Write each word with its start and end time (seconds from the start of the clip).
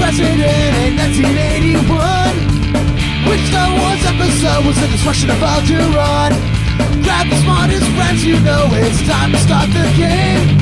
president 0.00 0.40
in 0.80 0.96
1981. 0.96 1.84
Which 3.28 3.44
Star 3.52 3.68
Wars 3.68 4.02
episode 4.08 4.64
was 4.64 4.80
the 4.80 4.88
destruction 4.88 5.28
of 5.28 5.36
Alderaan? 5.36 6.32
Grab 7.04 7.28
the 7.28 7.36
smartest 7.44 7.84
friends 7.92 8.24
you 8.24 8.40
know, 8.40 8.64
it's 8.80 9.06
time 9.06 9.30
to 9.32 9.38
start 9.38 9.68
the 9.68 9.84
game. 10.00 10.56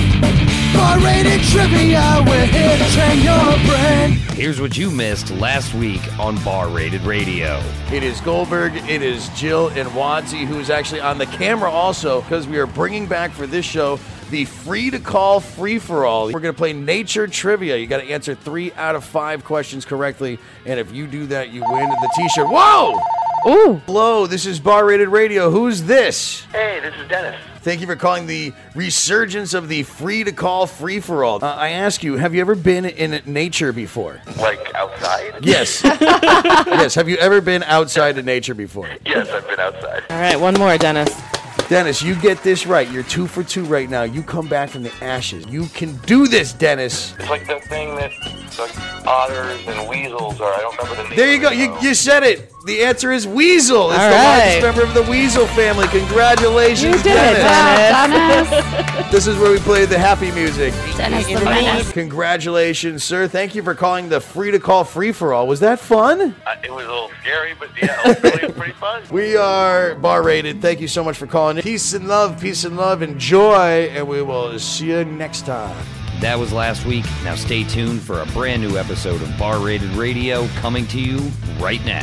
R-rated 0.74 1.40
trivia, 1.50 2.22
we're 2.26 2.46
here 2.46 2.76
to 2.76 2.88
train 2.94 3.22
your 3.22 3.54
brain. 3.66 4.18
Here's 4.34 4.60
what 4.60 4.76
you 4.76 4.90
missed 4.90 5.30
last 5.30 5.72
week 5.74 6.00
on 6.18 6.42
Bar 6.44 6.68
Rated 6.68 7.02
Radio. 7.02 7.62
It 7.92 8.02
is 8.02 8.20
Goldberg, 8.20 8.76
it 8.88 9.02
is 9.02 9.28
Jill 9.30 9.68
and 9.68 9.88
Wadsey, 9.90 10.46
who 10.46 10.58
is 10.58 10.70
actually 10.70 11.00
on 11.00 11.18
the 11.18 11.26
camera 11.26 11.70
also, 11.70 12.22
because 12.22 12.46
we 12.46 12.58
are 12.58 12.66
bringing 12.66 13.06
back 13.06 13.30
for 13.32 13.46
this 13.46 13.64
show 13.64 13.98
the 14.30 14.44
free 14.44 14.90
to 14.90 14.98
call 14.98 15.40
free 15.40 15.78
for 15.78 16.04
all. 16.04 16.26
We're 16.26 16.40
going 16.40 16.54
to 16.54 16.58
play 16.58 16.72
nature 16.72 17.26
trivia. 17.26 17.76
You 17.76 17.86
got 17.86 17.98
to 17.98 18.10
answer 18.10 18.34
three 18.34 18.72
out 18.72 18.94
of 18.94 19.04
five 19.04 19.44
questions 19.44 19.84
correctly, 19.84 20.38
and 20.66 20.78
if 20.78 20.92
you 20.92 21.06
do 21.06 21.26
that, 21.26 21.50
you 21.50 21.62
win 21.68 21.88
the 21.88 22.12
t 22.16 22.28
shirt. 22.28 22.48
Whoa! 22.48 22.98
Ooh. 23.46 23.80
Hello, 23.86 24.26
this 24.26 24.46
is 24.46 24.58
Bar 24.58 24.84
Rated 24.84 25.08
Radio. 25.08 25.50
Who's 25.50 25.82
this? 25.82 26.44
Hey, 26.52 26.80
this 26.80 26.94
is 26.96 27.08
Dennis. 27.08 27.40
Thank 27.62 27.80
you 27.80 27.86
for 27.86 27.96
calling 27.96 28.26
the 28.26 28.52
resurgence 28.74 29.54
of 29.54 29.68
the 29.68 29.82
free 29.84 30.24
to 30.24 30.32
call 30.32 30.66
free 30.66 31.00
for 31.00 31.22
all. 31.24 31.42
Uh, 31.42 31.54
I 31.54 31.70
ask 31.70 32.02
you, 32.02 32.16
have 32.16 32.34
you 32.34 32.40
ever 32.40 32.54
been 32.54 32.84
in 32.84 33.20
nature 33.26 33.72
before? 33.72 34.20
Like 34.38 34.74
outside? 34.74 35.44
Yes. 35.44 35.82
yes. 35.84 36.94
Have 36.94 37.08
you 37.08 37.16
ever 37.16 37.40
been 37.40 37.62
outside 37.64 38.18
in 38.18 38.24
nature 38.24 38.54
before? 38.54 38.88
Yes, 39.04 39.28
I've 39.30 39.46
been 39.46 39.60
outside. 39.60 40.02
All 40.10 40.20
right, 40.20 40.38
one 40.38 40.54
more, 40.54 40.76
Dennis. 40.78 41.37
Dennis, 41.68 42.00
you 42.00 42.14
get 42.14 42.42
this 42.42 42.66
right. 42.66 42.90
You're 42.90 43.02
two 43.02 43.26
for 43.26 43.44
two 43.44 43.62
right 43.64 43.90
now. 43.90 44.02
You 44.02 44.22
come 44.22 44.48
back 44.48 44.70
from 44.70 44.84
the 44.84 44.92
ashes. 45.02 45.44
You 45.48 45.66
can 45.66 45.96
do 45.98 46.26
this, 46.26 46.54
Dennis. 46.54 47.14
It's 47.18 47.28
like 47.28 47.46
that 47.46 47.62
thing 47.64 47.94
that 47.96 48.10
like 48.58 49.06
otters 49.06 49.60
and 49.66 49.88
weasels 49.88 50.40
are. 50.40 50.52
I 50.52 50.58
don't 50.60 50.76
remember 50.78 51.02
the 51.02 51.08
name. 51.08 51.16
There 51.16 51.32
you 51.32 51.40
go. 51.40 51.50
You, 51.50 51.76
you 51.80 51.94
said 51.94 52.22
it. 52.22 52.52
The 52.66 52.82
answer 52.82 53.12
is 53.12 53.26
weasel. 53.26 53.90
It's 53.92 53.98
All 54.00 54.10
the 54.10 54.16
largest 54.16 54.62
member 54.62 54.82
of 54.82 54.94
the 54.94 55.10
weasel 55.10 55.46
family. 55.48 55.86
Congratulations, 55.88 56.96
You 56.96 57.02
did 57.02 57.16
it, 57.16 57.42
Dennis. 57.42 58.50
Dennis. 58.50 58.94
This 59.12 59.26
is 59.26 59.38
where 59.38 59.50
we 59.50 59.58
play 59.58 59.86
the 59.86 59.98
happy 59.98 60.30
music. 60.32 60.74
Dennis 60.98 61.26
the 61.26 61.42
Menace. 61.42 61.90
Congratulations, 61.92 63.02
sir. 63.02 63.26
Thank 63.26 63.54
you 63.54 63.62
for 63.62 63.74
calling 63.74 64.10
the 64.10 64.20
free 64.20 64.50
to 64.50 64.58
call 64.58 64.84
free 64.84 65.12
for 65.12 65.32
all. 65.32 65.46
Was 65.46 65.60
that 65.60 65.80
fun? 65.80 66.34
Uh, 66.44 66.56
it 66.62 66.70
was 66.70 66.84
a 66.84 66.88
little 66.88 67.10
scary, 67.22 67.54
but 67.58 67.70
yeah, 67.80 67.98
it 68.04 68.22
was 68.22 68.32
really 68.40 68.52
pretty 68.58 68.72
fun. 68.74 69.02
We 69.10 69.34
are 69.36 69.94
bar 69.94 70.22
rated. 70.22 70.60
Thank 70.60 70.80
you 70.80 70.88
so 70.88 71.02
much 71.02 71.16
for 71.16 71.26
calling. 71.26 71.56
Peace 71.62 71.94
and 71.94 72.06
love, 72.06 72.38
peace 72.38 72.64
and 72.64 72.76
love, 72.76 73.00
enjoy, 73.00 73.88
and 73.94 74.06
we 74.06 74.20
will 74.20 74.58
see 74.58 74.90
you 74.90 75.06
next 75.06 75.46
time. 75.46 75.74
That 76.20 76.36
was 76.38 76.52
last 76.52 76.84
week. 76.84 77.04
Now 77.22 77.36
stay 77.36 77.62
tuned 77.62 78.02
for 78.02 78.20
a 78.20 78.26
brand 78.26 78.60
new 78.60 78.76
episode 78.76 79.22
of 79.22 79.38
Bar 79.38 79.60
Rated 79.60 79.90
Radio 79.90 80.48
coming 80.58 80.84
to 80.88 81.00
you 81.00 81.30
right 81.60 81.84
now. 81.84 82.02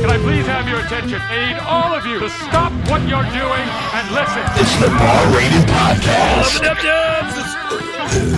Can 0.00 0.08
I 0.08 0.16
please 0.16 0.46
have 0.46 0.66
your 0.66 0.80
attention? 0.80 1.20
I 1.20 1.52
need 1.52 1.60
all 1.60 1.94
of 1.94 2.06
you 2.06 2.18
to 2.20 2.30
stop 2.30 2.72
what 2.88 3.02
you're 3.02 3.28
doing 3.36 3.66
and 3.92 4.10
listen. 4.16 4.42
It's 4.56 4.76
the 4.80 4.88
Bar 4.88 5.36
Rated 5.36 5.68
Podcast. 5.68 6.56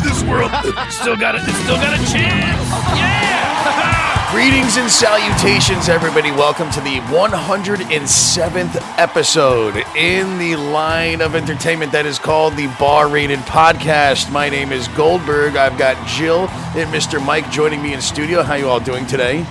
This 0.03 0.23
world 0.25 0.51
still 0.91 1.17
got 1.17 1.37
it. 1.37 1.43
It's 1.47 1.59
still 1.59 1.77
got 1.77 1.95
a 1.95 2.13
chance. 2.13 2.69
Yeah. 2.99 4.07
Greetings 4.31 4.77
and 4.77 4.89
salutations, 4.89 5.89
everybody. 5.89 6.31
Welcome 6.31 6.71
to 6.71 6.81
the 6.83 7.01
107th 7.11 8.77
episode 8.97 9.77
in 9.97 10.39
the 10.39 10.55
line 10.55 11.21
of 11.21 11.35
entertainment 11.35 11.91
that 11.91 12.07
is 12.07 12.21
called 12.21 12.55
the 12.55 12.69
Bar 12.79 13.09
Rated 13.09 13.41
Podcast. 13.41 14.31
My 14.31 14.49
name 14.49 14.71
is 14.71 14.87
Goldberg. 14.89 15.57
I've 15.57 15.77
got 15.77 16.07
Jill 16.07 16.47
and 16.77 16.95
Mr. 16.95 17.21
Mike 17.21 17.51
joining 17.51 17.83
me 17.83 17.93
in 17.93 18.01
studio. 18.01 18.45
How 18.45 18.55
you 18.55 18.69
all 18.69 18.79
doing 18.79 19.05
today? 19.05 19.45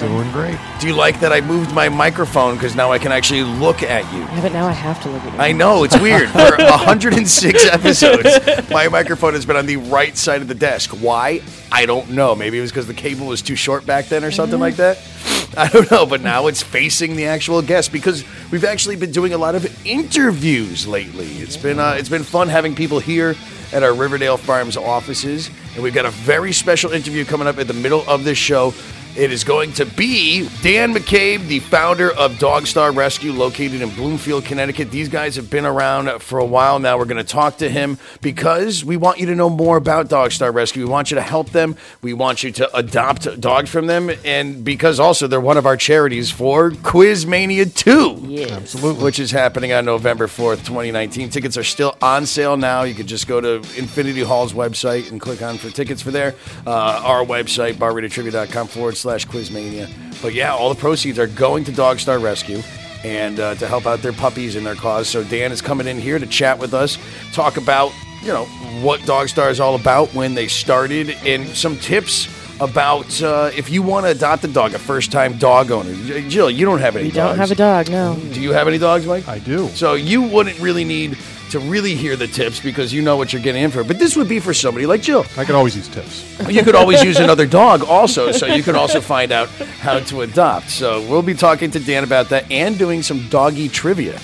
Doing 0.00 0.30
great. 0.32 0.58
Do 0.80 0.86
you 0.86 0.94
like 0.94 1.20
that 1.20 1.32
I 1.32 1.40
moved 1.40 1.72
my 1.74 1.88
microphone 1.88 2.54
because 2.54 2.76
now 2.76 2.92
I 2.92 2.98
can 2.98 3.12
actually 3.12 3.42
look 3.42 3.82
at 3.82 4.04
you? 4.12 4.20
Yeah, 4.20 4.42
but 4.42 4.52
now 4.52 4.66
I 4.66 4.72
have 4.72 5.02
to 5.02 5.08
look 5.10 5.22
at 5.22 5.32
you. 5.32 5.38
I 5.38 5.52
know 5.52 5.84
it's 5.84 5.98
weird. 6.00 6.28
For 6.30 6.38
106 6.58 7.66
episodes, 7.66 8.70
my 8.70 8.88
microphone 8.88 9.32
has 9.34 9.46
been 9.46 9.56
on 9.56 9.66
the 9.66 9.76
right 9.78 10.16
side 10.16 10.42
of 10.42 10.48
the 10.48 10.54
desk. 10.54 10.90
Why? 10.90 11.40
I 11.72 11.86
don't 11.86 12.10
know. 12.10 12.34
Maybe 12.34 12.58
it 12.58 12.60
was 12.60 12.70
because 12.70 12.86
the 12.86 12.94
cable 12.94 13.26
was 13.26 13.40
too 13.42 13.56
short 13.56 13.86
back 13.86 14.06
then 14.06 14.22
or 14.22 14.30
something 14.30 14.60
like 14.60 14.76
that. 14.76 14.98
I 15.56 15.68
don't 15.68 15.90
know. 15.90 16.04
But 16.04 16.20
now 16.20 16.46
it's 16.46 16.62
facing 16.62 17.16
the 17.16 17.24
actual 17.26 17.62
guest 17.62 17.90
because 17.90 18.22
we've 18.50 18.64
actually 18.64 18.96
been 18.96 19.12
doing 19.12 19.32
a 19.32 19.38
lot 19.38 19.54
of 19.54 19.86
interviews 19.86 20.86
lately. 20.86 21.26
It's 21.38 21.56
been 21.56 21.78
uh, 21.78 21.96
it's 21.98 22.10
been 22.10 22.22
fun 22.24 22.48
having 22.48 22.74
people 22.74 22.98
here 22.98 23.34
at 23.72 23.82
our 23.82 23.94
Riverdale 23.94 24.36
Farms 24.36 24.76
offices, 24.76 25.50
and 25.74 25.82
we've 25.82 25.94
got 25.94 26.06
a 26.06 26.10
very 26.10 26.52
special 26.52 26.92
interview 26.92 27.24
coming 27.24 27.48
up 27.48 27.58
at 27.58 27.66
the 27.66 27.74
middle 27.74 28.04
of 28.08 28.24
this 28.24 28.38
show. 28.38 28.72
It 29.16 29.32
is 29.32 29.44
going 29.44 29.72
to 29.74 29.86
be 29.86 30.46
Dan 30.60 30.92
McCabe, 30.92 31.46
the 31.46 31.60
founder 31.60 32.12
of 32.12 32.38
Dog 32.38 32.66
Star 32.66 32.92
Rescue, 32.92 33.32
located 33.32 33.80
in 33.80 33.88
Bloomfield, 33.94 34.44
Connecticut. 34.44 34.90
These 34.90 35.08
guys 35.08 35.36
have 35.36 35.48
been 35.48 35.64
around 35.64 36.20
for 36.20 36.38
a 36.38 36.44
while 36.44 36.78
now. 36.78 36.98
We're 36.98 37.06
going 37.06 37.16
to 37.16 37.24
talk 37.24 37.56
to 37.58 37.70
him 37.70 37.96
because 38.20 38.84
we 38.84 38.98
want 38.98 39.18
you 39.18 39.24
to 39.24 39.34
know 39.34 39.48
more 39.48 39.78
about 39.78 40.10
Dog 40.10 40.32
Star 40.32 40.52
Rescue. 40.52 40.84
We 40.84 40.90
want 40.90 41.10
you 41.10 41.14
to 41.14 41.22
help 41.22 41.48
them. 41.48 41.76
We 42.02 42.12
want 42.12 42.42
you 42.42 42.52
to 42.52 42.76
adopt 42.76 43.40
dogs 43.40 43.70
from 43.70 43.86
them. 43.86 44.10
And 44.22 44.62
because 44.62 45.00
also 45.00 45.26
they're 45.26 45.40
one 45.40 45.56
of 45.56 45.64
our 45.64 45.78
charities 45.78 46.30
for 46.30 46.72
Quiz 46.82 47.26
Mania 47.26 47.64
2. 47.64 48.24
Yes. 48.26 48.50
Absolutely. 48.50 49.02
Which 49.02 49.18
is 49.18 49.30
happening 49.30 49.72
on 49.72 49.86
November 49.86 50.26
4th, 50.26 50.58
2019. 50.66 51.30
Tickets 51.30 51.56
are 51.56 51.64
still 51.64 51.96
on 52.02 52.26
sale 52.26 52.58
now. 52.58 52.82
You 52.82 52.94
could 52.94 53.06
just 53.06 53.26
go 53.26 53.40
to 53.40 53.54
Infinity 53.78 54.24
Hall's 54.24 54.52
website 54.52 55.10
and 55.10 55.18
click 55.18 55.40
on 55.40 55.56
for 55.56 55.70
tickets 55.70 56.02
for 56.02 56.10
there. 56.10 56.34
Uh, 56.66 57.00
our 57.02 57.24
website, 57.24 57.78
barrated.trivia.com 57.78 58.66
forward 58.66 58.96
slash 58.96 59.05
quizmania. 59.06 59.88
But 60.22 60.34
yeah, 60.34 60.52
all 60.54 60.68
the 60.68 60.80
proceeds 60.80 61.18
are 61.18 61.26
going 61.26 61.64
to 61.64 61.72
Dog 61.72 61.98
Star 61.98 62.18
Rescue 62.18 62.62
and 63.04 63.38
uh, 63.38 63.54
to 63.56 63.66
help 63.68 63.86
out 63.86 64.02
their 64.02 64.12
puppies 64.12 64.56
in 64.56 64.64
their 64.64 64.74
cause. 64.74 65.08
So 65.08 65.22
Dan 65.22 65.52
is 65.52 65.62
coming 65.62 65.86
in 65.86 65.98
here 65.98 66.18
to 66.18 66.26
chat 66.26 66.58
with 66.58 66.74
us, 66.74 66.98
talk 67.32 67.56
about, 67.56 67.92
you 68.22 68.28
know, 68.28 68.44
what 68.82 69.04
Dog 69.04 69.28
Star 69.28 69.50
is 69.50 69.60
all 69.60 69.74
about, 69.74 70.12
when 70.14 70.34
they 70.34 70.48
started, 70.48 71.10
and 71.24 71.46
some 71.48 71.76
tips 71.76 72.28
about 72.58 73.22
uh, 73.22 73.50
if 73.54 73.70
you 73.70 73.82
want 73.82 74.06
to 74.06 74.12
adopt 74.12 74.42
a 74.44 74.48
dog, 74.48 74.72
a 74.72 74.78
first-time 74.78 75.36
dog 75.36 75.70
owner. 75.70 75.92
Jill, 76.28 76.50
you 76.50 76.64
don't 76.64 76.80
have 76.80 76.96
any 76.96 77.10
dogs, 77.10 77.14
You 77.14 77.22
don't 77.22 77.36
have 77.36 77.50
a 77.50 77.54
dog, 77.54 77.90
no. 77.90 78.16
Do 78.32 78.40
you 78.40 78.52
have 78.52 78.66
any 78.66 78.78
dogs, 78.78 79.06
Mike? 79.06 79.28
I 79.28 79.38
do. 79.38 79.68
So 79.68 79.94
you 79.94 80.22
wouldn't 80.22 80.58
really 80.58 80.84
need 80.84 81.18
to 81.50 81.58
really 81.58 81.94
hear 81.94 82.16
the 82.16 82.26
tips 82.26 82.60
because 82.60 82.92
you 82.92 83.02
know 83.02 83.16
what 83.16 83.32
you're 83.32 83.42
getting 83.42 83.62
in 83.62 83.70
for. 83.70 83.84
But 83.84 83.98
this 83.98 84.16
would 84.16 84.28
be 84.28 84.40
for 84.40 84.52
somebody 84.52 84.86
like 84.86 85.02
Jill. 85.02 85.24
I 85.36 85.44
can 85.44 85.54
always 85.54 85.76
use 85.76 85.88
tips. 85.88 86.24
You 86.48 86.62
could 86.62 86.74
always 86.74 87.02
use 87.02 87.18
another 87.20 87.46
dog 87.46 87.82
also, 87.84 88.32
so 88.32 88.46
you 88.46 88.62
can 88.62 88.74
also 88.74 89.00
find 89.00 89.32
out 89.32 89.48
how 89.48 90.00
to 90.00 90.22
adopt. 90.22 90.70
So 90.70 91.00
we'll 91.08 91.22
be 91.22 91.34
talking 91.34 91.70
to 91.72 91.80
Dan 91.80 92.04
about 92.04 92.28
that 92.30 92.50
and 92.50 92.78
doing 92.78 93.02
some 93.02 93.28
doggy 93.28 93.68
trivia. 93.68 94.18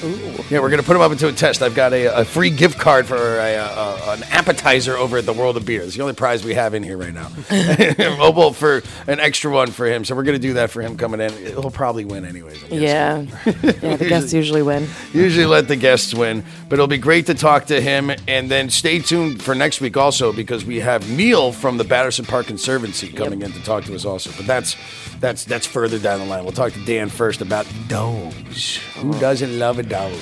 Yeah, 0.50 0.60
we're 0.60 0.70
going 0.70 0.80
to 0.80 0.86
put 0.86 0.96
him 0.96 1.02
up 1.02 1.12
into 1.12 1.28
a 1.28 1.32
test. 1.32 1.62
I've 1.62 1.74
got 1.74 1.92
a, 1.92 2.20
a 2.20 2.24
free 2.24 2.50
gift 2.50 2.78
card 2.78 3.06
for 3.06 3.16
a, 3.16 3.54
a, 3.54 4.14
an 4.14 4.22
appetizer 4.24 4.96
over 4.96 5.18
at 5.18 5.26
the 5.26 5.32
World 5.32 5.56
of 5.56 5.64
Beer. 5.64 5.82
It's 5.82 5.94
the 5.94 6.02
only 6.02 6.14
prize 6.14 6.44
we 6.44 6.54
have 6.54 6.74
in 6.74 6.82
here 6.82 6.96
right 6.96 7.14
now. 7.14 7.30
well, 8.32 8.52
for 8.52 8.82
an 9.06 9.20
extra 9.20 9.50
one 9.50 9.70
for 9.70 9.86
him. 9.86 10.04
So 10.04 10.14
we're 10.14 10.24
going 10.24 10.36
to 10.36 10.42
do 10.42 10.54
that 10.54 10.70
for 10.70 10.82
him 10.82 10.96
coming 10.96 11.20
in. 11.20 11.32
He'll 11.32 11.70
probably 11.70 12.04
win 12.04 12.24
anyways. 12.24 12.62
Yeah. 12.70 13.26
Yeah, 13.44 13.96
the 13.96 14.06
guests 14.08 14.32
usually 14.32 14.62
win. 14.62 14.88
Usually 15.12 15.46
let 15.46 15.68
the 15.68 15.76
guests 15.76 16.14
win, 16.14 16.44
but 16.68 16.74
it'll 16.74 16.86
be 16.86 16.98
great 16.98 17.11
to 17.20 17.34
talk 17.34 17.66
to 17.66 17.80
him. 17.80 18.10
And 18.26 18.50
then 18.50 18.70
stay 18.70 18.98
tuned 18.98 19.42
for 19.42 19.54
next 19.54 19.82
week 19.82 19.96
also 19.98 20.32
because 20.32 20.64
we 20.64 20.80
have 20.80 21.10
Neil 21.10 21.52
from 21.52 21.76
the 21.76 21.84
Batterson 21.84 22.24
Park 22.24 22.46
Conservancy 22.46 23.08
coming 23.08 23.42
in 23.42 23.52
to 23.52 23.62
talk 23.62 23.84
to 23.84 23.94
us 23.94 24.06
also. 24.06 24.30
But 24.36 24.46
that's 24.46 24.76
that's 25.20 25.44
that's 25.44 25.66
further 25.66 25.98
down 25.98 26.20
the 26.20 26.26
line. 26.26 26.44
We'll 26.44 26.52
talk 26.52 26.72
to 26.72 26.84
Dan 26.86 27.10
first 27.10 27.42
about 27.42 27.66
dogs. 27.88 28.76
Who 28.96 29.12
doesn't 29.20 29.58
love 29.58 29.78
a 29.78 29.82
dog? 29.82 30.12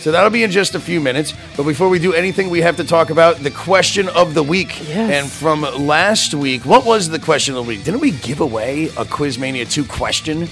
So 0.00 0.12
that'll 0.12 0.30
be 0.30 0.44
in 0.44 0.50
just 0.50 0.74
a 0.74 0.80
few 0.80 0.98
minutes. 0.98 1.34
But 1.56 1.64
before 1.64 1.90
we 1.90 1.98
do 1.98 2.14
anything, 2.14 2.48
we 2.48 2.62
have 2.62 2.76
to 2.76 2.84
talk 2.84 3.10
about 3.10 3.36
the 3.36 3.50
question 3.50 4.08
of 4.08 4.32
the 4.32 4.42
week. 4.42 4.88
Yes. 4.88 5.22
And 5.22 5.30
from 5.30 5.60
last 5.86 6.32
week, 6.32 6.64
what 6.64 6.86
was 6.86 7.10
the 7.10 7.18
question 7.18 7.54
of 7.54 7.64
the 7.64 7.68
week? 7.68 7.84
Didn't 7.84 8.00
we 8.00 8.12
give 8.12 8.40
away 8.40 8.86
a 8.86 9.04
Quizmania 9.04 9.70
2 9.70 9.84
question 9.84 10.48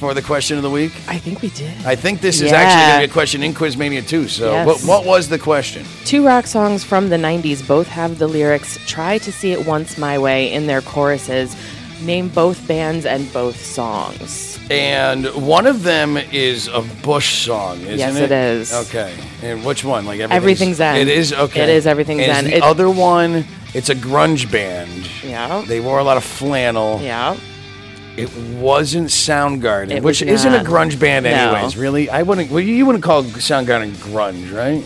for 0.00 0.14
the 0.14 0.22
question 0.22 0.56
of 0.56 0.62
the 0.62 0.70
week? 0.70 0.92
I 1.06 1.18
think 1.18 1.42
we 1.42 1.50
did. 1.50 1.72
I 1.84 1.94
think 1.94 2.20
this 2.22 2.40
is 2.40 2.50
Yeah. 2.50 2.56
actually 2.62 2.86
going 2.88 3.00
to 3.02 3.06
be 3.06 3.10
a 3.10 3.12
question 3.12 3.42
in 3.42 3.52
Quizmania 3.54 4.02
too. 4.06 4.26
So, 4.28 4.50
Yes. 4.50 4.66
what, 4.66 4.80
what 4.92 5.04
was 5.04 5.28
the 5.28 5.38
question? 5.38 5.84
Two 6.06 6.24
rock 6.26 6.46
songs 6.46 6.82
from 6.82 7.10
the 7.10 7.16
90s 7.18 7.60
both 7.66 7.86
have 7.88 8.18
the 8.18 8.26
lyrics 8.26 8.78
Try 8.86 9.18
to 9.18 9.30
See 9.30 9.52
It 9.52 9.66
Once 9.66 9.98
My 9.98 10.18
Way 10.18 10.50
in 10.52 10.66
their 10.66 10.80
choruses. 10.80 11.54
Name 12.02 12.28
both 12.28 12.66
bands 12.66 13.04
and 13.04 13.30
both 13.30 13.62
songs. 13.62 14.58
And 14.70 15.26
one 15.34 15.66
of 15.66 15.82
them 15.82 16.16
is 16.32 16.66
a 16.68 16.80
Bush 17.02 17.44
song, 17.44 17.80
isn't 17.82 17.98
Yes, 17.98 18.16
it? 18.16 18.30
it 18.30 18.32
is. 18.32 18.72
Okay. 18.72 19.12
And 19.42 19.62
which 19.66 19.84
one? 19.84 20.06
Like 20.06 20.20
everything's, 20.20 20.36
Everything's 20.42 20.76
Zen. 20.78 20.96
It 20.96 21.08
is 21.08 21.32
okay. 21.34 21.62
It 21.64 21.68
is 21.68 21.86
Everything's 21.86 22.22
and 22.22 22.32
Zen. 22.36 22.44
The 22.46 22.56
It- 22.56 22.62
other 22.62 22.88
one, 22.88 23.44
it's 23.74 23.90
a 23.90 23.94
grunge 23.94 24.50
band. 24.50 25.08
Yeah. 25.22 25.62
They 25.66 25.80
wore 25.80 25.98
a 25.98 26.04
lot 26.04 26.16
of 26.16 26.24
flannel. 26.24 27.00
Yeah. 27.02 27.36
It 28.16 28.30
wasn't 28.58 29.08
Soundgarden, 29.08 29.92
It 29.92 30.02
which 30.02 30.20
was 30.20 30.30
isn't 30.30 30.52
a 30.54 30.62
not. 30.62 30.66
grunge 30.66 30.98
band, 30.98 31.24
No. 31.24 31.30
anyways. 31.30 31.76
Really, 31.76 32.10
I 32.10 32.22
wouldn't. 32.22 32.50
Well, 32.50 32.60
you 32.60 32.84
wouldn't 32.86 33.04
call 33.04 33.22
Soundgarden 33.24 33.92
grunge, 33.92 34.52
right? 34.54 34.84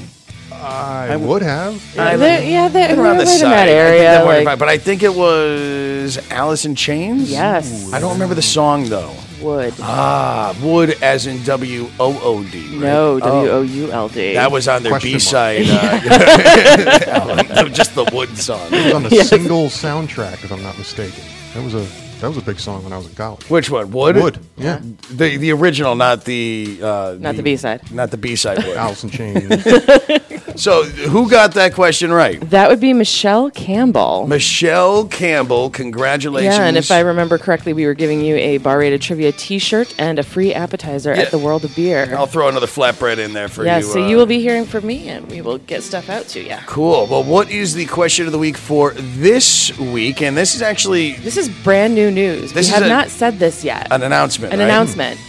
I 0.53 1.17
would 1.17 1.43
have. 1.43 1.75
I- 1.99 2.17
They're- 2.17 2.41
yeah, 2.43 2.69
they're, 2.69 2.89
Around 2.99 3.19
they're 3.19 3.27
the 3.27 3.31
right 3.33 3.41
side. 3.41 3.43
in 3.45 3.51
that 3.51 3.59
I 3.63 3.67
think 3.67 3.77
area. 3.77 4.03
that 4.03 4.27
would 4.27 4.37
like- 4.37 4.49
have- 4.49 4.59
but 4.59 4.69
I 4.69 4.79
think 4.79 5.03
it 5.03 5.15
was 5.15 6.19
Alice 6.31 6.65
in 6.65 6.75
Chains. 6.75 7.31
Yes. 7.31 7.91
I 7.93 7.99
don't 8.01 8.13
remember 8.15 8.35
the 8.35 8.43
song 8.43 8.89
though. 8.89 9.11
wood. 9.43 9.75
Ah, 9.83 10.55
Wood 10.63 10.97
as 11.03 11.27
in 11.27 11.43
W 11.45 11.89
O 12.01 12.19
O 12.23 12.43
D. 12.45 12.61
right? 12.71 12.79
no, 12.81 13.15
Oh. 13.17 13.21
W 13.21 13.51
O 13.51 13.63
U 13.63 13.93
L 13.93 14.09
D. 14.09 14.35
That 14.35 14.51
was 14.53 14.67
on 14.69 14.83
their 14.83 14.93
Question 14.93 15.09
B 15.09 15.13
mark. 15.15 15.23
side. 15.23 15.67
Uh, 15.69 17.05
album. 17.51 17.73
just 17.75 17.95
the 17.95 18.05
Wood 18.13 18.37
song. 18.39 18.61
It 18.73 18.85
was 18.87 18.95
on 18.95 19.03
the 19.03 19.11
single 19.25 19.67
soundtrack, 19.69 20.45
if 20.45 20.51
I'm 20.53 20.63
not 20.63 20.79
mistaken. 20.79 21.25
That 21.55 21.63
was 21.65 21.75
a 21.75 21.85
that 22.21 22.29
was 22.29 22.37
a 22.37 22.43
big 22.43 22.59
song 22.59 22.85
when 22.85 22.93
I 22.93 22.97
was 22.97 23.07
in 23.09 23.15
college. 23.15 23.49
Which 23.51 23.71
one? 23.71 23.91
Wood. 23.91 24.17
Wood, 24.17 24.39
yeah. 24.57 24.81
The 25.11 25.37
the 25.37 25.53
original, 25.53 25.95
not 25.95 26.25
the 26.25 26.79
uh, 26.83 27.17
Not 27.19 27.37
the 27.37 27.43
B-side. 27.43 27.91
Not 27.93 28.11
the 28.11 28.17
B 28.17 28.37
side. 28.37 28.59
Wood. 28.67 28.77
Alice 28.77 29.05
in 29.05 29.11
Chains. 29.11 29.49
so 30.57 30.85
who 30.85 31.29
got 31.31 31.55
that 31.55 31.73
question 31.75 32.13
right? 32.13 32.41
That 32.51 32.69
would 32.71 32.81
be 32.81 32.93
Michelle 32.93 33.51
Campbell. 33.51 34.27
Michelle 34.29 35.07
Campbell. 35.09 35.71
Congratulations. 35.71 36.55
Yeah, 36.57 36.65
and 36.67 36.77
if 36.77 36.91
I 36.91 37.01
remember 37.01 37.39
correctly, 37.39 37.73
we 37.73 37.87
were 37.87 37.95
giving 37.95 38.21
you 38.21 38.37
a 38.37 38.59
bar 38.59 38.79
rated 38.79 39.03
trivia 39.03 39.33
t 39.33 39.59
shirt 39.59 39.93
and 39.99 40.19
a 40.19 40.23
free 40.23 40.55
appetizer 40.55 41.13
Yeah. 41.15 41.23
at 41.23 41.31
the 41.33 41.39
World 41.39 41.65
of 41.65 41.75
Beer. 41.75 42.15
I'll 42.17 42.27
throw 42.27 42.49
another 42.49 42.67
flatbread 42.67 43.19
in 43.19 43.33
there 43.33 43.49
for 43.49 43.65
yeah, 43.65 43.79
you. 43.79 43.83
so 43.85 44.03
uh, 44.05 44.07
you 44.09 44.17
will 44.17 44.27
be 44.27 44.41
hearing 44.41 44.65
from 44.65 44.87
me 44.87 45.09
and 45.09 45.29
we 45.31 45.41
will 45.41 45.59
get 45.59 45.83
stuff 45.83 46.09
out 46.09 46.29
to 46.29 46.41
you. 46.41 46.57
Cool. 46.67 47.07
Well, 47.07 47.25
what 47.25 47.51
is 47.51 47.75
the 47.75 47.87
question 47.87 48.27
of 48.27 48.33
the 48.33 48.39
week 48.39 48.57
for 48.57 48.93
this 48.93 49.77
week? 49.79 50.23
And 50.23 50.37
this 50.37 50.55
is 50.55 50.63
actually 50.63 51.15
This 51.15 51.37
is 51.37 51.49
brand 51.49 51.95
new 51.97 52.11
news. 52.11 52.53
This 52.53 52.69
we 52.69 52.75
have 52.75 52.85
a- 52.85 52.89
not 52.89 53.09
said 53.09 53.39
this 53.41 53.65
yet. 53.65 53.89
an 53.91 54.03
announcement. 54.03 54.53
An 54.53 54.61
right? 54.61 54.67
announcement. 54.67 55.19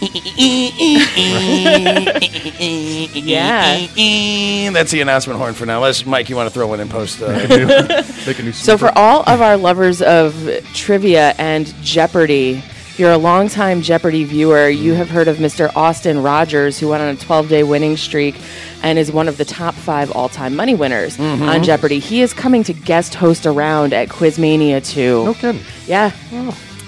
yeah. 3.14 3.86
That's 4.72 4.90
the 4.92 5.00
announcement 5.00 5.15
horn 5.24 5.54
for 5.54 5.64
now. 5.66 5.80
Let's, 5.80 6.04
Mike, 6.04 6.28
you 6.28 6.36
want 6.36 6.48
to 6.48 6.54
throw 6.54 6.66
one 6.66 6.80
in 6.80 6.88
post? 6.88 7.22
Uh, 7.22 7.28
Make 8.26 8.38
a 8.38 8.42
new 8.42 8.52
So, 8.52 8.76
for 8.78 8.96
all 8.96 9.22
of 9.26 9.40
our 9.40 9.56
lovers 9.56 10.02
of 10.02 10.34
trivia 10.74 11.34
and 11.38 11.66
Jeopardy, 11.82 12.62
if 12.90 13.00
you're 13.00 13.12
a 13.12 13.18
longtime 13.18 13.82
Jeopardy 13.82 14.24
viewer, 14.24 14.68
you 14.68 14.94
have 14.94 15.10
heard 15.10 15.28
of 15.28 15.36
Mr. 15.36 15.70
Austin 15.76 16.22
Rogers, 16.22 16.78
who 16.78 16.88
went 16.88 17.02
on 17.02 17.08
a 17.10 17.16
12 17.16 17.48
day 17.48 17.62
winning 17.62 17.96
streak 17.96 18.36
and 18.82 18.98
is 18.98 19.10
one 19.12 19.28
of 19.28 19.36
the 19.36 19.44
top 19.44 19.74
five 19.74 20.10
all 20.12 20.28
time 20.28 20.54
money 20.56 20.74
winners 20.74 21.16
Mm-hmm. 21.16 21.42
on 21.48 21.62
Jeopardy. 21.62 21.98
He 21.98 22.22
is 22.22 22.32
coming 22.32 22.62
to 22.64 22.72
guest 22.72 23.14
host 23.14 23.44
around 23.46 23.92
at 23.92 24.08
Quizmania 24.08 24.84
2. 24.86 25.24
no 25.24 25.34
kidding. 25.34 25.60
Yeah. 25.86 26.10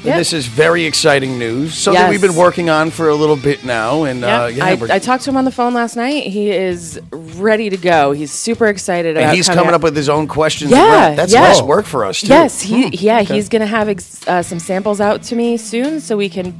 This 0.02 0.32
is 0.32 0.46
very 0.46 0.84
exciting 0.84 1.38
news. 1.38 1.74
Something 1.74 2.00
Yes. 2.02 2.10
we've 2.10 2.20
been 2.20 2.36
working 2.36 2.70
on 2.70 2.90
for 2.90 3.08
a 3.08 3.14
little 3.14 3.36
bit 3.36 3.64
now. 3.64 4.04
And 4.04 4.24
uh, 4.24 4.50
yeah, 4.52 4.64
I, 4.64 4.78
I 4.90 4.98
talked 4.98 5.24
to 5.24 5.30
him 5.30 5.36
on 5.36 5.44
the 5.44 5.50
phone 5.50 5.74
last 5.74 5.96
night. 5.96 6.24
He 6.24 6.50
is 6.50 7.00
ready 7.10 7.70
to 7.70 7.76
go. 7.76 8.12
He's 8.12 8.30
super 8.30 8.66
excited 8.68 9.16
about 9.16 9.28
and 9.28 9.36
he's 9.36 9.46
coming 9.46 9.58
coming 9.64 9.74
up 9.74 9.82
with 9.82 9.96
his 9.96 10.08
own 10.08 10.26
questions. 10.28 10.70
Yeah, 10.70 11.14
that's 11.14 11.32
yeah. 11.32 11.42
less 11.42 11.62
work 11.62 11.84
for 11.86 12.04
us 12.04 12.20
too. 12.20 12.28
Yes, 12.28 12.60
he 12.60 12.88
yeah 12.88 13.22
he's 13.22 13.48
gonna 13.48 13.66
have 13.66 13.88
ex- 13.88 14.26
uh, 14.26 14.42
some 14.42 14.58
samples 14.58 15.00
out 15.00 15.22
to 15.24 15.36
me 15.36 15.56
soon, 15.56 16.00
so 16.00 16.16
we 16.16 16.28
can 16.28 16.54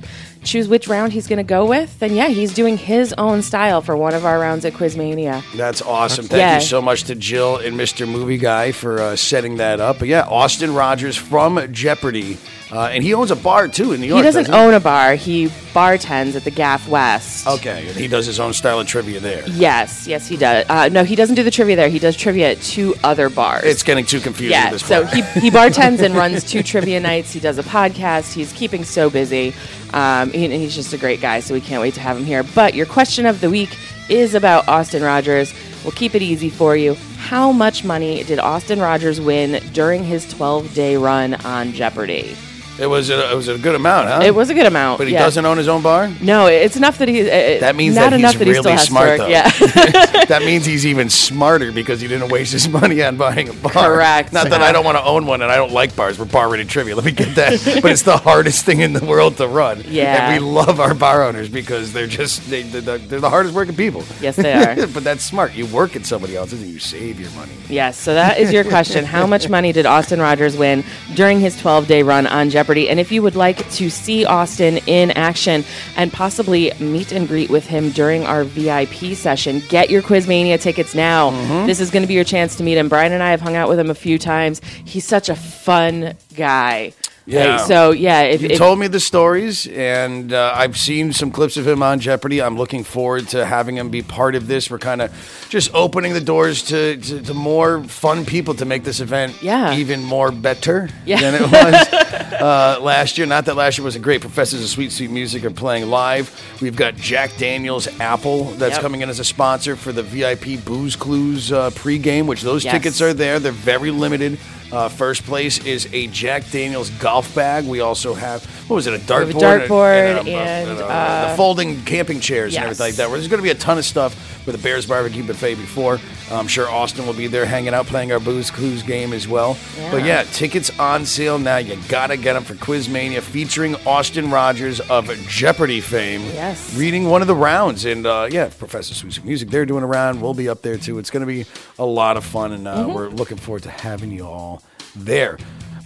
choose 0.49 0.69
which 0.69 0.89
round 0.89 1.13
he's 1.13 1.27
gonna 1.27 1.45
go 1.45 1.65
with. 1.67 2.03
And 2.03 2.15
yeah, 2.17 2.29
he's 2.29 2.53
doing 2.55 2.77
his 2.77 3.13
own 3.19 3.43
style 3.43 3.81
for 3.83 3.97
one 3.97 4.15
of 4.15 4.25
our 4.25 4.39
rounds 4.39 4.65
at 4.65 4.73
Quizmania. 4.73 5.43
That's 5.57 5.83
awesome. 5.83 6.27
Thank 6.27 6.41
Yeah. 6.41 6.55
you 6.57 6.61
so 6.63 6.81
much 6.83 7.05
to 7.05 7.15
Jill 7.15 7.57
and 7.59 7.79
Mr. 7.79 8.09
Movie 8.09 8.39
Guy 8.39 8.73
for 8.73 9.01
uh, 9.01 9.17
setting 9.17 9.59
that 9.59 9.81
up. 9.81 9.99
But 9.99 10.09
yeah, 10.09 10.23
Austin 10.23 10.75
Rogers 10.75 11.17
from 11.17 11.73
Jeopardy. 11.73 12.39
Uh, 12.71 12.83
and 12.93 13.03
he 13.03 13.15
owns 13.15 13.31
a 13.31 13.37
bar 13.37 13.67
too 13.67 13.93
in 13.93 14.01
New 14.03 14.07
York. 14.09 14.19
he 14.19 14.23
doesn't 14.23 14.45
doesn't 14.45 14.55
own 14.55 14.75
a 14.75 14.81
bar; 14.81 15.15
he 15.15 15.47
bartends 15.73 16.35
at 16.37 16.45
the 16.45 16.51
Gaf 16.51 16.87
West. 16.87 17.47
Okay, 17.47 17.89
and 17.89 17.97
he 17.97 18.09
does 18.09 18.27
his 18.27 18.39
own 18.39 18.53
style 18.53 18.79
of 18.79 18.87
trivia 18.87 19.21
there. 19.21 19.43
Yes, 19.49 20.07
yes, 20.07 20.29
he 20.29 20.37
does. 20.37 20.67
Uh, 20.69 20.91
no, 20.91 21.03
he 21.03 21.17
doesn't 21.17 21.37
do 21.37 21.43
the 21.43 21.51
trivia 21.51 21.77
there. 21.77 21.89
He 21.89 21.99
does 21.99 22.15
trivia 22.15 22.51
at 22.51 22.61
two 22.61 22.95
other 23.03 23.31
bars. 23.31 23.65
It's 23.65 23.83
getting 23.83 24.05
too 24.05 24.21
confusing 24.21 24.51
yeah, 24.53 24.77
so 24.77 25.07
he, 25.07 25.23
he 25.41 25.51
bartends 25.51 26.01
and 26.01 26.15
runs 26.15 26.45
two 26.53 26.63
trivia 26.63 27.01
nights. 27.01 27.33
He 27.33 27.41
does 27.41 27.57
a 27.57 27.63
podcast. 27.63 28.35
He's 28.35 28.53
keeping 28.53 28.85
so 28.85 29.09
busy. 29.09 29.55
Um, 29.95 30.31
he's 30.41 30.75
just 30.75 30.93
a 30.93 30.99
great 30.99 31.21
guy, 31.21 31.41
so 31.41 31.55
we 31.55 31.61
can't 31.61 31.81
wait 31.81 31.95
to 31.95 32.01
have 32.01 32.17
him 32.17 32.25
here. 32.25 32.43
But 32.43 32.75
your 32.75 32.87
question 32.87 33.27
of 33.27 33.41
the 33.41 33.51
week 33.51 33.77
is 34.09 34.35
about 34.35 34.69
Austin 34.69 35.03
Rogers. 35.03 35.53
We'll 35.85 35.93
keep 35.93 36.15
it 36.15 36.23
easy 36.23 36.51
for 36.51 36.77
you. 36.77 36.95
How 37.17 37.53
much 37.53 37.85
money 37.85 38.25
did 38.25 38.39
Austin 38.39 38.81
Rogers 38.81 39.21
win 39.21 39.63
during 39.73 40.05
his 40.05 40.29
12 40.29 40.75
day 40.75 40.97
run 40.97 41.35
on 41.45 41.73
Jeopardy? 41.73 42.37
It 42.79 42.87
was 42.87 43.11
a, 43.11 43.33
it 43.33 43.35
was 43.35 43.49
a 43.49 43.59
good 43.59 43.75
amount, 43.75 44.09
huh? 44.09 44.21
It 44.23 44.35
was 44.35 44.51
a 44.51 44.55
good 44.55 44.67
amount. 44.67 44.99
But 44.99 45.09
he 45.09 45.15
yeah. 45.15 45.21
doesn't 45.21 45.45
own 45.45 45.59
his 45.59 45.69
own 45.69 45.83
bar. 45.83 46.09
No, 46.21 46.47
it's 46.47 46.77
enough 46.77 46.99
that 46.99 47.09
he. 47.09 47.23
Uh, 47.23 47.61
That 47.61 47.75
means 47.75 47.97
not 47.97 48.11
that 48.11 48.19
enough 48.19 48.33
he's 48.33 48.39
that 48.39 48.47
he 48.47 48.55
still 48.55 48.63
really 48.65 48.77
has 48.77 48.87
smart, 48.87 49.19
though. 49.19 49.27
Yeah. 49.27 49.49
that 50.27 50.43
means 50.45 50.65
he's 50.65 50.87
even 50.87 51.11
smarter 51.11 51.73
because 51.73 52.01
he 52.01 52.07
didn't 52.07 52.31
waste 52.31 52.53
his 52.53 52.69
money 52.69 53.03
on 53.03 53.17
buying 53.17 53.49
a 53.49 53.53
bar. 53.53 53.73
Correct. 53.73 54.33
Not 54.33 54.51
that 54.51 54.63
I 54.63 54.71
don't 54.71 54.85
want 54.85 54.97
to 54.97 55.05
own 55.05 55.27
one 55.27 55.43
and 55.43 55.51
I 55.51 55.57
don't 55.57 55.73
like 55.73 55.97
bars. 55.97 56.19
We're 56.19 56.27
bar 56.27 56.49
rated 56.49 56.69
trivia. 56.69 56.95
Let 56.95 57.05
me 57.05 57.13
get 57.13 57.35
that. 57.35 57.81
but 57.83 57.91
it's 57.91 58.03
the 58.03 58.17
hardest 58.17 58.65
thing 58.65 58.81
in 58.81 58.93
the 58.93 59.05
world 59.05 59.39
to 59.39 59.49
run. 59.49 59.83
Yeah. 59.87 60.31
And 60.31 60.45
we 60.45 60.49
love 60.49 60.79
our 60.79 60.95
bar 60.95 61.25
owners 61.25 61.49
because 61.49 61.93
they're 61.93 62.07
just 62.07 62.49
they, 62.49 62.63
they're, 62.63 62.81
the, 62.81 62.99
they're 62.99 63.21
the 63.21 63.31
hardest 63.31 63.55
working 63.55 63.75
people. 63.75 64.05
Yes, 64.21 64.37
they 64.37 64.53
are. 64.53 64.87
but 64.87 65.03
that's 65.03 65.25
smart. 65.25 65.55
You 65.55 65.67
work 65.67 65.97
at 65.97 66.07
somebody 66.07 66.37
else's 66.37 66.63
and 66.63 66.71
you 66.71 66.79
save 66.79 67.19
your 67.19 67.31
money. 67.33 67.53
Yes, 67.69 67.99
so 67.99 68.15
that 68.15 68.39
is 68.39 68.53
your 68.53 68.65
question. 68.65 69.05
How 69.05 69.27
much 69.27 69.49
money 69.49 69.73
did 69.73 69.85
Austin 69.85 70.21
Rogers 70.21 70.57
win 70.57 70.85
during 71.15 71.41
his 71.41 71.59
12 71.61 71.89
day 71.89 72.03
run 72.03 72.27
on 72.27 72.51
Jeopardy? 72.51 72.68
And 72.69 73.01
if 73.01 73.11
you 73.11 73.23
would 73.23 73.37
like 73.37 73.69
to 73.73 73.89
see 73.89 74.25
Austin 74.25 74.79
in 74.87 75.11
action 75.13 75.65
and 75.97 76.13
possibly 76.13 76.73
meet 76.79 77.13
and 77.13 77.27
greet 77.27 77.49
with 77.49 77.67
him 77.67 77.91
during 77.91 78.25
our 78.25 78.45
VIP 78.45 79.17
session, 79.17 79.63
get 79.69 79.91
your 79.91 80.03
Quizmania 80.03 80.61
tickets 80.61 80.95
now. 80.95 81.31
Mm-hmm. 81.31 81.67
This 81.67 81.81
is 81.81 81.91
going 81.91 82.03
to 82.03 82.07
be 82.07 82.15
your 82.15 82.25
chance 82.25 82.57
to 82.57 82.63
meet 82.63 82.77
him. 82.77 82.89
Brian 82.89 83.13
and 83.13 83.23
I 83.23 83.31
have 83.31 83.41
hung 83.41 83.57
out 83.57 83.69
with 83.69 83.79
him 83.79 83.91
a 83.91 83.95
few 83.95 84.19
times. 84.19 84.61
He's 84.85 85.07
such 85.07 85.29
a 85.29 85.35
fun 85.35 86.15
guy. 86.35 86.93
Yeah. 87.29 87.59
So, 87.59 87.91
yeah. 87.91 88.23
If, 88.23 88.43
You 88.43 88.49
if- 88.51 88.59
told 88.59 88.79
me 88.79 88.87
the 88.89 89.01
stories, 89.01 89.67
and 89.67 90.33
uh, 90.33 90.53
I've 90.55 90.77
seen 90.79 91.13
some 91.13 91.31
clips 91.31 91.57
of 91.57 91.67
him 91.69 91.83
on 91.83 92.01
Jeopardy. 92.01 92.41
I'm 92.41 92.57
looking 92.57 92.85
forward 92.85 93.29
to 93.29 93.45
having 93.45 93.77
him 93.77 93.91
be 93.91 94.03
part 94.03 94.35
of 94.35 94.47
this. 94.47 94.71
We're 94.71 94.79
kind 94.79 95.03
of 95.03 95.13
just 95.51 95.73
opening 95.75 96.15
the 96.15 96.21
doors 96.21 96.63
to, 96.65 96.97
to, 96.97 97.21
to 97.23 97.35
more 97.35 97.85
fun 97.85 98.25
people 98.25 98.55
to 98.55 98.65
make 98.65 98.83
this 98.85 99.01
event 99.01 99.43
Yeah. 99.43 99.75
even 99.77 100.03
more 100.03 100.33
better 100.33 100.89
Yeah. 101.05 101.21
than 101.21 101.35
it 101.35 101.43
was 101.43 101.75
uh, 102.41 102.79
last 102.81 103.19
year. 103.19 103.27
Not 103.27 103.45
that 103.45 103.57
last 103.57 103.79
year 103.79 103.85
wasn't 103.85 104.05
great. 104.05 104.21
Professors 104.23 104.63
of 104.63 104.69
Sweet 104.69 104.93
Sweet 104.93 105.11
Music 105.11 105.45
are 105.45 105.51
playing 105.51 105.89
live. 105.91 106.31
We've 106.63 106.77
got 106.77 106.97
Jack 106.97 107.37
Daniels 107.37 107.89
Apple 108.01 108.45
that's 108.53 108.75
Yep. 108.77 108.81
coming 108.83 109.01
in 109.03 109.09
as 109.11 109.19
a 109.21 109.25
sponsor 109.25 109.77
for 109.77 109.93
the 109.93 110.03
VIP 110.03 110.65
Booze 110.65 110.97
Clues 110.97 111.53
uh, 111.53 111.71
pregame, 111.71 112.27
which 112.27 112.43
those 112.43 112.65
Yes. 112.65 112.73
tickets 112.75 113.03
are 113.03 113.13
there. 113.13 113.39
They're 113.39 113.53
very 113.53 113.91
limited. 113.91 114.39
Uh, 114.71 114.89
first 114.89 115.25
place 115.25 115.65
is 115.65 115.89
a 115.93 116.09
Jack 116.09 116.51
Daniels 116.51 116.91
golf 116.91 117.35
bag. 117.35 117.65
We 117.65 117.81
also 117.81 118.13
have 118.13 118.43
what 118.69 118.77
was 118.77 118.87
it? 118.87 118.95
A 118.95 118.99
dartboard, 118.99 119.31
a 119.31 119.67
dartboard 119.67 120.21
um, 120.21 120.29
and, 120.29 120.79
uh, 120.79 120.87
uh, 120.87 121.31
the 121.31 121.37
folding 121.37 121.83
camping 121.85 122.21
chairs 122.21 122.55
and 122.55 122.65
everything 122.65 122.87
like 122.87 122.95
that. 122.97 123.09
There's 123.11 123.27
going 123.29 123.39
to 123.39 123.43
be 123.43 123.51
a 123.51 123.55
ton 123.55 123.79
of 123.79 123.85
stuff 123.85 124.47
with 124.47 124.55
the 124.57 124.63
Bears 124.63 124.87
Barbecue 124.87 125.25
Buffet 125.27 125.55
before. 125.57 125.99
I'm 126.31 126.47
sure 126.47 126.69
Austin 126.71 127.07
will 127.07 127.15
be 127.15 127.27
there 127.27 127.47
hanging 127.47 127.73
out, 127.75 127.87
playing 127.87 128.13
our 128.13 128.21
Booze 128.21 128.51
Clues 128.51 128.83
game 128.83 129.13
as 129.15 129.27
well. 129.27 129.57
Yeah. 129.79 129.91
But 129.91 130.05
yeah, 130.05 130.23
tickets 130.25 130.71
on 130.79 131.07
sale 131.07 131.39
now. 131.39 131.57
You 131.57 131.79
gotta 131.89 132.17
get 132.19 132.35
them 132.35 132.45
for 132.45 132.55
Quizmania, 132.55 133.21
featuring 133.23 133.75
Austin 133.87 134.31
Rogers 134.31 134.81
of 134.81 135.07
Jeopardy 135.29 135.81
fame. 135.81 136.21
Yes. 136.23 136.77
reading 136.77 137.09
one 137.09 137.23
of 137.23 137.29
the 137.29 137.35
rounds, 137.35 137.85
and 137.87 138.07
uh, 138.07 138.29
yeah, 138.31 138.51
Professor 138.59 138.93
Sweet 138.95 139.25
Music. 139.25 139.49
They're 139.49 139.67
doing 139.67 139.83
a 139.83 139.87
round. 139.87 140.21
We'll 140.21 140.35
be 140.35 140.49
up 140.49 140.61
there 140.63 140.77
too. 140.77 140.99
It's 140.99 141.11
going 141.11 141.23
to 141.23 141.27
be 141.27 141.47
a 141.79 141.85
lot 141.87 142.17
of 142.17 142.25
fun, 142.25 142.53
and 142.53 142.67
uh, 142.69 142.77
Mm-hmm. 142.79 142.93
we're 142.93 143.09
looking 143.09 143.39
forward 143.39 143.63
to 143.65 143.71
having 143.71 144.11
you 144.13 144.25
all 144.27 144.63
there. 144.95 145.39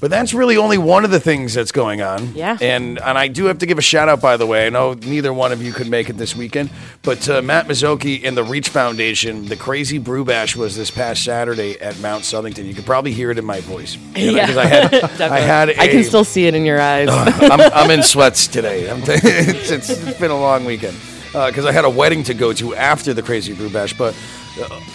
But 0.03 0.11
that's 0.11 0.35
really 0.35 0.57
only 0.57 0.79
one 0.79 1.05
of 1.05 1.13
the 1.13 1.21
things 1.21 1.55
that's 1.55 1.71
going 1.71 2.03
on. 2.03 2.35
Yeah. 2.35 2.59
And 2.61 2.99
and 2.99 3.17
I 3.17 3.29
do 3.29 3.45
have 3.45 3.59
to 3.59 3.67
give 3.67 3.79
a 3.79 3.83
shout 3.83 4.09
out, 4.09 4.21
by 4.21 4.37
the 4.37 4.45
way. 4.47 4.67
I 4.67 4.69
know 4.69 4.95
neither 4.95 5.33
one 5.33 5.53
of 5.53 5.63
you 5.63 5.73
could 5.73 5.89
make 5.89 6.11
it 6.11 6.19
this 6.19 6.35
weekend, 6.35 6.71
but 7.05 7.29
uh, 7.29 7.41
Matt 7.41 7.69
Mazzoki 7.69 8.27
and 8.27 8.37
the 8.37 8.43
Reach 8.43 8.69
Foundation, 8.71 9.47
the 9.47 9.55
Crazy 9.57 9.99
Brew 9.99 10.25
Bash 10.25 10.57
was 10.57 10.77
this 10.77 10.91
past 10.91 11.23
Saturday 11.25 11.81
at 11.81 11.97
Mount 12.01 12.25
Southington. 12.25 12.67
You 12.67 12.75
could 12.75 12.85
probably 12.85 13.13
hear 13.13 13.31
it 13.31 13.39
in 13.39 13.45
my 13.45 13.61
voice. 13.61 13.97
You 14.17 14.33
know, 14.33 14.37
Yeah. 14.39 14.47
'cause 14.49 14.57
I 14.57 14.65
had, 14.67 14.95
I 15.21 15.39
had 15.39 15.69
a, 15.69 15.81
I 15.81 15.87
can 15.87 16.03
still 16.03 16.25
see 16.25 16.47
it 16.49 16.55
in 16.57 16.65
your 16.65 16.81
eyes. 16.81 17.09
I'm, 17.11 17.61
I'm 17.61 17.91
in 17.93 18.03
sweats 18.03 18.49
today. 18.49 18.91
I'm 18.91 19.03
t- 19.03 19.13
it's, 19.13 19.71
it's, 19.71 19.89
it's 19.89 20.19
been 20.19 20.33
a 20.33 20.41
long 20.41 20.65
weekend 20.65 20.97
because 21.27 21.65
I 21.65 21.71
had 21.71 21.85
a 21.85 21.91
wedding 21.91 22.25
to 22.25 22.35
go 22.35 22.53
to 22.55 22.75
after 22.75 23.15
the 23.15 23.23
Crazy 23.23 23.53
Brew 23.53 23.71
Bash. 23.71 23.97
But 23.97 24.15
uh, 24.15 24.19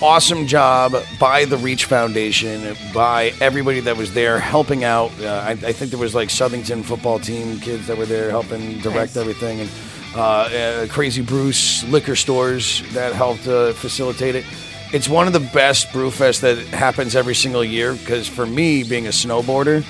awesome 0.01 0.45
job 0.47 0.93
by 1.19 1.45
the 1.45 1.57
Reach 1.57 1.85
Foundation, 1.85 2.75
by 2.93 3.33
everybody 3.41 3.79
that 3.81 3.97
was 3.97 4.13
there 4.13 4.39
helping 4.39 4.83
out. 4.83 5.11
Uh, 5.21 5.27
I, 5.45 5.51
I 5.51 5.71
think 5.73 5.91
there 5.91 5.99
was 5.99 6.13
like 6.15 6.29
Southington 6.29 6.83
football 6.83 7.19
team 7.19 7.59
kids 7.59 7.87
that 7.87 7.97
were 7.97 8.05
there 8.05 8.29
helping 8.29 8.79
direct 8.79 9.15
Nice. 9.15 9.17
everything, 9.17 9.61
and 9.61 9.69
uh, 10.15 10.21
uh, 10.21 10.87
Crazy 10.87 11.21
Bruce 11.21 11.83
liquor 11.85 12.15
stores 12.15 12.81
that 12.93 13.13
helped 13.13 13.47
uh, 13.47 13.73
facilitate 13.73 14.35
it. 14.35 14.45
It's 14.93 15.09
one 15.09 15.27
of 15.27 15.33
the 15.33 15.41
best 15.53 15.91
brew 15.91 16.09
fests 16.09 16.39
that 16.41 16.57
happens 16.67 17.13
every 17.15 17.35
single 17.35 17.63
year 17.63 17.93
because 17.93 18.25
for 18.25 18.45
me, 18.45 18.83
being 18.83 19.05
a 19.07 19.09
snowboarder, 19.09 19.83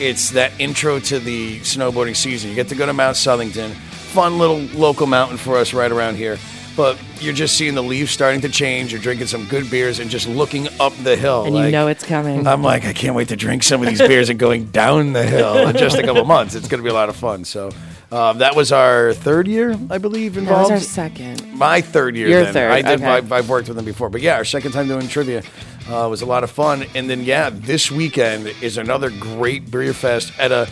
it's 0.00 0.30
that 0.30 0.52
intro 0.60 1.00
to 1.00 1.18
the 1.18 1.58
snowboarding 1.60 2.14
season. 2.14 2.50
You 2.50 2.54
get 2.56 2.68
to 2.68 2.76
go 2.76 2.86
to 2.86 2.92
Mount 2.92 3.16
Southington, 3.16 3.72
fun 3.72 4.38
little 4.38 4.60
local 4.78 5.08
mountain 5.08 5.38
for 5.38 5.56
us 5.56 5.74
right 5.74 5.90
around 5.90 6.14
here. 6.16 6.38
But 6.76 6.98
you're 7.20 7.34
just 7.34 7.56
seeing 7.56 7.74
the 7.74 7.82
leaves 7.82 8.10
starting 8.10 8.40
to 8.42 8.48
change. 8.48 8.92
You're 8.92 9.00
drinking 9.00 9.26
some 9.28 9.46
good 9.46 9.70
beers 9.70 9.98
and 9.98 10.10
just 10.10 10.28
looking 10.28 10.68
up 10.80 10.92
the 11.02 11.16
hill. 11.16 11.44
And 11.44 11.56
you 11.56 11.70
know 11.70 11.88
it's 11.88 12.04
coming. 12.04 12.46
I'm 12.46 12.62
like, 12.62 12.84
I 12.84 12.92
can't 12.92 13.14
wait 13.14 13.28
to 13.28 13.36
drink 13.36 13.62
some 13.62 13.82
of 13.82 13.88
these 13.88 14.00
beers 14.00 14.28
and 14.28 14.38
going 14.38 14.66
down 14.66 15.12
the 15.12 15.24
hill 15.24 15.68
in 15.68 15.76
just 15.78 15.98
a 15.98 16.02
couple 16.02 16.24
months. 16.24 16.54
It's 16.54 16.68
going 16.68 16.82
to 16.82 16.84
be 16.84 16.90
a 16.90 16.94
lot 16.94 17.08
of 17.08 17.16
fun. 17.16 17.44
So 17.44 17.70
um, 18.10 18.38
that 18.38 18.54
was 18.54 18.72
our 18.72 19.12
third 19.12 19.48
year, 19.48 19.76
I 19.90 19.98
believe, 19.98 20.34
that 20.34 20.42
was 20.42 20.48
involved. 20.48 20.72
our 20.72 20.80
second. 20.80 21.52
My 21.54 21.80
third 21.80 22.16
year. 22.16 22.28
Your 22.28 22.44
then. 22.44 22.52
third, 22.52 22.70
I 22.70 22.82
did. 22.82 23.00
okay. 23.00 23.06
I've, 23.06 23.32
I've 23.32 23.48
worked 23.48 23.68
with 23.68 23.76
them 23.76 23.86
before, 23.86 24.08
but 24.08 24.20
yeah, 24.20 24.36
our 24.36 24.44
second 24.44 24.72
time 24.72 24.88
doing 24.88 25.08
trivia 25.08 25.42
uh, 25.88 26.06
was 26.08 26.22
a 26.22 26.26
lot 26.26 26.44
of 26.44 26.50
fun. 26.50 26.84
And 26.94 27.08
then 27.08 27.22
yeah, 27.22 27.50
this 27.50 27.90
weekend 27.90 28.48
is 28.62 28.78
another 28.78 29.10
great 29.10 29.70
beer 29.70 29.92
fest 29.92 30.32
at 30.38 30.52
a. 30.52 30.68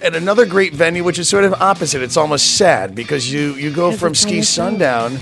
At 0.00 0.14
another 0.14 0.46
great 0.46 0.74
venue, 0.74 1.02
which 1.02 1.18
is 1.18 1.28
sort 1.28 1.44
of 1.44 1.54
opposite. 1.54 2.02
It's 2.02 2.16
almost 2.16 2.56
sad 2.56 2.94
because 2.94 3.32
you 3.32 3.54
you 3.54 3.72
go 3.72 3.90
from 3.92 4.14
ski 4.14 4.42
sundown 4.42 5.18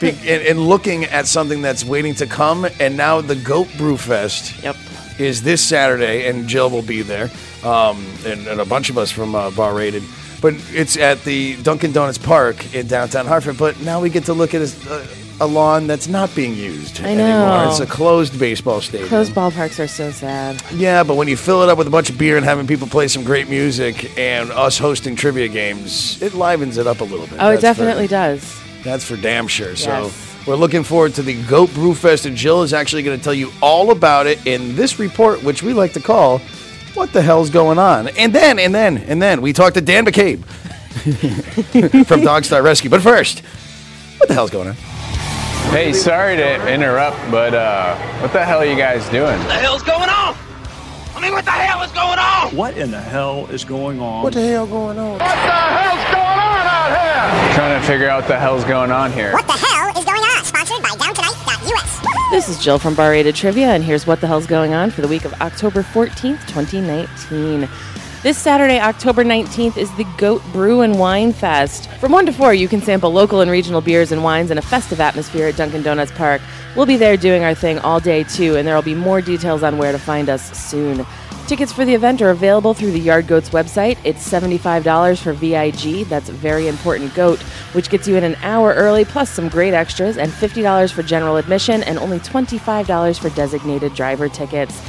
be, 0.00 0.10
and, 0.10 0.24
and 0.24 0.68
looking 0.68 1.04
at 1.04 1.26
something 1.26 1.62
that's 1.62 1.84
waiting 1.84 2.14
to 2.16 2.26
come, 2.26 2.66
and 2.78 2.96
now 2.96 3.20
the 3.20 3.36
Goat 3.36 3.68
Brew 3.76 3.96
Fest 3.96 4.62
Yep. 4.62 4.76
is 5.18 5.42
this 5.42 5.60
Saturday, 5.64 6.28
and 6.28 6.46
Jill 6.46 6.70
will 6.70 6.82
be 6.82 7.02
there, 7.02 7.30
um, 7.64 8.04
and, 8.24 8.46
and 8.46 8.60
a 8.60 8.64
bunch 8.64 8.90
of 8.90 8.98
us 8.98 9.10
from 9.10 9.34
uh, 9.34 9.50
Bar 9.50 9.74
Rated. 9.74 10.02
But 10.40 10.54
it's 10.72 10.96
at 10.96 11.22
the 11.24 11.56
Dunkin' 11.62 11.92
Donuts 11.92 12.18
Park 12.18 12.74
in 12.74 12.88
downtown 12.88 13.26
Hartford. 13.26 13.58
But 13.58 13.80
now 13.80 14.00
we 14.00 14.10
get 14.10 14.24
to 14.24 14.34
look 14.34 14.54
at 14.54 14.62
a, 14.62 15.06
a 15.42 15.46
lawn 15.46 15.86
that's 15.88 16.06
not 16.06 16.32
being 16.36 16.54
used 16.54 17.00
I 17.00 17.12
anymore. 17.14 17.66
It's 17.68 17.80
a 17.80 17.86
closed 17.86 18.38
baseball 18.38 18.80
stadium. 18.80 19.08
Closed 19.08 19.32
ballparks 19.32 19.82
are 19.82 19.88
so 19.88 20.10
sad. 20.12 20.62
Yeah, 20.72 21.02
but 21.02 21.16
when 21.16 21.26
you 21.26 21.36
fill 21.36 21.62
it 21.62 21.68
up 21.68 21.76
with 21.78 21.86
a 21.88 21.90
bunch 21.90 22.10
of 22.10 22.16
beer 22.16 22.36
and 22.36 22.44
having 22.46 22.66
people 22.66 22.86
play 22.86 23.08
some 23.08 23.24
great 23.24 23.48
music 23.48 24.16
and 24.18 24.50
us 24.52 24.78
hosting 24.78 25.16
trivia 25.16 25.48
games, 25.48 26.20
it 26.22 26.34
livens 26.34 26.76
it 26.78 26.86
up 26.86 27.00
a 27.00 27.04
little 27.04 27.26
bit. 27.26 27.38
Oh, 27.40 27.50
it 27.50 27.60
That's 27.60 27.76
for- 27.78 27.84
definitely 27.84 28.06
does. 28.06 28.60
that's 28.84 29.04
for 29.04 29.16
damn 29.16 29.48
sure. 29.48 29.74
So 29.74 29.90
Yes. 30.04 30.36
we're 30.46 30.54
looking 30.56 30.84
forward 30.84 31.14
to 31.14 31.22
the 31.22 31.34
Goat 31.44 31.74
Brew 31.74 31.94
Fest, 31.94 32.24
and 32.24 32.36
Jill 32.36 32.62
is 32.62 32.72
actually 32.72 33.02
going 33.02 33.18
to 33.18 33.24
tell 33.24 33.34
you 33.34 33.50
all 33.60 33.90
about 33.90 34.26
it 34.28 34.46
in 34.46 34.76
this 34.76 34.98
report, 35.00 35.42
which 35.42 35.62
we 35.64 35.72
like 35.72 35.92
to 35.94 36.00
call 36.00 36.40
"What 36.94 37.12
the 37.12 37.22
hell's 37.22 37.50
going 37.50 37.78
on?" 37.80 38.08
And 38.16 38.32
then, 38.32 38.58
and 38.60 38.72
then, 38.74 38.98
and 38.98 39.20
then 39.20 39.42
we 39.42 39.52
talk 39.52 39.74
to 39.74 39.80
Dan 39.80 40.04
McCabe 40.06 40.44
from 42.06 42.20
Dog 42.22 42.44
Star 42.44 42.62
Rescue. 42.62 42.90
But 42.90 43.02
first, 43.02 43.40
what 44.18 44.28
the 44.28 44.34
hell's 44.34 44.50
going 44.50 44.68
on? 44.68 44.76
Hey, 45.70 45.92
sorry 45.92 46.36
to 46.36 46.72
interrupt, 46.72 47.16
but 47.30 47.54
uh, 47.54 47.96
what 48.20 48.32
the 48.32 48.44
hell 48.44 48.58
are 48.58 48.64
you 48.66 48.76
guys 48.76 49.08
doing? 49.08 49.38
What 49.38 49.48
the 49.48 49.54
hell's 49.54 49.82
going 49.82 50.10
on? 50.10 50.36
I 51.14 51.20
mean, 51.20 51.32
what 51.32 51.44
the 51.44 51.50
hell 51.50 51.82
is 51.82 51.92
going 51.92 52.18
on? 52.18 52.54
What 52.56 52.76
in 52.76 52.90
the 52.90 53.00
hell 53.00 53.46
is 53.46 53.64
going 53.64 54.00
on? 54.00 54.22
What 54.22 54.34
the 54.34 54.46
hell 54.46 54.66
going 54.66 54.98
on? 54.98 55.20
Out 55.20 56.88
here? 56.90 57.54
Trying 57.54 57.80
to 57.80 57.86
figure 57.86 58.08
out 58.08 58.22
what 58.22 58.28
the 58.28 58.38
hell's 58.38 58.64
going 58.64 58.90
on 58.90 59.12
here. 59.12 59.32
What 59.32 59.46
the 59.46 59.52
hell 59.52 59.88
is 59.98 60.04
going 60.04 60.22
on? 60.22 60.44
Sponsored 60.44 60.82
by 60.82 60.88
downtonight.us. 60.90 62.00
This 62.30 62.48
is 62.48 62.62
Jill 62.62 62.78
from 62.78 62.94
Bar 62.94 63.10
Rated 63.10 63.34
Trivia, 63.34 63.68
and 63.68 63.82
here's 63.84 64.06
what 64.06 64.20
the 64.20 64.26
hell's 64.26 64.46
going 64.46 64.74
on 64.74 64.90
for 64.90 65.00
the 65.00 65.08
week 65.08 65.24
of 65.24 65.32
October 65.40 65.82
14th, 65.82 66.46
2019. 66.48 67.68
This 68.22 68.38
Saturday, 68.38 68.78
October 68.78 69.24
19th, 69.24 69.76
is 69.76 69.92
the 69.96 70.06
Goat 70.16 70.44
Brew 70.52 70.82
and 70.82 70.96
Wine 70.96 71.32
Fest. 71.32 71.90
From 71.94 72.12
1 72.12 72.26
to 72.26 72.32
4, 72.32 72.54
you 72.54 72.68
can 72.68 72.80
sample 72.80 73.10
local 73.12 73.40
and 73.40 73.50
regional 73.50 73.80
beers 73.80 74.12
and 74.12 74.22
wines 74.22 74.52
in 74.52 74.58
a 74.58 74.62
festive 74.62 75.00
atmosphere 75.00 75.48
at 75.48 75.56
Dunkin' 75.56 75.82
Donuts 75.82 76.12
Park. 76.12 76.40
We'll 76.76 76.86
be 76.86 76.96
there 76.96 77.16
doing 77.16 77.42
our 77.42 77.52
thing 77.52 77.80
all 77.80 77.98
day, 77.98 78.22
too, 78.22 78.54
and 78.54 78.64
there 78.64 78.76
will 78.76 78.82
be 78.82 78.94
more 78.94 79.20
details 79.20 79.64
on 79.64 79.76
where 79.76 79.90
to 79.90 79.98
find 79.98 80.28
us 80.28 80.56
soon. 80.56 81.04
Tickets 81.48 81.72
for 81.72 81.84
the 81.84 81.94
event 81.94 82.22
are 82.22 82.30
available 82.30 82.74
through 82.74 82.92
the 82.92 83.00
Yard 83.00 83.26
Goats 83.26 83.50
website. 83.50 83.98
It's 84.04 84.24
$75 84.30 85.20
for 85.20 85.32
VIG, 85.32 86.08
that's 86.08 86.28
Very 86.28 86.68
Important 86.68 87.12
Goat, 87.16 87.40
which 87.72 87.90
gets 87.90 88.06
you 88.06 88.14
in 88.14 88.22
an 88.22 88.36
hour 88.42 88.72
early 88.74 89.04
plus 89.04 89.30
some 89.30 89.48
great 89.48 89.74
extras, 89.74 90.16
and 90.16 90.30
$50 90.30 90.92
for 90.92 91.02
general 91.02 91.38
admission, 91.38 91.82
and 91.82 91.98
only 91.98 92.20
$25 92.20 93.18
for 93.18 93.30
designated 93.30 93.92
driver 93.96 94.28
tickets. 94.28 94.80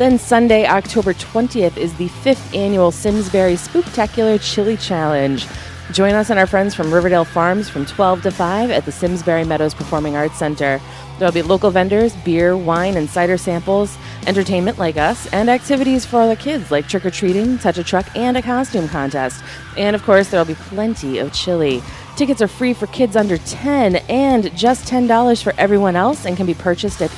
Then 0.00 0.18
Sunday, 0.18 0.66
October 0.66 1.12
20th, 1.12 1.76
is 1.76 1.92
the 1.98 2.08
fifth 2.08 2.54
annual 2.54 2.90
Simsbury 2.90 3.52
Spooktacular 3.52 4.40
Chili 4.40 4.78
Challenge. 4.78 5.46
Join 5.92 6.14
us 6.14 6.30
and 6.30 6.38
our 6.38 6.46
friends 6.46 6.74
from 6.74 6.90
Riverdale 6.90 7.26
Farms 7.26 7.68
from 7.68 7.84
12 7.84 8.22
to 8.22 8.30
5 8.30 8.70
at 8.70 8.86
the 8.86 8.92
Simsbury 8.92 9.44
Meadows 9.44 9.74
Performing 9.74 10.16
Arts 10.16 10.38
Center. 10.38 10.80
There'll 11.18 11.34
be 11.34 11.42
local 11.42 11.70
vendors, 11.70 12.16
beer, 12.24 12.56
wine, 12.56 12.96
and 12.96 13.10
cider 13.10 13.36
samples, 13.36 13.98
entertainment 14.26 14.78
like 14.78 14.96
us, 14.96 15.30
and 15.34 15.50
activities 15.50 16.06
for 16.06 16.26
the 16.26 16.34
kids 16.34 16.70
like 16.70 16.88
trick 16.88 17.04
or 17.04 17.10
treating, 17.10 17.58
touch 17.58 17.76
a 17.76 17.84
truck, 17.84 18.06
and 18.16 18.38
a 18.38 18.42
costume 18.42 18.88
contest. 18.88 19.44
And 19.76 19.94
of 19.94 20.02
course, 20.02 20.30
there'll 20.30 20.46
be 20.46 20.54
plenty 20.54 21.18
of 21.18 21.34
chili. 21.34 21.82
Tickets 22.16 22.40
are 22.40 22.48
free 22.48 22.72
for 22.72 22.86
kids 22.86 23.16
under 23.16 23.36
10 23.36 23.96
and 24.08 24.56
just 24.56 24.88
$10 24.88 25.42
for 25.42 25.52
everyone 25.58 25.94
else 25.94 26.24
and 26.24 26.38
can 26.38 26.46
be 26.46 26.54
purchased 26.54 27.02
at 27.02 27.10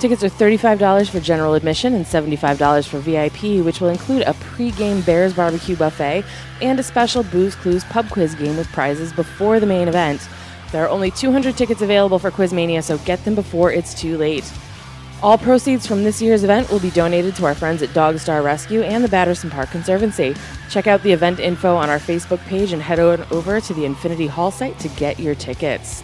Tickets 0.01 0.25
are 0.25 0.31
$35 0.31 1.11
for 1.11 1.21
general 1.21 1.53
admission 1.53 1.93
and 1.93 2.07
$75 2.07 2.89
for 2.89 3.01
VIP, 3.01 3.63
which 3.63 3.83
will 3.83 3.91
include 3.91 4.23
a 4.23 4.33
pre-game 4.33 5.03
Bears 5.03 5.35
barbecue 5.35 5.77
buffet 5.77 6.25
and 6.63 6.81
a 6.81 6.83
special 6.83 7.23
Booze 7.23 7.55
Clues 7.55 7.85
pub 7.85 8.09
quiz 8.09 8.35
game 8.35 8.57
with 8.57 8.67
prizes 8.69 9.13
before 9.13 9.61
the 9.61 9.67
main 9.67 9.89
event. 9.89 10.27
There 10.73 10.83
are 10.83 10.89
only 10.89 11.11
200 11.11 11.55
tickets 11.55 11.83
available 11.83 12.19
for 12.19 12.31
Quizmania, 12.31 12.83
so 12.83 12.97
get 12.97 13.23
them 13.27 13.35
before 13.35 13.73
it's 13.73 13.93
too 13.93 14.17
late. 14.17 14.51
All 15.23 15.37
proceeds 15.37 15.87
from 15.87 16.03
this 16.03 16.23
year's 16.23 16.45
event 16.45 16.71
will 16.71 16.81
be 16.81 16.91
donated 16.93 17.37
to 17.37 17.45
our 17.45 17.55
friends 17.55 17.83
at 17.83 17.93
Dog 17.93 18.19
Star 18.21 18.41
Rescue 18.41 18.81
and 18.81 19.05
the 19.05 19.09
Batterson 19.09 19.51
Park 19.51 19.71
Conservancy. 19.71 20.35
Check 20.71 20.87
out 20.87 21.03
the 21.03 21.13
event 21.13 21.41
info 21.41 21.77
on 21.77 21.91
our 21.91 21.99
Facebook 21.99 22.41
page 22.47 22.73
and 22.73 22.81
head 22.81 23.01
on 23.01 23.27
over 23.31 23.61
to 23.61 23.75
the 23.75 23.85
Infinity 23.85 24.29
Hall 24.29 24.51
site 24.51 24.79
to 24.79 24.89
get 24.89 25.21
your 25.21 25.35
tickets. 25.35 26.03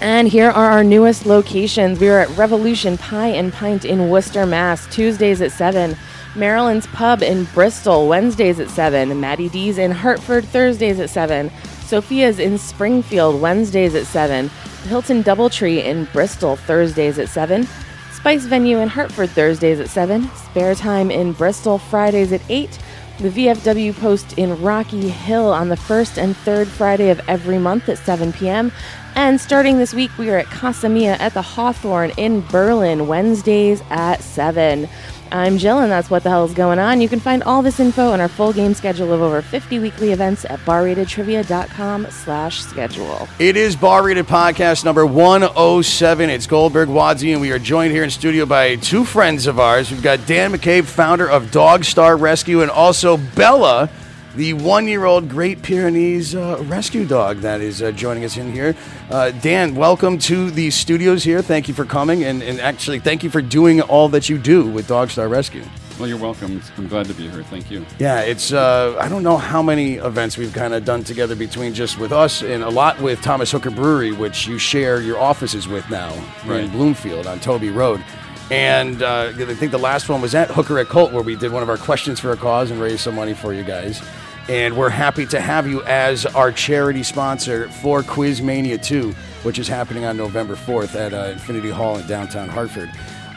And 0.00 0.28
here 0.28 0.50
are 0.50 0.70
our 0.70 0.84
newest 0.84 1.24
locations. 1.24 1.98
We 1.98 2.10
are 2.10 2.18
at 2.18 2.36
Revolution 2.36 2.98
Pie 2.98 3.28
and 3.28 3.50
Pint 3.50 3.86
in 3.86 4.10
Worcester, 4.10 4.44
Mass. 4.44 4.86
Tuesdays 4.94 5.40
at 5.40 5.52
7. 5.52 5.96
Maryland's 6.34 6.86
Pub 6.88 7.22
in 7.22 7.44
Bristol, 7.44 8.06
Wednesdays 8.06 8.60
at 8.60 8.68
7. 8.68 9.18
Maddie 9.18 9.48
D's 9.48 9.78
in 9.78 9.90
Hartford, 9.90 10.44
Thursdays 10.44 11.00
at 11.00 11.08
7. 11.08 11.50
Sophia's 11.80 12.38
in 12.38 12.58
Springfield, 12.58 13.40
Wednesdays 13.40 13.94
at 13.94 14.04
7. 14.04 14.50
Hilton 14.86 15.24
Doubletree 15.24 15.82
in 15.82 16.04
Bristol, 16.12 16.56
Thursdays 16.56 17.18
at 17.18 17.30
7. 17.30 17.66
Spice 18.12 18.44
Venue 18.44 18.78
in 18.78 18.88
Hartford, 18.88 19.30
Thursdays 19.30 19.80
at 19.80 19.88
7. 19.88 20.28
Spare 20.36 20.74
Time 20.74 21.10
in 21.10 21.32
Bristol, 21.32 21.78
Fridays 21.78 22.32
at 22.32 22.42
8. 22.50 22.78
The 23.18 23.30
VFW 23.30 23.98
Post 23.98 24.34
in 24.36 24.60
Rocky 24.60 25.08
Hill 25.08 25.50
on 25.50 25.70
the 25.70 25.76
first 25.76 26.18
and 26.18 26.36
third 26.36 26.68
Friday 26.68 27.08
of 27.08 27.18
every 27.28 27.56
month 27.56 27.88
at 27.88 27.96
7 27.96 28.30
p.m. 28.34 28.70
And 29.14 29.40
starting 29.40 29.78
this 29.78 29.94
week, 29.94 30.10
we 30.18 30.28
are 30.28 30.36
at 30.36 30.44
Casa 30.46 30.90
Mia 30.90 31.14
at 31.14 31.32
the 31.32 31.40
Hawthorne 31.40 32.12
in 32.18 32.42
Berlin, 32.42 33.06
Wednesdays 33.06 33.82
at 33.88 34.22
7. 34.22 34.86
I'm 35.32 35.58
Jill, 35.58 35.78
and 35.80 35.90
that's 35.90 36.10
what 36.10 36.22
the 36.22 36.30
hell 36.30 36.44
is 36.44 36.54
going 36.54 36.78
on. 36.78 37.00
You 37.00 37.08
can 37.08 37.20
find 37.20 37.42
all 37.42 37.62
this 37.62 37.80
info 37.80 38.12
and 38.12 38.22
our 38.22 38.28
full 38.28 38.52
game 38.52 38.74
schedule 38.74 39.12
of 39.12 39.20
over 39.20 39.42
50 39.42 39.78
weekly 39.78 40.12
events 40.12 40.44
at 40.44 40.58
barratedtrivia.com 40.60 42.06
slash 42.10 42.62
schedule. 42.62 43.28
It 43.38 43.56
is 43.56 43.76
Bar 43.76 44.04
Rated 44.04 44.26
Podcast 44.26 44.84
number 44.84 45.04
107. 45.04 46.30
It's 46.30 46.46
Goldberg 46.46 46.88
Wadzi, 46.88 47.32
and 47.32 47.40
we 47.40 47.50
are 47.52 47.58
joined 47.58 47.92
here 47.92 48.04
in 48.04 48.10
studio 48.10 48.46
by 48.46 48.76
two 48.76 49.04
friends 49.04 49.46
of 49.46 49.58
ours. 49.58 49.90
We've 49.90 50.02
got 50.02 50.26
Dan 50.26 50.52
McCabe, 50.52 50.84
founder 50.84 51.28
of 51.28 51.50
Dog 51.50 51.84
Star 51.84 52.16
Rescue, 52.16 52.62
and 52.62 52.70
also 52.70 53.16
Bella, 53.16 53.90
the 54.36 54.52
one 54.52 54.86
year 54.86 55.06
old 55.06 55.28
Great 55.28 55.62
Pyrenees 55.62 56.34
uh, 56.34 56.62
rescue 56.66 57.06
dog 57.06 57.38
that 57.38 57.60
is 57.62 57.82
uh, 57.82 57.90
joining 57.92 58.24
us 58.24 58.36
in 58.36 58.52
here. 58.52 58.76
Uh, 59.10 59.30
Dan, 59.30 59.74
welcome 59.74 60.18
to 60.18 60.50
the 60.50 60.70
studios 60.70 61.24
here. 61.24 61.40
Thank 61.40 61.68
you 61.68 61.74
for 61.74 61.86
coming, 61.86 62.22
and, 62.24 62.42
and 62.42 62.60
actually, 62.60 62.98
thank 62.98 63.24
you 63.24 63.30
for 63.30 63.40
doing 63.40 63.80
all 63.80 64.08
that 64.10 64.28
you 64.28 64.36
do 64.36 64.68
with 64.68 64.86
Dog 64.88 65.10
Star 65.10 65.28
Rescue. 65.28 65.64
Well, 65.98 66.06
you're 66.06 66.18
welcome. 66.18 66.62
I'm 66.76 66.88
glad 66.88 67.06
to 67.06 67.14
be 67.14 67.26
here. 67.30 67.42
Thank 67.44 67.70
you. 67.70 67.86
Yeah, 67.98 68.20
it's 68.20 68.52
uh, 68.52 68.98
I 69.00 69.08
don't 69.08 69.22
know 69.22 69.38
how 69.38 69.62
many 69.62 69.94
events 69.94 70.36
we've 70.36 70.52
kind 70.52 70.74
of 70.74 70.84
done 70.84 71.02
together 71.02 71.34
between 71.34 71.72
just 71.72 71.98
with 71.98 72.12
us 72.12 72.42
and 72.42 72.62
a 72.62 72.68
lot 72.68 73.00
with 73.00 73.22
Thomas 73.22 73.50
Hooker 73.50 73.70
Brewery, 73.70 74.12
which 74.12 74.46
you 74.46 74.58
share 74.58 75.00
your 75.00 75.18
offices 75.18 75.66
with 75.66 75.88
now 75.88 76.12
in 76.44 76.70
Bloomfield 76.70 77.26
on 77.26 77.40
Tobey 77.40 77.70
Road. 77.70 78.04
And 78.50 79.02
uh, 79.02 79.32
I 79.34 79.54
think 79.54 79.72
the 79.72 79.78
last 79.78 80.08
one 80.08 80.20
was 80.20 80.34
at 80.34 80.50
Hooker 80.50 80.78
at 80.78 80.88
Colt, 80.88 81.12
where 81.12 81.22
we 81.22 81.34
did 81.34 81.50
one 81.50 81.62
of 81.62 81.70
our 81.70 81.78
questions 81.78 82.20
for 82.20 82.30
a 82.30 82.36
cause 82.36 82.70
and 82.70 82.80
raised 82.80 83.00
some 83.00 83.14
money 83.14 83.32
for 83.34 83.54
you 83.54 83.64
guys. 83.64 84.02
And 84.48 84.76
we're 84.76 84.90
happy 84.90 85.26
to 85.26 85.40
have 85.40 85.66
you 85.66 85.82
as 85.84 86.24
our 86.24 86.52
charity 86.52 87.02
sponsor 87.02 87.68
for 87.68 88.02
Quizmania 88.02 88.80
2, 88.82 89.12
which 89.42 89.58
is 89.58 89.66
happening 89.66 90.04
on 90.04 90.16
November 90.16 90.54
4th 90.54 90.94
at 90.94 91.12
uh, 91.12 91.32
Infinity 91.32 91.70
Hall 91.70 91.98
in 91.98 92.06
downtown 92.06 92.48
Hartford. 92.48 92.90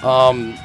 Um, 0.04 0.56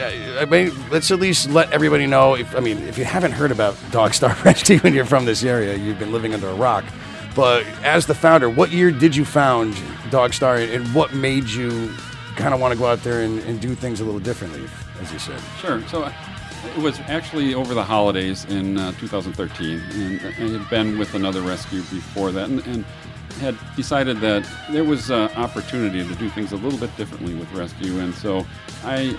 I 0.00 0.46
mean, 0.48 0.72
let's 0.90 1.10
at 1.10 1.20
least 1.20 1.50
let 1.50 1.72
everybody 1.72 2.06
know. 2.06 2.34
If 2.34 2.54
I 2.56 2.60
mean, 2.60 2.78
if 2.88 2.98
you 2.98 3.04
haven't 3.04 3.32
heard 3.32 3.50
about 3.50 3.76
Dog 3.90 4.14
Star 4.14 4.36
Rescue 4.44 4.80
and 4.84 4.94
you're 4.94 5.04
from 5.04 5.24
this 5.24 5.44
area, 5.44 5.76
you've 5.76 5.98
been 5.98 6.12
living 6.12 6.34
under 6.34 6.48
a 6.48 6.54
rock. 6.54 6.84
But 7.34 7.64
as 7.84 8.06
the 8.06 8.14
founder, 8.14 8.50
what 8.50 8.70
year 8.70 8.90
did 8.90 9.14
you 9.14 9.24
found 9.24 9.80
Dog 10.10 10.34
Star, 10.34 10.56
and 10.56 10.92
what 10.94 11.14
made 11.14 11.48
you 11.48 11.92
kind 12.36 12.54
of 12.54 12.60
want 12.60 12.72
to 12.72 12.78
go 12.78 12.86
out 12.86 13.02
there 13.02 13.22
and, 13.22 13.38
and 13.40 13.60
do 13.60 13.74
things 13.74 14.00
a 14.00 14.04
little 14.04 14.20
differently, 14.20 14.62
as 15.00 15.12
you 15.12 15.18
said? 15.18 15.40
Sure. 15.60 15.80
So 15.88 16.10
it 16.64 16.78
was 16.78 16.98
actually 17.00 17.54
over 17.54 17.74
the 17.74 17.84
holidays 17.84 18.44
in 18.46 18.78
uh, 18.78 18.92
2013, 18.92 19.78
and 19.78 20.20
I 20.20 20.30
had 20.30 20.70
been 20.70 20.98
with 20.98 21.14
another 21.14 21.40
rescue 21.40 21.80
before 21.82 22.32
that, 22.32 22.48
and, 22.48 22.66
and 22.66 22.84
had 23.40 23.56
decided 23.76 24.20
that 24.20 24.48
there 24.70 24.84
was 24.84 25.10
uh, 25.10 25.28
opportunity 25.36 26.06
to 26.06 26.14
do 26.16 26.28
things 26.30 26.52
a 26.52 26.56
little 26.56 26.78
bit 26.78 26.94
differently 26.96 27.34
with 27.34 27.50
rescue, 27.52 28.00
and 28.00 28.14
so 28.14 28.46
I 28.84 29.16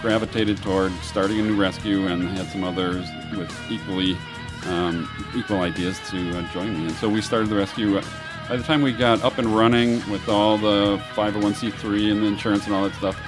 gravitated 0.00 0.58
toward 0.58 0.92
starting 1.02 1.40
a 1.40 1.42
new 1.42 1.56
rescue 1.56 2.06
and 2.06 2.28
had 2.28 2.46
some 2.48 2.64
others 2.64 3.06
with 3.36 3.52
equally 3.70 4.16
um, 4.66 5.08
equal 5.36 5.60
ideas 5.60 5.98
to 6.10 6.38
uh, 6.38 6.52
join 6.52 6.78
me. 6.78 6.86
And 6.86 6.96
so 6.96 7.08
we 7.08 7.22
started 7.22 7.48
the 7.48 7.56
rescue. 7.56 8.00
By 8.48 8.56
the 8.56 8.62
time 8.62 8.82
we 8.82 8.92
got 8.92 9.22
up 9.22 9.38
and 9.38 9.48
running 9.48 10.08
with 10.10 10.28
all 10.28 10.58
the 10.58 10.98
501c3 11.14 12.10
and 12.10 12.22
the 12.22 12.26
insurance 12.26 12.66
and 12.66 12.74
all 12.74 12.84
that 12.84 12.94
stuff, 12.94 13.20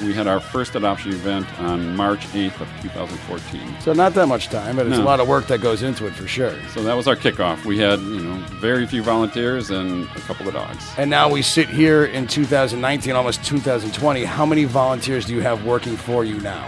we 0.00 0.12
had 0.14 0.26
our 0.26 0.40
first 0.40 0.74
adoption 0.74 1.12
event 1.12 1.46
on 1.60 1.96
March 1.96 2.26
8th 2.32 2.60
of 2.60 2.68
2014. 2.82 3.60
So 3.80 3.92
not 3.92 4.14
that 4.14 4.26
much 4.28 4.48
time, 4.48 4.76
but 4.76 4.86
it's 4.86 4.96
No. 4.96 5.02
a 5.02 5.04
lot 5.04 5.20
of 5.20 5.28
work 5.28 5.46
that 5.48 5.60
goes 5.60 5.82
into 5.82 6.06
it 6.06 6.14
for 6.14 6.26
sure. 6.26 6.54
So 6.72 6.82
that 6.82 6.96
was 6.96 7.08
our 7.08 7.16
kickoff. 7.16 7.64
We 7.64 7.78
had, 7.78 8.00
you 8.00 8.20
know, 8.20 8.36
very 8.60 8.86
few 8.86 9.02
volunteers 9.02 9.70
and 9.70 10.04
a 10.16 10.20
couple 10.20 10.46
of 10.48 10.54
dogs. 10.54 10.84
And 10.96 11.10
now 11.10 11.28
we 11.28 11.42
sit 11.42 11.68
here 11.68 12.04
in 12.04 12.26
2019, 12.26 13.14
almost 13.16 13.44
2020. 13.44 14.24
How 14.24 14.46
many 14.46 14.64
volunteers 14.64 15.24
do 15.26 15.34
you 15.34 15.40
have 15.40 15.64
working 15.64 15.96
for 15.96 16.24
you 16.24 16.38
now? 16.40 16.64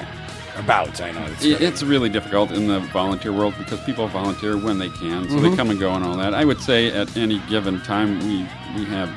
About, 0.57 1.01
I 1.01 1.13
know. 1.13 1.25
It's, 1.33 1.45
I- 1.45 1.65
It's 1.65 1.83
really 1.83 2.11
difficult 2.11 2.51
in 2.51 2.67
the 2.67 2.81
volunteer 2.81 3.33
world 3.33 3.55
because 3.57 3.81
people 3.81 4.07
volunteer 4.09 4.59
when 4.59 4.79
they 4.79 4.91
can, 4.91 5.27
so 5.31 5.37
they 5.41 5.49
Mhm. 5.49 5.57
come 5.57 5.71
and 5.71 5.81
go 5.81 5.93
and 5.95 6.05
all 6.05 6.17
that. 6.17 6.35
I 6.35 6.45
would 6.45 6.61
say 6.61 6.89
at 6.93 7.17
any 7.17 7.39
given 7.49 7.81
time 7.83 8.19
we 8.29 8.47
we 8.77 8.85
have 8.87 9.09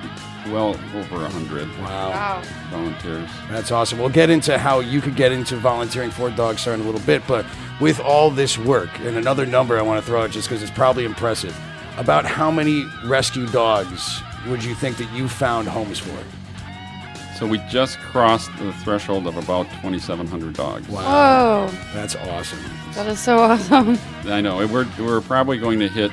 well 0.51 0.75
over 0.95 1.25
a 1.25 1.29
hundred 1.29 1.67
Wow. 1.79 2.41
volunteers. 2.69 3.29
That's 3.49 3.71
awesome. 3.71 3.99
We'll 3.99 4.09
get 4.09 4.29
into 4.29 4.57
how 4.57 4.79
you 4.79 5.01
could 5.01 5.15
get 5.15 5.31
into 5.31 5.55
volunteering 5.57 6.11
for 6.11 6.29
Dog 6.29 6.59
Star 6.59 6.73
in 6.73 6.81
a 6.81 6.83
little 6.83 7.01
bit, 7.01 7.21
but 7.27 7.45
with 7.79 7.99
all 7.99 8.29
this 8.29 8.57
work, 8.57 8.89
and 8.99 9.17
another 9.17 9.45
number 9.45 9.77
I 9.77 9.81
want 9.81 9.99
to 10.03 10.05
throw 10.05 10.23
out 10.23 10.31
just 10.31 10.47
because 10.49 10.61
it's 10.61 10.71
probably 10.71 11.05
impressive, 11.05 11.57
about 11.97 12.25
how 12.25 12.49
many 12.51 12.85
rescue 13.05 13.47
dogs 13.47 14.21
would 14.47 14.63
you 14.63 14.75
think 14.75 14.97
that 14.97 15.11
you 15.13 15.27
found 15.29 15.67
homes 15.67 15.99
for? 15.99 16.17
So 17.43 17.49
we 17.49 17.57
just 17.67 17.99
crossed 17.99 18.57
the 18.57 18.71
threshold 18.71 19.27
of 19.27 19.35
about 19.35 19.69
2,700 19.81 20.53
dogs. 20.53 20.87
Whoa. 20.87 21.69
That's 21.93 22.15
awesome. 22.15 22.59
That 22.93 23.05
is 23.07 23.19
so 23.19 23.37
awesome. 23.37 23.99
I 24.23 24.39
know 24.39 24.65
we're 24.65 24.87
we're 24.97 25.19
probably 25.19 25.57
going 25.57 25.77
to 25.79 25.89
hit. 25.89 26.09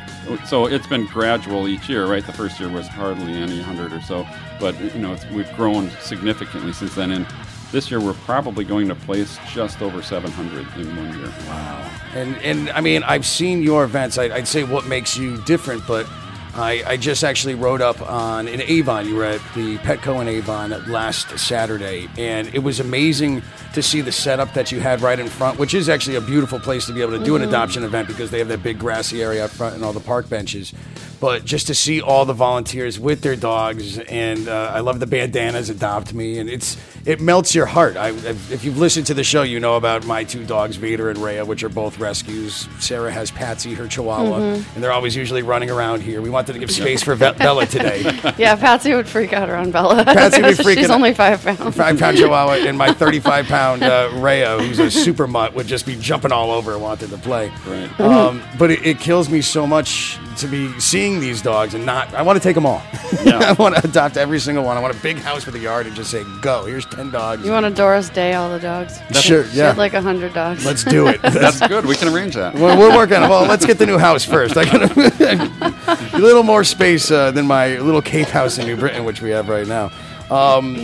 So 0.48 0.66
it's 0.66 0.88
been 0.88 1.06
gradual 1.06 1.68
each 1.68 1.88
year, 1.88 2.06
right? 2.06 2.26
The 2.26 2.32
first 2.32 2.58
year 2.58 2.68
was 2.68 2.88
hardly 2.88 3.32
any 3.32 3.62
hundred 3.62 3.92
or 3.92 4.00
so, 4.00 4.26
but 4.58 4.76
you 4.80 5.00
know 5.00 5.12
it's, 5.12 5.24
we've 5.26 5.52
grown 5.54 5.90
significantly 6.00 6.72
since 6.72 6.96
then. 6.96 7.12
And 7.12 7.24
this 7.70 7.92
year 7.92 8.00
we're 8.00 8.14
probably 8.14 8.64
going 8.64 8.88
to 8.88 8.96
place 8.96 9.38
just 9.52 9.82
over 9.82 10.02
700 10.02 10.66
in 10.80 10.96
one 10.96 11.16
year. 11.16 11.28
Wow. 11.46 11.90
And 12.12 12.36
and 12.38 12.70
I 12.70 12.80
mean, 12.80 13.04
I've 13.04 13.24
seen 13.24 13.62
your 13.62 13.84
events. 13.84 14.18
I, 14.18 14.24
I'd 14.34 14.48
say 14.48 14.64
what 14.64 14.84
makes 14.86 15.16
you 15.16 15.40
different, 15.42 15.86
but 15.86 16.08
I, 16.54 16.82
I 16.86 16.96
just 16.96 17.22
actually 17.24 17.54
rode 17.54 17.80
up 17.80 18.00
on 18.02 18.48
in 18.48 18.60
Avon. 18.62 19.06
You 19.06 19.16
were 19.16 19.24
at 19.24 19.40
the 19.54 19.78
Petco 19.78 20.20
in 20.20 20.28
Avon 20.28 20.70
last 20.90 21.38
Saturday, 21.38 22.08
and 22.18 22.52
it 22.54 22.60
was 22.62 22.80
amazing 22.80 23.42
to 23.74 23.82
see 23.82 24.00
the 24.00 24.10
setup 24.12 24.52
that 24.54 24.72
you 24.72 24.80
had 24.80 25.00
right 25.00 25.18
in 25.20 25.28
front, 25.28 25.58
which 25.60 25.74
is 25.74 25.88
actually 25.88 26.16
a 26.16 26.20
beautiful 26.20 26.58
place 26.58 26.86
to 26.86 26.92
be 26.92 27.02
able 27.02 27.16
to 27.16 27.24
do 27.24 27.36
an 27.36 27.42
Mhm. 27.42 27.48
adoption 27.48 27.84
event 27.84 28.08
because 28.08 28.30
they 28.32 28.38
have 28.40 28.48
that 28.48 28.62
big 28.64 28.78
grassy 28.80 29.22
area 29.22 29.44
up 29.44 29.50
front 29.50 29.76
and 29.76 29.84
all 29.84 29.92
the 29.92 30.00
park 30.00 30.28
benches. 30.28 30.72
But 31.20 31.44
just 31.44 31.66
to 31.66 31.74
see 31.74 32.00
all 32.00 32.24
the 32.24 32.32
volunteers 32.32 32.98
with 32.98 33.20
their 33.20 33.36
dogs, 33.36 33.98
and 33.98 34.48
uh, 34.48 34.72
I 34.74 34.80
love 34.80 35.00
the 35.00 35.06
bandanas 35.06 35.68
adopt 35.68 36.14
me, 36.14 36.38
and 36.38 36.48
it's 36.48 36.76
it 37.06 37.20
melts 37.20 37.54
your 37.54 37.66
heart. 37.66 37.96
I, 37.96 38.08
if 38.10 38.64
you've 38.64 38.76
listened 38.78 39.06
to 39.06 39.14
the 39.14 39.24
show, 39.24 39.42
you 39.42 39.60
know 39.60 39.76
about 39.76 40.04
my 40.06 40.24
two 40.24 40.44
dogs, 40.44 40.76
Vader 40.76 41.08
and 41.10 41.18
Rhea, 41.18 41.44
which 41.44 41.62
are 41.62 41.68
both 41.68 41.98
rescues. 41.98 42.68
Sarah 42.78 43.10
has 43.12 43.30
Patsy, 43.30 43.72
her 43.74 43.86
Chihuahua, 43.86 44.38
Mhm. 44.38 44.64
and 44.74 44.82
they're 44.84 44.92
always 44.92 45.14
usually 45.14 45.42
running 45.42 45.70
around 45.70 46.02
here. 46.02 46.20
We 46.22 46.28
wanted 46.40 46.54
to 46.54 46.58
give 46.58 46.70
space 46.70 47.02
for 47.02 47.14
Ve- 47.14 47.32
Bella 47.32 47.66
today. 47.66 48.00
yeah, 48.38 48.56
Patsy 48.56 48.94
would 48.94 49.06
freak 49.06 49.32
out 49.34 49.50
around 49.50 49.72
Bella. 49.72 50.04
Patsy 50.04 50.40
would 50.42 50.56
freak 50.56 50.78
She's 50.80 50.88
out. 50.88 50.94
only 50.96 51.12
five 51.12 51.42
pounds. 51.44 51.76
Five 51.76 51.98
pound 51.98 52.16
Chihuahua 52.16 52.66
and 52.66 52.78
my 52.78 52.92
35 52.94 53.46
pound 53.46 53.82
uh, 53.82 54.10
Rhea, 54.14 54.58
who's 54.58 54.78
a 54.78 54.90
super 54.90 55.26
mutt, 55.26 55.54
would 55.54 55.66
just 55.66 55.84
be 55.84 55.96
jumping 55.96 56.32
all 56.32 56.50
over 56.50 56.72
and 56.72 56.82
wanting 56.82 57.10
to 57.10 57.18
play. 57.18 57.52
Right. 57.66 58.00
Um, 58.00 58.42
but 58.58 58.70
it, 58.70 58.86
it 58.86 58.98
kills 59.00 59.28
me 59.28 59.42
so 59.42 59.66
much 59.66 60.18
to 60.38 60.46
be 60.46 60.78
seeing 60.80 61.20
these 61.20 61.42
dogs 61.42 61.74
and 61.74 61.84
not. 61.84 62.12
I 62.14 62.22
want 62.22 62.36
to 62.36 62.42
take 62.42 62.54
them 62.54 62.66
all. 62.66 62.82
I 63.26 63.54
want 63.58 63.76
to 63.76 63.84
adopt 63.84 64.16
every 64.16 64.38
single 64.38 64.64
one. 64.64 64.76
I 64.76 64.80
want 64.80 64.96
a 64.96 65.02
big 65.02 65.18
house 65.18 65.46
with 65.46 65.54
a 65.54 65.58
yard 65.58 65.86
and 65.86 65.94
just 65.94 66.10
say, 66.10 66.24
go. 66.40 66.64
Here's 66.64 66.86
10 66.86 67.10
dogs. 67.10 67.44
You 67.44 67.50
want 67.52 67.66
to 67.66 67.70
Doris 67.70 68.08
Day 68.08 68.34
all 68.34 68.50
the 68.50 68.60
dogs? 68.60 68.98
Sure, 69.12 69.44
She 69.44 69.58
yeah. 69.58 69.72
like 69.72 69.94
a 69.94 70.02
hundred 70.02 70.32
dogs. 70.34 70.64
Let's 70.64 70.84
do 70.84 71.08
it. 71.08 71.20
That's 71.22 71.66
good. 71.66 71.84
We 71.84 71.96
can 71.96 72.08
arrange 72.08 72.34
that. 72.34 72.54
Well, 72.54 72.78
we're 72.78 72.94
working 72.96 73.16
on 73.16 73.24
it. 73.24 73.28
Well, 73.28 73.46
let's 73.46 73.66
get 73.66 73.78
the 73.78 73.86
new 73.86 73.98
house 73.98 74.24
first. 74.24 74.56
I 74.56 74.64
got 74.64 74.96
a, 74.96 76.10
a 76.14 76.18
little 76.18 76.42
more 76.42 76.64
space 76.64 77.10
uh, 77.10 77.30
than 77.30 77.46
my 77.46 77.78
little 77.78 78.02
Cape 78.02 78.28
house 78.28 78.58
in 78.58 78.66
New 78.66 78.76
Britain, 78.76 79.04
which 79.04 79.20
we 79.22 79.30
have 79.30 79.48
right 79.48 79.66
now. 79.66 79.90
Um, 80.30 80.76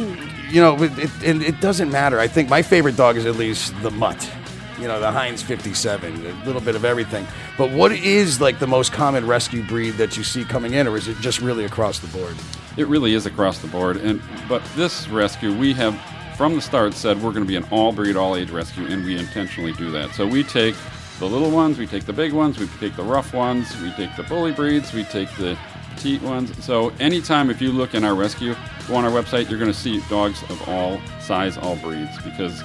you 0.50 0.60
know, 0.60 0.80
it, 0.82 0.98
it, 0.98 1.10
and 1.24 1.42
it 1.42 1.60
doesn't 1.60 1.90
matter. 1.90 2.18
I 2.18 2.28
think 2.28 2.48
my 2.48 2.62
favorite 2.62 2.96
dog 2.96 3.16
is 3.16 3.26
at 3.26 3.36
least 3.36 3.74
the 3.82 3.90
mutt. 3.90 4.30
You 4.78 4.88
know, 4.88 5.00
the 5.00 5.10
Heinz 5.10 5.42
57, 5.42 6.26
a 6.26 6.44
little 6.44 6.60
bit 6.60 6.74
of 6.74 6.84
everything. 6.84 7.26
But 7.56 7.70
what 7.70 7.92
is 7.92 8.40
like 8.40 8.58
the 8.58 8.66
most 8.66 8.92
common 8.92 9.26
rescue 9.26 9.62
breed 9.62 9.92
that 9.92 10.16
you 10.16 10.24
see 10.24 10.44
coming 10.44 10.74
in, 10.74 10.86
or 10.86 10.96
is 10.96 11.08
it 11.08 11.16
just 11.18 11.40
really 11.40 11.64
across 11.64 11.98
the 11.98 12.08
board? 12.08 12.36
It 12.76 12.86
really 12.88 13.14
is 13.14 13.24
across 13.26 13.58
the 13.58 13.68
board. 13.68 13.96
And 13.96 14.20
but 14.48 14.62
this 14.74 15.08
rescue, 15.08 15.56
we 15.56 15.72
have 15.74 15.98
from 16.36 16.54
the 16.54 16.60
start 16.60 16.92
said 16.92 17.16
we're 17.22 17.32
going 17.32 17.44
to 17.44 17.48
be 17.48 17.56
an 17.56 17.64
all 17.70 17.92
breed, 17.92 18.16
all 18.16 18.36
age 18.36 18.50
rescue, 18.50 18.86
and 18.86 19.04
we 19.04 19.16
intentionally 19.16 19.72
do 19.72 19.90
that. 19.92 20.10
So 20.14 20.26
we 20.26 20.44
take 20.44 20.74
the 21.18 21.26
little 21.26 21.50
ones, 21.50 21.78
we 21.78 21.86
take 21.86 22.04
the 22.04 22.12
big 22.12 22.34
ones, 22.34 22.58
we 22.58 22.66
take 22.78 22.94
the 22.94 23.02
rough 23.02 23.32
ones, 23.32 23.74
we 23.80 23.90
take 23.92 24.14
the 24.16 24.22
bully 24.24 24.52
breeds, 24.52 24.92
we 24.92 25.04
take 25.04 25.34
the 25.36 25.58
petite 25.94 26.20
ones. 26.20 26.52
So 26.62 26.90
anytime 27.00 27.48
if 27.48 27.62
you 27.62 27.72
look 27.72 27.94
in 27.94 28.04
our 28.04 28.14
rescue, 28.14 28.54
go 28.86 28.96
on 28.96 29.04
our 29.06 29.10
website, 29.10 29.48
you're 29.48 29.58
going 29.58 29.72
to 29.72 29.78
see 29.78 30.02
dogs 30.10 30.42
of 30.50 30.68
all 30.68 31.00
size, 31.20 31.56
all 31.56 31.76
breeds, 31.76 32.22
because 32.22 32.62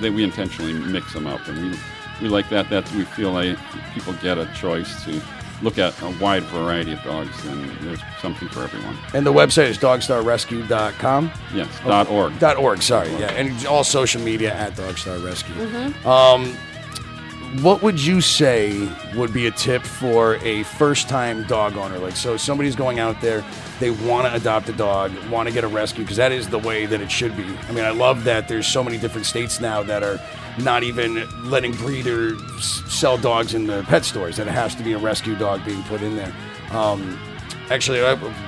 they, 0.00 0.10
we 0.10 0.24
intentionally 0.24 0.72
mix 0.74 1.12
them 1.12 1.26
up, 1.26 1.46
and 1.48 1.70
we 1.72 1.78
we 2.22 2.28
like 2.28 2.48
that. 2.50 2.68
That 2.70 2.90
we 2.92 3.04
feel 3.04 3.32
like 3.32 3.56
people 3.94 4.12
get 4.14 4.38
a 4.38 4.46
choice 4.54 5.04
to 5.04 5.20
look 5.62 5.78
at 5.78 5.98
a 6.02 6.10
wide 6.20 6.42
variety 6.44 6.92
of 6.92 7.02
dogs, 7.02 7.44
and 7.46 7.70
there's 7.78 8.00
something 8.20 8.48
for 8.48 8.62
everyone. 8.64 8.96
And 9.14 9.24
the 9.26 9.32
website 9.32 9.68
is 9.68 9.78
dogstarrescue.com. 9.78 11.30
Yes, 11.54 11.68
dot 11.84 12.08
org. 12.08 12.32
Oh, 12.34 12.38
Dot 12.38 12.56
org, 12.56 12.82
sorry. 12.82 13.10
Yeah, 13.12 13.32
and 13.32 13.66
all 13.66 13.84
social 13.84 14.20
media 14.22 14.54
at 14.54 14.74
Dogstar 14.74 15.22
Rescue. 15.24 15.54
Mhm. 15.54 16.04
Um, 16.06 16.56
what 17.62 17.82
would 17.82 17.98
you 17.98 18.20
say 18.20 18.88
would 19.14 19.32
be 19.32 19.46
a 19.46 19.50
tip 19.50 19.82
for 19.82 20.36
a 20.36 20.62
first-time 20.64 21.44
dog 21.44 21.76
owner? 21.76 21.98
Like, 21.98 22.16
so 22.16 22.36
somebody's 22.36 22.76
going 22.76 22.98
out 22.98 23.20
there, 23.20 23.44
they 23.80 23.90
want 23.90 24.26
to 24.26 24.34
adopt 24.34 24.68
a 24.68 24.72
dog, 24.72 25.12
want 25.28 25.48
to 25.48 25.54
get 25.54 25.64
a 25.64 25.68
rescue, 25.68 26.04
because 26.04 26.16
that 26.16 26.32
is 26.32 26.48
the 26.48 26.58
way 26.58 26.86
that 26.86 27.00
it 27.00 27.10
should 27.10 27.36
be. 27.36 27.44
I 27.44 27.72
mean, 27.72 27.84
I 27.84 27.90
love 27.90 28.24
that 28.24 28.48
there's 28.48 28.66
so 28.66 28.82
many 28.82 28.98
different 28.98 29.26
states 29.26 29.60
now 29.60 29.82
that 29.84 30.02
are 30.02 30.20
not 30.58 30.82
even 30.82 31.26
letting 31.48 31.72
breeders 31.72 32.40
sell 32.90 33.18
dogs 33.18 33.54
in 33.54 33.66
the 33.66 33.82
pet 33.84 34.04
stores. 34.04 34.36
That 34.36 34.46
it 34.46 34.52
has 34.52 34.74
to 34.74 34.82
be 34.82 34.92
a 34.94 34.98
rescue 34.98 35.36
dog 35.36 35.64
being 35.64 35.82
put 35.84 36.02
in 36.02 36.16
there. 36.16 36.32
Um, 36.70 37.18
actually, 37.70 38.00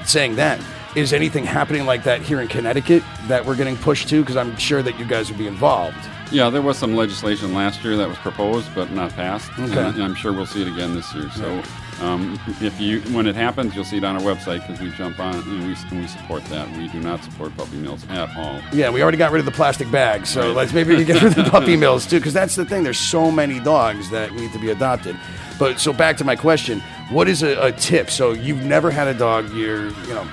saying 0.05 0.37
that. 0.37 0.61
Is 0.97 1.13
anything 1.13 1.45
happening 1.45 1.85
like 1.85 2.03
that 2.05 2.23
here 2.23 2.41
in 2.41 2.49
Connecticut 2.49 3.03
that 3.29 3.45
we're 3.45 3.57
getting 3.57 3.77
pushed 3.77 4.09
to? 4.09 4.21
Because 4.21 4.37
I'm 4.37 4.57
sure 4.57 4.83
that 4.83 4.99
you 4.99 5.05
guys 5.05 5.29
would 5.29 5.39
be 5.39 5.47
involved. 5.47 5.99
Yeah, 6.31 6.51
there 6.51 6.61
was 6.63 6.77
some 6.77 6.95
legislation 6.95 7.55
last 7.55 7.83
year 7.83 7.97
that 7.97 8.09
was 8.09 8.19
proposed 8.19 8.69
but 8.75 8.91
not 8.91 9.13
passed, 9.13 9.51
Okay. 9.59 9.79
and, 9.79 10.03
I'm 10.03 10.15
sure 10.15 10.33
we'll 10.33 10.45
see 10.47 10.61
it 10.63 10.69
again 10.69 10.95
this 10.95 11.15
year. 11.15 11.31
So, 11.35 11.63
um, 12.03 12.39
if 12.61 12.79
you 12.81 13.01
when 13.15 13.27
it 13.27 13.35
happens, 13.35 13.75
you'll 13.75 13.85
see 13.87 13.97
it 13.97 14.05
on 14.05 14.15
our 14.15 14.21
website 14.23 14.61
because 14.67 14.79
we 14.81 14.91
jump 14.91 15.19
on 15.19 15.35
and 15.35 15.67
we, 15.67 15.75
and 15.91 16.01
we 16.01 16.07
support 16.07 16.45
that. 16.47 16.71
We 16.77 16.89
do 16.89 17.01
not 17.01 17.25
support 17.25 17.57
puppy 17.57 17.77
mills 17.77 18.05
at 18.11 18.29
all. 18.37 18.61
Yeah, 18.73 18.91
we 18.91 19.03
already 19.03 19.17
got 19.17 19.33
rid 19.33 19.41
of 19.41 19.47
the 19.47 19.53
plastic 19.53 19.91
bags, 19.91 20.29
so 20.29 20.49
Right. 20.49 20.57
let's 20.57 20.73
maybe 20.75 20.95
we 20.95 21.05
get 21.05 21.23
rid 21.23 21.37
of 21.37 21.45
the 21.45 21.51
puppy 21.59 21.77
mills 21.77 22.07
too, 22.07 22.19
because 22.19 22.35
that's 22.35 22.55
the 22.57 22.65
thing. 22.67 22.83
There's 22.85 22.99
so 23.01 23.31
many 23.31 23.59
dogs 23.59 24.11
that 24.11 24.33
need 24.35 24.53
to 24.53 24.59
be 24.59 24.71
adopted. 24.71 25.17
But 25.59 25.81
so 25.81 25.93
back 25.95 26.19
to 26.19 26.25
my 26.25 26.37
question: 26.37 26.81
What 27.11 27.27
is 27.27 27.43
a, 27.43 27.59
a 27.69 27.73
tip? 27.73 28.11
So 28.11 28.33
you've 28.33 28.63
never 28.63 28.91
had 28.91 29.09
a 29.09 29.15
dog. 29.15 29.51
You're, 29.55 29.87
you 29.89 30.15
know, 30.15 30.29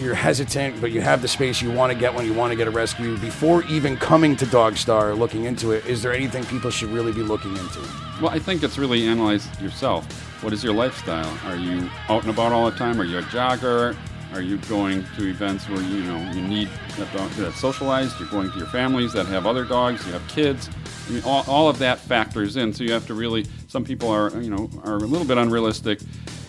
you're 0.00 0.14
hesitant, 0.14 0.80
but 0.80 0.90
you 0.90 1.00
have 1.00 1.22
the 1.22 1.28
space, 1.28 1.62
you 1.62 1.70
want 1.70 1.92
to 1.92 1.98
get 1.98 2.12
one, 2.12 2.26
you 2.26 2.34
want 2.34 2.50
to 2.50 2.56
get 2.56 2.66
a 2.66 2.70
rescue, 2.70 3.16
before 3.18 3.64
even 3.64 3.96
coming 3.96 4.36
to 4.36 4.46
Dogstar 4.46 5.16
looking 5.16 5.44
into 5.44 5.72
it, 5.72 5.86
is 5.86 6.02
there 6.02 6.12
anything 6.12 6.44
people 6.46 6.70
should 6.70 6.90
really 6.90 7.12
be 7.12 7.22
looking 7.22 7.56
into? 7.56 7.80
Well, 8.20 8.30
I 8.30 8.38
think 8.38 8.62
it's 8.62 8.78
really 8.78 9.06
analyze 9.06 9.48
yourself. 9.60 10.04
What 10.42 10.52
is 10.52 10.64
your 10.64 10.74
lifestyle? 10.74 11.38
Are 11.48 11.56
you 11.56 11.88
out 12.08 12.22
and 12.22 12.30
about 12.30 12.52
all 12.52 12.70
the 12.70 12.76
time? 12.76 13.00
Are 13.00 13.04
you 13.04 13.18
a 13.18 13.22
jogger? 13.22 13.96
Are 14.32 14.40
you 14.40 14.56
going 14.68 15.04
to 15.16 15.28
events 15.28 15.68
where 15.68 15.82
you 15.82 16.02
know 16.04 16.32
you 16.32 16.40
need 16.40 16.68
that 16.96 17.12
dog 17.12 17.30
that's 17.32 17.60
socialized? 17.60 18.18
You're 18.18 18.30
going 18.30 18.50
to 18.50 18.58
your 18.58 18.66
families 18.66 19.12
that 19.12 19.26
have 19.26 19.46
other 19.46 19.64
dogs. 19.64 20.04
You 20.06 20.12
have 20.14 20.26
kids. 20.26 20.70
I 21.06 21.12
mean, 21.12 21.22
all, 21.24 21.44
all 21.46 21.68
of 21.68 21.78
that 21.80 21.98
factors 21.98 22.56
in. 22.56 22.72
So 22.72 22.82
you 22.82 22.92
have 22.92 23.06
to 23.08 23.14
really. 23.14 23.44
Some 23.68 23.84
people 23.84 24.08
are 24.08 24.30
you 24.40 24.48
know 24.48 24.70
are 24.84 24.96
a 24.96 25.00
little 25.00 25.26
bit 25.26 25.36
unrealistic 25.36 26.00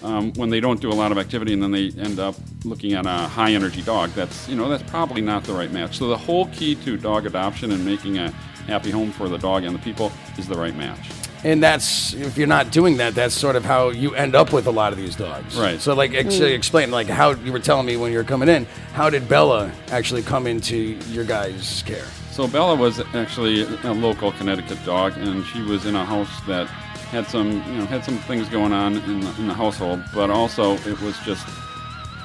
um, 0.03 0.33
when 0.33 0.49
they 0.49 0.59
don't 0.59 0.81
do 0.81 0.91
a 0.91 0.93
lot 0.93 1.11
of 1.11 1.17
activity, 1.17 1.53
and 1.53 1.63
then 1.63 1.71
they 1.71 1.91
end 1.97 2.19
up 2.19 2.35
looking 2.65 2.93
at 2.93 3.05
a 3.05 3.27
high 3.27 3.51
energy 3.53 3.81
dog. 3.81 4.11
That's 4.11 4.47
you 4.47 4.55
know 4.55 4.69
that's 4.69 4.83
probably 4.89 5.21
not 5.21 5.43
the 5.43 5.53
right 5.53 5.71
match. 5.71 5.97
So 5.97 6.07
the 6.07 6.17
whole 6.17 6.47
key 6.47 6.75
to 6.75 6.97
dog 6.97 7.25
adoption 7.25 7.71
and 7.71 7.83
making 7.85 8.17
a 8.17 8.31
happy 8.67 8.91
home 8.91 9.11
for 9.11 9.27
the 9.29 9.37
dog 9.37 9.63
and 9.63 9.75
the 9.75 9.79
people 9.79 10.11
is 10.37 10.47
the 10.47 10.55
right 10.55 10.75
match. 10.75 11.09
And 11.43 11.61
that's 11.61 12.13
if 12.13 12.37
you're 12.37 12.47
not 12.47 12.71
doing 12.71 12.97
that, 12.97 13.15
that's 13.15 13.35
sort 13.35 13.57
of 13.57 13.65
how 13.65 13.89
you 13.89 14.15
end 14.15 14.33
up 14.33 14.53
with 14.53 14.65
a 14.65 14.71
lot 14.71 14.93
of 14.93 14.97
these 14.97 15.15
dogs. 15.15 15.57
Right. 15.57 15.81
So, 15.81 15.93
like, 15.93 16.13
actually 16.13 16.53
explain, 16.53 16.89
like, 16.89 17.07
how 17.07 17.31
you 17.31 17.51
were 17.51 17.59
telling 17.59 17.85
me 17.85 17.97
when 17.97 18.13
you 18.13 18.17
were 18.17 18.23
coming 18.23 18.47
in, 18.47 18.65
how 18.93 19.09
did 19.09 19.27
Bella 19.27 19.69
actually 19.91 20.21
come 20.21 20.47
into 20.47 20.77
your 21.09 21.25
guys' 21.25 21.83
care? 21.85 22.05
So 22.31 22.47
Bella 22.47 22.75
was 22.75 23.01
actually 23.13 23.63
a 23.83 23.91
local 23.91 24.31
Connecticut 24.31 24.83
dog, 24.85 25.17
and 25.17 25.45
she 25.45 25.61
was 25.61 25.85
in 25.85 25.95
a 25.95 26.05
house 26.05 26.31
that 26.47 26.67
had 27.13 27.27
some, 27.27 27.51
you 27.71 27.77
know, 27.77 27.85
had 27.85 28.03
some 28.03 28.17
things 28.17 28.49
going 28.49 28.73
on 28.73 28.97
in 28.97 29.19
the, 29.19 29.29
in 29.37 29.47
the 29.47 29.53
household, 29.53 30.03
but 30.15 30.31
also 30.31 30.73
it 30.77 30.99
was 31.01 31.17
just 31.19 31.47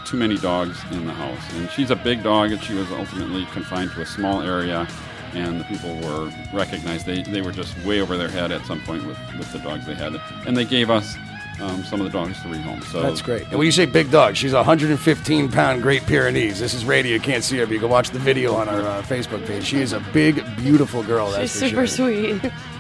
too 0.07 0.17
many 0.17 0.39
dogs 0.39 0.83
in 0.91 1.07
the 1.07 1.13
house. 1.13 1.43
And 1.55 1.71
she's 1.71 1.91
a 1.91 1.97
big 1.97 2.23
dog, 2.23 2.53
and 2.53 2.63
she 2.63 2.73
was 2.73 2.91
ultimately 2.91 3.45
confined 3.53 3.93
to 3.93 4.01
a 4.01 4.07
small 4.07 4.41
area. 4.41 4.89
And 5.35 5.61
the 5.61 5.65
people 5.65 5.95
were 5.97 6.33
recognized 6.55 7.05
they, 7.05 7.21
they 7.21 7.43
were 7.43 7.53
just 7.53 7.77
way 7.85 8.01
over 8.01 8.17
their 8.17 8.31
head 8.31 8.51
at 8.51 8.65
some 8.65 8.81
point 8.81 9.05
with, 9.05 9.19
with 9.37 9.53
the 9.53 9.59
dogs 9.59 9.85
they 9.85 9.95
had, 9.95 10.19
and 10.47 10.57
they 10.57 10.65
gave 10.65 10.89
us 10.89 11.17
um, 11.61 11.85
some 11.85 12.01
of 12.01 12.11
the 12.11 12.13
dogs 12.19 12.41
to 12.41 12.49
rehome. 12.49 12.83
So 12.85 13.03
That's 13.03 13.21
great. 13.21 13.43
And 13.49 13.59
when 13.59 13.67
you 13.67 13.73
say 13.73 13.85
big 13.85 14.11
dog, 14.11 14.37
she's 14.37 14.55
a 14.55 14.57
115 14.57 15.51
pound 15.51 15.83
Great 15.83 16.07
Pyrenees. 16.07 16.59
This 16.59 16.73
is 16.73 16.87
radio, 16.87 17.13
you 17.13 17.21
can't 17.21 17.45
see 17.45 17.59
her, 17.59 17.67
but 17.67 17.73
you 17.75 17.81
can 17.81 17.91
watch 17.91 18.09
the 18.09 18.19
video 18.19 18.55
on 18.55 18.71
our 18.71 18.81
uh, 18.81 19.03
Facebook 19.03 19.47
page. 19.47 19.65
She 19.65 19.83
is 19.83 19.93
a 19.93 20.01
big, 20.15 20.43
beautiful 20.57 21.03
girl. 21.03 21.31
That's 21.31 21.53
She's 21.53 21.61
for 21.61 21.87
super 21.87 21.87
sure. 21.87 22.41
sweet. 22.41 22.53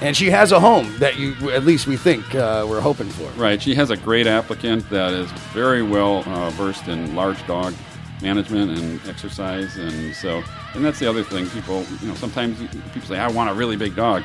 And 0.00 0.16
she 0.16 0.30
has 0.30 0.52
a 0.52 0.60
home 0.60 0.96
that 0.98 1.18
you, 1.18 1.50
at 1.50 1.64
least 1.64 1.88
we 1.88 1.96
think, 1.96 2.34
uh, 2.34 2.64
we're 2.68 2.80
hoping 2.80 3.08
for. 3.08 3.28
Right. 3.40 3.60
She 3.60 3.74
has 3.74 3.90
a 3.90 3.96
great 3.96 4.28
applicant 4.28 4.88
that 4.90 5.12
is 5.12 5.30
very 5.52 5.82
well 5.82 6.22
uh, 6.26 6.50
versed 6.50 6.86
in 6.86 7.16
large 7.16 7.44
dog 7.48 7.74
management 8.22 8.78
and 8.78 9.00
exercise, 9.08 9.76
and 9.76 10.14
so 10.14 10.42
and 10.74 10.84
that's 10.84 10.98
the 10.98 11.06
other 11.06 11.22
thing. 11.22 11.48
People, 11.50 11.84
you 12.00 12.08
know, 12.08 12.14
sometimes 12.14 12.58
people 12.92 13.08
say, 13.08 13.18
"I 13.18 13.28
want 13.28 13.50
a 13.50 13.54
really 13.54 13.76
big 13.76 13.94
dog." 13.94 14.22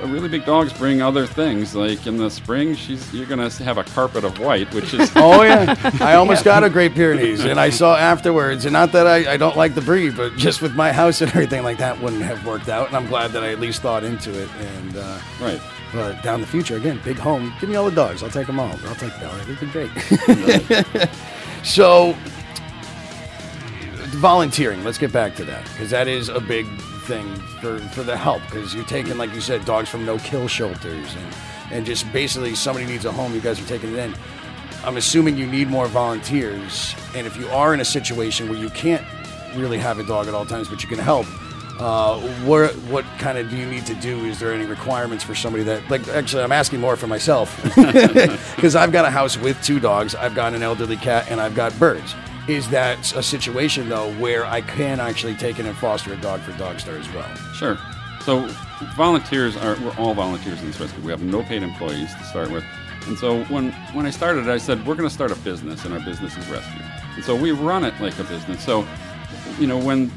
A 0.00 0.06
really 0.06 0.28
big 0.28 0.44
dogs 0.44 0.72
bring 0.72 1.02
other 1.02 1.26
things. 1.26 1.74
Like 1.74 2.06
in 2.06 2.16
the 2.16 2.30
spring, 2.30 2.74
she's 2.74 3.12
you're 3.12 3.26
gonna 3.26 3.50
have 3.50 3.78
a 3.78 3.84
carpet 3.84 4.24
of 4.24 4.38
white, 4.38 4.72
which 4.72 4.94
is 4.94 5.10
Oh 5.16 5.42
yeah, 5.42 5.74
I 6.00 6.14
almost 6.16 6.44
got 6.44 6.62
a 6.62 6.70
Great 6.70 6.94
Pyrenees, 6.94 7.44
and 7.44 7.58
I 7.58 7.70
saw 7.70 7.96
afterwards. 7.96 8.64
And 8.64 8.72
not 8.72 8.92
that 8.92 9.06
I, 9.06 9.32
I 9.32 9.36
don't 9.36 9.56
like 9.56 9.74
the 9.74 9.80
breed, 9.80 10.16
but 10.16 10.36
just 10.36 10.62
with 10.62 10.74
my 10.74 10.92
house 10.92 11.20
and 11.20 11.30
everything 11.30 11.64
like 11.64 11.78
that, 11.78 12.00
wouldn't 12.00 12.22
have 12.22 12.46
worked 12.46 12.68
out. 12.68 12.86
And 12.86 12.96
I'm 12.96 13.06
glad 13.06 13.32
that 13.32 13.42
I 13.42 13.50
at 13.50 13.58
least 13.58 13.82
thought 13.82 14.04
into 14.04 14.30
it. 14.40 14.48
And 14.58 14.96
uh, 14.96 15.18
right. 15.40 15.60
But 15.92 16.22
down 16.22 16.40
the 16.40 16.46
future, 16.46 16.76
again, 16.76 17.00
big 17.02 17.16
home. 17.16 17.52
Give 17.60 17.68
me 17.68 17.76
all 17.76 17.88
the 17.88 17.96
dogs. 17.96 18.22
I'll 18.22 18.30
take 18.30 18.46
them 18.46 18.60
all. 18.60 18.78
I'll 18.86 18.94
take 18.94 19.18
Bella. 19.18 19.38
It'd 19.40 19.58
be 19.58 19.66
great. 19.66 19.90
so, 21.64 22.14
volunteering. 24.18 24.84
Let's 24.84 24.98
get 24.98 25.12
back 25.12 25.34
to 25.36 25.44
that 25.44 25.64
because 25.64 25.90
that 25.90 26.06
is 26.06 26.28
a 26.28 26.40
big 26.40 26.66
thing 27.08 27.34
for, 27.60 27.78
for 27.78 28.02
the 28.02 28.16
help 28.16 28.42
because 28.42 28.74
you're 28.74 28.84
taking, 28.84 29.16
like 29.16 29.34
you 29.34 29.40
said, 29.40 29.64
dogs 29.64 29.88
from 29.88 30.04
no-kill 30.04 30.46
shelters 30.46 31.16
and 31.16 31.34
and 31.70 31.84
just 31.84 32.10
basically 32.12 32.54
somebody 32.54 32.86
needs 32.86 33.04
a 33.04 33.12
home. 33.12 33.34
You 33.34 33.40
guys 33.40 33.60
are 33.60 33.66
taking 33.66 33.92
it 33.92 33.98
in. 33.98 34.14
I'm 34.84 34.96
assuming 34.96 35.36
you 35.36 35.46
need 35.46 35.68
more 35.68 35.86
volunteers, 35.86 36.94
and 37.14 37.26
if 37.26 37.36
you 37.36 37.48
are 37.48 37.74
in 37.74 37.80
a 37.80 37.84
situation 37.84 38.48
where 38.48 38.58
you 38.58 38.70
can't 38.70 39.04
really 39.56 39.78
have 39.78 39.98
a 39.98 40.04
dog 40.04 40.28
at 40.28 40.34
all 40.34 40.46
times, 40.46 40.68
but 40.68 40.82
you 40.82 40.88
can 40.88 40.98
help. 40.98 41.26
Uh, 41.80 42.18
what 42.44 42.74
what 42.90 43.04
kind 43.18 43.38
of 43.38 43.50
do 43.50 43.56
you 43.56 43.66
need 43.66 43.86
to 43.86 43.94
do? 43.94 44.24
Is 44.24 44.38
there 44.40 44.52
any 44.52 44.66
requirements 44.66 45.22
for 45.24 45.34
somebody 45.34 45.64
that 45.64 45.88
like? 45.90 46.06
Actually, 46.08 46.42
I'm 46.42 46.52
asking 46.52 46.80
more 46.80 46.96
for 46.96 47.06
myself 47.06 47.62
because 47.74 48.74
I've 48.74 48.92
got 48.92 49.04
a 49.04 49.10
house 49.10 49.36
with 49.36 49.62
two 49.62 49.78
dogs. 49.78 50.14
I've 50.14 50.34
got 50.34 50.54
an 50.54 50.62
elderly 50.62 50.96
cat, 50.96 51.30
and 51.30 51.40
I've 51.40 51.54
got 51.54 51.78
birds. 51.78 52.14
Is 52.48 52.70
that 52.70 53.12
a 53.12 53.22
situation 53.22 53.90
though 53.90 54.10
where 54.14 54.46
I 54.46 54.62
can 54.62 55.00
actually 55.00 55.34
take 55.34 55.58
in 55.58 55.66
and 55.66 55.76
foster 55.76 56.14
a 56.14 56.16
dog 56.16 56.40
for 56.40 56.52
Dogstar 56.52 56.98
as 56.98 57.08
well? 57.12 57.28
Sure. 57.52 57.78
So 58.24 58.46
volunteers 58.96 59.54
are 59.56 59.76
we're 59.80 59.94
all 59.98 60.14
volunteers 60.14 60.58
in 60.60 60.68
this 60.68 60.80
rescue. 60.80 61.02
We 61.02 61.10
have 61.10 61.22
no 61.22 61.42
paid 61.42 61.62
employees 61.62 62.14
to 62.14 62.24
start 62.24 62.50
with. 62.50 62.64
And 63.06 63.18
so 63.18 63.44
when 63.44 63.72
when 63.92 64.06
I 64.06 64.10
started, 64.10 64.48
I 64.48 64.56
said 64.56 64.86
we're 64.86 64.94
going 64.94 65.08
to 65.08 65.14
start 65.14 65.30
a 65.30 65.36
business, 65.36 65.84
and 65.84 65.92
our 65.92 66.00
business 66.00 66.36
is 66.38 66.48
rescue. 66.48 66.82
And 67.16 67.24
so 67.24 67.36
we 67.36 67.52
run 67.52 67.84
it 67.84 67.92
like 68.00 68.18
a 68.18 68.24
business. 68.24 68.64
So, 68.64 68.86
you 69.58 69.66
know, 69.66 69.78
when 69.78 70.08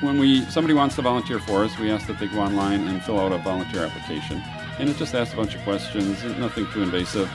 when 0.00 0.18
we 0.18 0.44
somebody 0.46 0.74
wants 0.74 0.94
to 0.96 1.02
volunteer 1.02 1.38
for 1.38 1.64
us, 1.64 1.78
we 1.78 1.90
ask 1.90 2.06
that 2.06 2.18
they 2.18 2.26
go 2.26 2.40
online 2.40 2.86
and 2.86 3.02
fill 3.02 3.18
out 3.18 3.32
a 3.32 3.38
volunteer 3.38 3.84
application, 3.84 4.42
and 4.78 4.90
it 4.90 4.96
just 4.98 5.14
asks 5.14 5.32
a 5.32 5.36
bunch 5.36 5.54
of 5.54 5.62
questions, 5.62 6.22
nothing 6.38 6.66
too 6.72 6.82
invasive. 6.82 7.30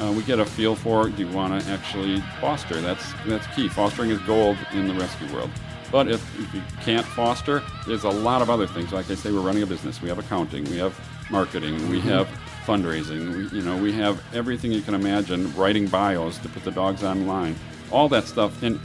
Uh, 0.00 0.12
we 0.12 0.22
get 0.22 0.38
a 0.38 0.44
feel 0.44 0.76
for 0.76 1.08
do 1.08 1.26
you 1.26 1.32
want 1.34 1.60
to 1.60 1.70
actually 1.70 2.20
foster? 2.40 2.80
That's 2.80 3.12
that's 3.26 3.46
key. 3.56 3.68
Fostering 3.68 4.10
is 4.10 4.18
gold 4.20 4.56
in 4.72 4.86
the 4.86 4.94
rescue 4.94 5.32
world. 5.34 5.50
But 5.90 6.08
if, 6.08 6.22
if 6.38 6.54
you 6.54 6.62
can't 6.82 7.06
foster, 7.06 7.62
there's 7.86 8.04
a 8.04 8.10
lot 8.10 8.42
of 8.42 8.50
other 8.50 8.66
things. 8.66 8.92
Like 8.92 9.10
I 9.10 9.14
say, 9.14 9.32
we're 9.32 9.40
running 9.40 9.62
a 9.62 9.66
business. 9.66 10.02
We 10.02 10.08
have 10.10 10.18
accounting, 10.18 10.64
we 10.64 10.76
have 10.76 10.98
marketing, 11.30 11.88
we 11.88 11.98
Mhm. 12.00 12.02
have 12.02 12.28
fundraising. 12.66 13.50
We, 13.50 13.58
you 13.58 13.64
know, 13.64 13.76
we 13.76 13.90
have 13.92 14.22
everything 14.34 14.70
you 14.70 14.82
can 14.82 14.94
imagine. 14.94 15.52
Writing 15.56 15.86
bios 15.88 16.36
to 16.38 16.48
put 16.50 16.62
the 16.64 16.70
dogs 16.70 17.02
online, 17.02 17.56
all 17.90 18.08
that 18.10 18.26
stuff. 18.28 18.62
And 18.62 18.78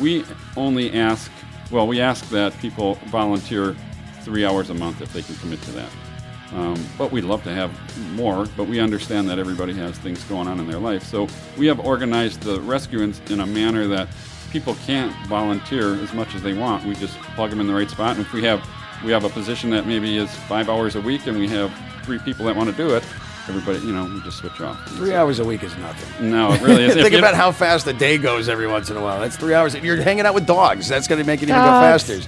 we 0.00 0.24
only 0.56 0.92
ask. 0.92 1.30
Well, 1.70 1.86
we 1.86 2.00
ask 2.00 2.28
that 2.30 2.58
people 2.60 2.94
volunteer 3.06 3.76
three 4.22 4.44
hours 4.44 4.70
a 4.70 4.74
month 4.74 5.00
if 5.00 5.12
they 5.12 5.22
can 5.22 5.36
commit 5.36 5.62
to 5.62 5.70
that. 5.72 5.88
Um, 6.54 6.82
but 6.96 7.12
we'd 7.12 7.24
love 7.24 7.42
to 7.44 7.52
have 7.52 7.70
more, 8.14 8.46
but 8.56 8.64
we 8.64 8.80
understand 8.80 9.28
that 9.28 9.38
everybody 9.38 9.74
has 9.74 9.98
things 9.98 10.22
going 10.24 10.48
on 10.48 10.58
in 10.58 10.66
their 10.66 10.78
life. 10.78 11.02
So 11.04 11.28
we 11.58 11.66
have 11.66 11.78
organized 11.80 12.40
the 12.40 12.60
rescue 12.60 13.00
in, 13.00 13.14
in 13.28 13.40
a 13.40 13.46
manner 13.46 13.86
that 13.88 14.08
people 14.50 14.74
can't 14.86 15.14
volunteer 15.26 15.94
as 16.02 16.12
much 16.14 16.34
as 16.34 16.42
they 16.42 16.54
want. 16.54 16.86
We 16.86 16.94
just 16.94 17.18
plug 17.36 17.50
them 17.50 17.60
in 17.60 17.66
the 17.66 17.74
right 17.74 17.90
spot. 17.90 18.16
And 18.16 18.24
if 18.24 18.32
we 18.32 18.42
have 18.44 18.66
we 19.04 19.12
have 19.12 19.24
a 19.24 19.28
position 19.28 19.70
that 19.70 19.86
maybe 19.86 20.16
is 20.16 20.34
five 20.34 20.68
hours 20.68 20.96
a 20.96 21.00
week, 21.00 21.26
and 21.26 21.38
we 21.38 21.48
have 21.48 21.72
three 22.04 22.18
people 22.18 22.46
that 22.46 22.56
want 22.56 22.68
to 22.68 22.74
do 22.76 22.96
it, 22.96 23.04
everybody, 23.48 23.78
you 23.80 23.92
know, 23.92 24.04
we 24.04 24.20
just 24.22 24.38
switch 24.38 24.60
off. 24.60 24.84
Three 24.88 25.14
hours 25.14 25.38
a 25.38 25.44
week 25.44 25.62
is 25.62 25.76
nothing. 25.76 26.30
No, 26.30 26.52
it 26.52 26.60
really 26.62 26.84
is. 26.84 26.94
Think 27.02 27.14
about 27.14 27.34
how 27.34 27.52
fast 27.52 27.84
the 27.84 27.92
day 27.92 28.18
goes 28.18 28.48
every 28.48 28.66
once 28.66 28.90
in 28.90 28.96
a 28.96 29.02
while. 29.02 29.20
That's 29.20 29.36
three 29.36 29.54
hours. 29.54 29.74
You're 29.74 30.02
hanging 30.02 30.26
out 30.26 30.34
with 30.34 30.46
dogs. 30.46 30.88
That's 30.88 31.06
going 31.06 31.20
to 31.20 31.26
make 31.26 31.42
it 31.42 31.48
even 31.48 31.60
go 31.60 31.70
faster. 31.70 32.20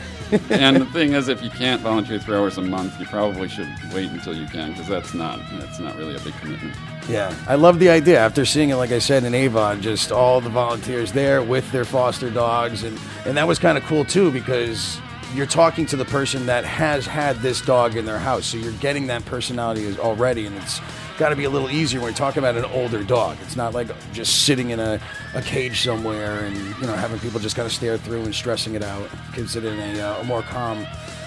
And 0.50 0.76
the 0.76 0.86
thing 0.86 1.12
is, 1.14 1.28
if 1.28 1.42
you 1.42 1.50
can't 1.50 1.80
volunteer 1.80 2.18
three 2.18 2.36
hours 2.36 2.58
a 2.58 2.62
month, 2.62 2.98
you 2.98 3.06
probably 3.06 3.48
should 3.48 3.68
wait 3.92 4.10
until 4.10 4.34
you 4.34 4.46
can, 4.46 4.72
because 4.72 4.88
that's 4.88 5.14
not 5.14 5.40
that's 5.52 5.78
not 5.78 5.96
really 5.96 6.16
a 6.16 6.20
big 6.20 6.34
commitment. 6.34 6.74
Yeah, 7.08 7.34
I 7.48 7.56
love 7.56 7.78
the 7.78 7.88
idea. 7.88 8.18
After 8.18 8.44
seeing 8.44 8.70
it, 8.70 8.76
like 8.76 8.92
I 8.92 8.98
said, 8.98 9.24
in 9.24 9.34
Avon, 9.34 9.82
just 9.82 10.12
all 10.12 10.40
the 10.40 10.50
volunteers 10.50 11.12
there 11.12 11.42
with 11.42 11.70
their 11.72 11.84
foster 11.84 12.30
dogs, 12.30 12.82
and 12.84 12.98
and 13.24 13.36
that 13.36 13.48
was 13.48 13.58
kind 13.58 13.76
of 13.76 13.84
cool 13.84 14.04
too 14.04 14.30
because 14.30 15.00
you're 15.34 15.46
talking 15.46 15.86
to 15.86 15.96
the 15.96 16.04
person 16.04 16.46
that 16.46 16.64
has 16.64 17.06
had 17.06 17.36
this 17.36 17.60
dog 17.60 17.96
in 17.96 18.04
their 18.04 18.18
house, 18.18 18.46
so 18.46 18.58
you're 18.58 18.72
getting 18.74 19.06
that 19.06 19.24
personality 19.24 19.96
already, 19.98 20.46
and 20.46 20.56
it's 20.56 20.80
got 21.20 21.28
to 21.28 21.36
be 21.36 21.44
a 21.44 21.50
little 21.50 21.68
easier 21.68 22.00
when 22.00 22.10
we're 22.10 22.16
talking 22.16 22.38
about 22.38 22.56
an 22.56 22.64
older 22.64 23.04
dog. 23.04 23.36
It's 23.42 23.54
not 23.54 23.74
like 23.74 23.88
just 24.14 24.46
sitting 24.46 24.70
in 24.70 24.80
a, 24.80 24.98
a 25.34 25.42
cage 25.42 25.82
somewhere 25.82 26.46
and 26.46 26.56
you 26.56 26.86
know 26.86 26.94
having 26.94 27.20
people 27.20 27.38
just 27.38 27.54
kind 27.54 27.66
of 27.66 27.72
stare 27.72 27.98
through 27.98 28.22
and 28.22 28.34
stressing 28.34 28.74
it 28.74 28.82
out. 28.82 29.06
Gives 29.34 29.54
it 29.54 29.66
in 29.66 29.78
a, 29.78 30.00
uh, 30.00 30.22
a 30.22 30.24
more 30.24 30.40
calm. 30.42 30.86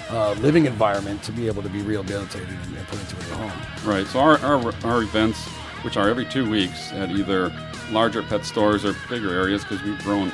Uh, 0.09 0.33
living 0.33 0.65
environment 0.65 1.23
to 1.23 1.31
be 1.31 1.47
able 1.47 1.63
to 1.63 1.69
be 1.69 1.81
rehabilitated 1.81 2.49
and, 2.49 2.77
and 2.77 2.87
put 2.87 2.99
into 2.99 3.15
a 3.15 3.35
home. 3.35 3.51
Right. 3.83 4.05
So 4.05 4.19
our, 4.19 4.37
our, 4.39 4.73
our 4.83 5.01
events, 5.01 5.39
which 5.81 5.97
are 5.97 6.07
every 6.07 6.25
two 6.25 6.47
weeks 6.47 6.91
at 6.91 7.09
either 7.09 7.51
larger 7.89 8.21
pet 8.21 8.45
stores 8.45 8.85
or 8.85 8.93
bigger 9.09 9.33
areas, 9.33 9.63
because 9.63 9.81
we've 9.81 9.97
grown, 10.03 10.31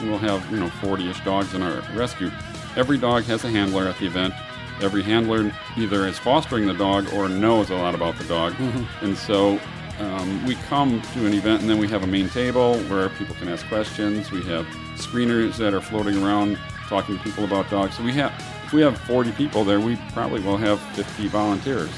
we'll 0.00 0.18
have 0.18 0.48
you 0.50 0.58
know 0.58 0.68
40ish 0.68 1.22
dogs 1.24 1.52
in 1.52 1.62
our 1.62 1.82
rescue. 1.94 2.30
Every 2.76 2.96
dog 2.96 3.24
has 3.24 3.44
a 3.44 3.50
handler 3.50 3.88
at 3.88 3.98
the 3.98 4.06
event. 4.06 4.32
Every 4.80 5.02
handler 5.02 5.52
either 5.76 6.06
is 6.06 6.18
fostering 6.18 6.66
the 6.66 6.74
dog 6.74 7.12
or 7.14 7.28
knows 7.28 7.70
a 7.70 7.74
lot 7.74 7.94
about 7.94 8.16
the 8.18 8.24
dog, 8.24 8.52
Mhm. 8.54 8.86
and 9.02 9.16
so. 9.16 9.58
Um, 10.00 10.46
we 10.46 10.54
come 10.68 11.02
to 11.14 11.26
an 11.26 11.34
event 11.34 11.60
and 11.62 11.68
then 11.68 11.78
we 11.78 11.88
have 11.88 12.04
a 12.04 12.06
main 12.06 12.28
table 12.28 12.78
where 12.82 13.08
people 13.08 13.34
can 13.34 13.48
ask 13.48 13.66
questions. 13.66 14.30
We 14.30 14.44
have 14.44 14.64
screeners 14.94 15.56
that 15.56 15.74
are 15.74 15.80
floating 15.80 16.22
around 16.22 16.56
talking 16.88 17.18
to 17.18 17.24
people 17.24 17.42
about 17.42 17.68
dogs. 17.68 17.96
So 17.96 18.04
we 18.04 18.12
have, 18.12 18.30
if 18.64 18.72
we 18.72 18.80
have 18.82 18.96
40 18.96 19.32
people 19.32 19.64
there, 19.64 19.80
we 19.80 19.96
probably 20.12 20.40
will 20.40 20.56
have 20.56 20.78
50 20.94 21.26
volunteers. 21.26 21.90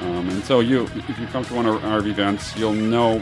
Um, 0.00 0.30
and 0.30 0.42
so 0.44 0.60
you, 0.60 0.88
if 1.10 1.18
you 1.18 1.26
come 1.26 1.44
to 1.44 1.54
one 1.54 1.66
of 1.66 1.84
our 1.84 1.98
events, 2.06 2.56
you'll 2.56 2.72
know 2.72 3.18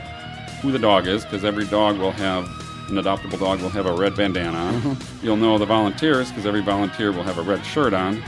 who 0.62 0.70
the 0.70 0.78
dog 0.78 1.08
is 1.08 1.24
because 1.24 1.44
every 1.44 1.64
dog 1.66 1.98
will 1.98 2.12
have 2.12 2.44
an 2.90 2.94
adoptable 3.02 3.40
dog 3.40 3.60
will 3.62 3.68
have 3.70 3.86
a 3.86 3.92
red 3.92 4.14
bandana 4.14 4.56
on. 4.56 4.74
Mm-hmm. 4.80 5.26
You'll 5.26 5.36
know 5.38 5.58
the 5.58 5.66
volunteers 5.66 6.28
because 6.28 6.46
every 6.46 6.62
volunteer 6.62 7.10
will 7.10 7.24
have 7.24 7.38
a 7.38 7.42
red 7.42 7.66
shirt 7.66 7.94
on, 7.94 8.22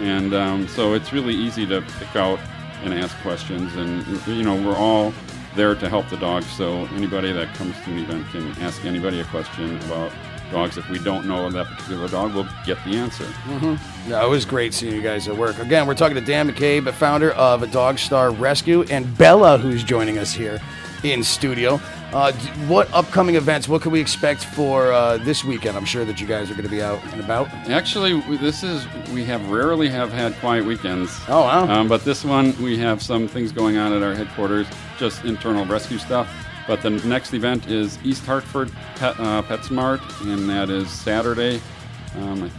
and 0.00 0.34
um, 0.34 0.68
so 0.68 0.94
it's 0.94 1.12
really 1.12 1.34
easy 1.34 1.66
to 1.66 1.82
pick 1.98 2.16
out 2.16 2.38
and 2.82 2.94
ask 2.94 3.16
questions. 3.18 3.74
And 3.76 4.06
you 4.26 4.42
know, 4.42 4.54
we're 4.54 4.76
all 4.76 5.12
there 5.54 5.74
to 5.74 5.88
help 5.88 6.08
the 6.08 6.16
dogs. 6.16 6.46
So 6.46 6.86
anybody 6.94 7.32
that 7.32 7.54
comes 7.54 7.74
to 7.84 7.90
an 7.90 7.98
event 7.98 8.26
can 8.28 8.48
ask 8.62 8.84
anybody 8.84 9.20
a 9.20 9.24
question 9.24 9.76
about 9.84 10.12
dogs. 10.50 10.76
If 10.76 10.88
we 10.88 10.98
don't 10.98 11.26
know 11.26 11.50
that 11.50 11.66
particular 11.66 12.08
dog, 12.08 12.34
we'll 12.34 12.48
get 12.64 12.82
the 12.84 12.96
answer. 12.96 13.24
Mm-hmm. 13.24 14.12
It 14.12 14.28
was 14.28 14.44
great 14.44 14.74
seeing 14.74 14.94
you 14.94 15.02
guys 15.02 15.26
at 15.28 15.36
work. 15.36 15.58
Again, 15.58 15.86
we're 15.86 15.94
talking 15.94 16.14
to 16.14 16.20
Dan 16.20 16.48
McCabe, 16.48 16.84
the 16.84 16.92
founder 16.92 17.32
of 17.32 17.62
a 17.62 17.66
Dog 17.66 17.98
Star 17.98 18.30
Rescue, 18.30 18.82
and 18.84 19.16
Bella, 19.18 19.58
who's 19.58 19.82
joining 19.82 20.18
us 20.18 20.32
here 20.32 20.60
in 21.02 21.22
studio. 21.22 21.80
Uh, 22.12 22.32
what 22.68 22.92
upcoming 22.92 23.34
events? 23.34 23.68
What 23.68 23.82
can 23.82 23.90
we 23.90 24.00
expect 24.00 24.44
for 24.44 24.92
uh, 24.92 25.18
this 25.18 25.44
weekend? 25.44 25.76
I'm 25.76 25.84
sure 25.84 26.04
that 26.04 26.20
you 26.20 26.26
guys 26.26 26.50
are 26.50 26.54
going 26.54 26.64
to 26.64 26.70
be 26.70 26.82
out 26.82 27.02
and 27.12 27.20
about. 27.20 27.48
Actually, 27.68 28.20
this 28.38 28.62
is 28.62 28.86
we 29.12 29.24
have 29.24 29.50
rarely 29.50 29.88
have 29.88 30.12
had 30.12 30.34
quiet 30.36 30.64
weekends. 30.64 31.10
Oh 31.28 31.42
wow! 31.42 31.68
Um, 31.68 31.88
but 31.88 32.04
this 32.04 32.24
one 32.24 32.56
we 32.62 32.78
have 32.78 33.02
some 33.02 33.28
things 33.28 33.52
going 33.52 33.76
on 33.76 33.92
at 33.92 34.02
our 34.02 34.14
headquarters, 34.14 34.66
just 34.98 35.24
internal 35.24 35.64
rescue 35.66 35.98
stuff. 35.98 36.28
But 36.66 36.82
the 36.82 36.90
next 36.90 37.32
event 37.32 37.68
is 37.68 37.98
East 38.02 38.24
Hartford 38.26 38.72
Pet, 38.96 39.18
uh, 39.20 39.42
PetSmart, 39.42 40.00
and 40.32 40.48
that 40.48 40.68
is 40.68 40.90
Saturday. 40.90 41.60
Um, 42.18 42.50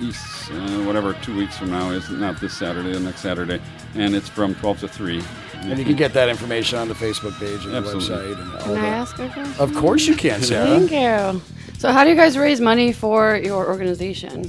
East, 0.00 0.50
uh, 0.52 0.82
whatever, 0.82 1.14
two 1.22 1.34
weeks 1.36 1.56
from 1.56 1.70
now 1.70 1.90
is 1.90 2.10
not 2.10 2.38
this 2.38 2.56
Saturday, 2.56 2.92
the 2.92 3.00
next 3.00 3.20
Saturday, 3.20 3.60
and 3.94 4.14
it's 4.14 4.28
from 4.28 4.54
12 4.56 4.80
to 4.80 4.88
3. 4.88 5.22
And 5.62 5.78
you 5.78 5.84
can 5.84 5.96
get 5.96 6.12
that 6.14 6.28
information 6.28 6.78
on 6.78 6.88
the 6.88 6.94
Facebook 6.94 7.38
page 7.38 7.64
and 7.64 7.74
the 7.74 7.80
website. 7.82 8.40
And 8.40 8.52
all 8.54 8.60
Can 8.60 8.76
I 8.76 8.86
ask 8.88 9.18
a 9.18 9.28
question? 9.28 9.60
Of 9.60 9.74
course 9.74 10.06
you 10.06 10.14
can, 10.14 10.42
Sarah. 10.42 10.80
Thank 10.80 10.92
you. 10.92 11.40
So, 11.78 11.92
how 11.92 12.04
do 12.04 12.10
you 12.10 12.16
guys 12.16 12.38
raise 12.38 12.60
money 12.60 12.92
for 12.92 13.36
your 13.36 13.66
organization? 13.68 14.48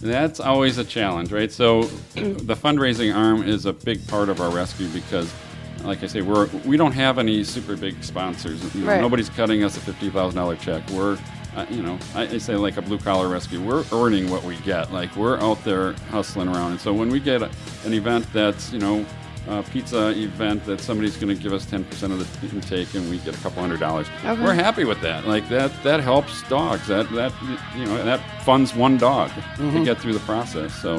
That's 0.00 0.38
always 0.40 0.76
a 0.78 0.84
challenge, 0.84 1.32
right? 1.32 1.50
So 1.50 1.82
the 2.14 2.54
fundraising 2.54 3.14
arm 3.14 3.42
is 3.42 3.64
a 3.66 3.72
big 3.72 4.06
part 4.08 4.28
of 4.28 4.40
our 4.40 4.50
rescue 4.50 4.88
because, 4.88 5.32
like 5.82 6.02
I 6.02 6.06
say, 6.06 6.20
we're 6.20 6.46
we 6.66 6.76
don't 6.76 6.92
have 6.92 7.18
any 7.18 7.42
super 7.44 7.76
big 7.76 8.02
sponsors. 8.04 8.74
You 8.74 8.82
know, 8.82 8.88
Right. 8.88 9.00
Nobody's 9.00 9.30
cutting 9.30 9.64
us 9.64 9.76
a 9.76 9.80
fifty 9.80 10.10
thousand 10.10 10.36
dollar 10.38 10.56
check. 10.56 10.82
We're, 10.90 11.16
uh, 11.56 11.64
you 11.70 11.82
know, 11.82 11.98
I, 12.14 12.22
I 12.22 12.38
say 12.38 12.54
like 12.56 12.76
a 12.76 12.82
blue 12.82 12.98
collar 12.98 13.28
rescue. 13.28 13.62
We're 13.62 13.84
earning 13.92 14.30
what 14.30 14.42
we 14.44 14.56
get. 14.58 14.92
Like 14.92 15.14
we're 15.16 15.38
out 15.38 15.62
there 15.64 15.92
hustling 16.10 16.48
around. 16.48 16.72
And 16.72 16.80
so 16.80 16.92
when 16.92 17.08
we 17.08 17.18
get 17.20 17.40
a, 17.42 17.50
an 17.84 17.94
event 17.94 18.30
that's 18.32 18.72
you 18.72 18.78
know. 18.80 19.06
A 19.46 19.62
pizza 19.62 20.08
event 20.18 20.64
that 20.64 20.80
somebody's 20.80 21.16
going 21.16 21.36
to 21.36 21.42
give 21.42 21.52
us 21.52 21.66
10% 21.66 21.82
of 22.12 22.18
the 22.18 22.56
intake 22.56 22.94
and 22.94 23.10
we 23.10 23.18
get 23.18 23.34
a 23.36 23.42
couple 23.42 23.60
hundred 23.60 23.78
dollars. 23.80 24.06
Okay. 24.24 24.42
We're 24.42 24.54
happy 24.54 24.84
with 24.84 25.00
that. 25.02 25.26
Like 25.26 25.48
that 25.50 25.70
that 25.82 26.00
helps 26.00 26.42
dogs. 26.48 26.86
That 26.88 27.10
that 27.12 27.32
you 27.76 27.84
know, 27.84 28.02
that 28.04 28.20
funds 28.42 28.74
one 28.74 28.96
dog 28.96 29.30
to 29.56 29.62
Mhm. 29.62 29.84
get 29.84 29.98
through 29.98 30.14
the 30.14 30.20
process. 30.20 30.72
So 30.74 30.96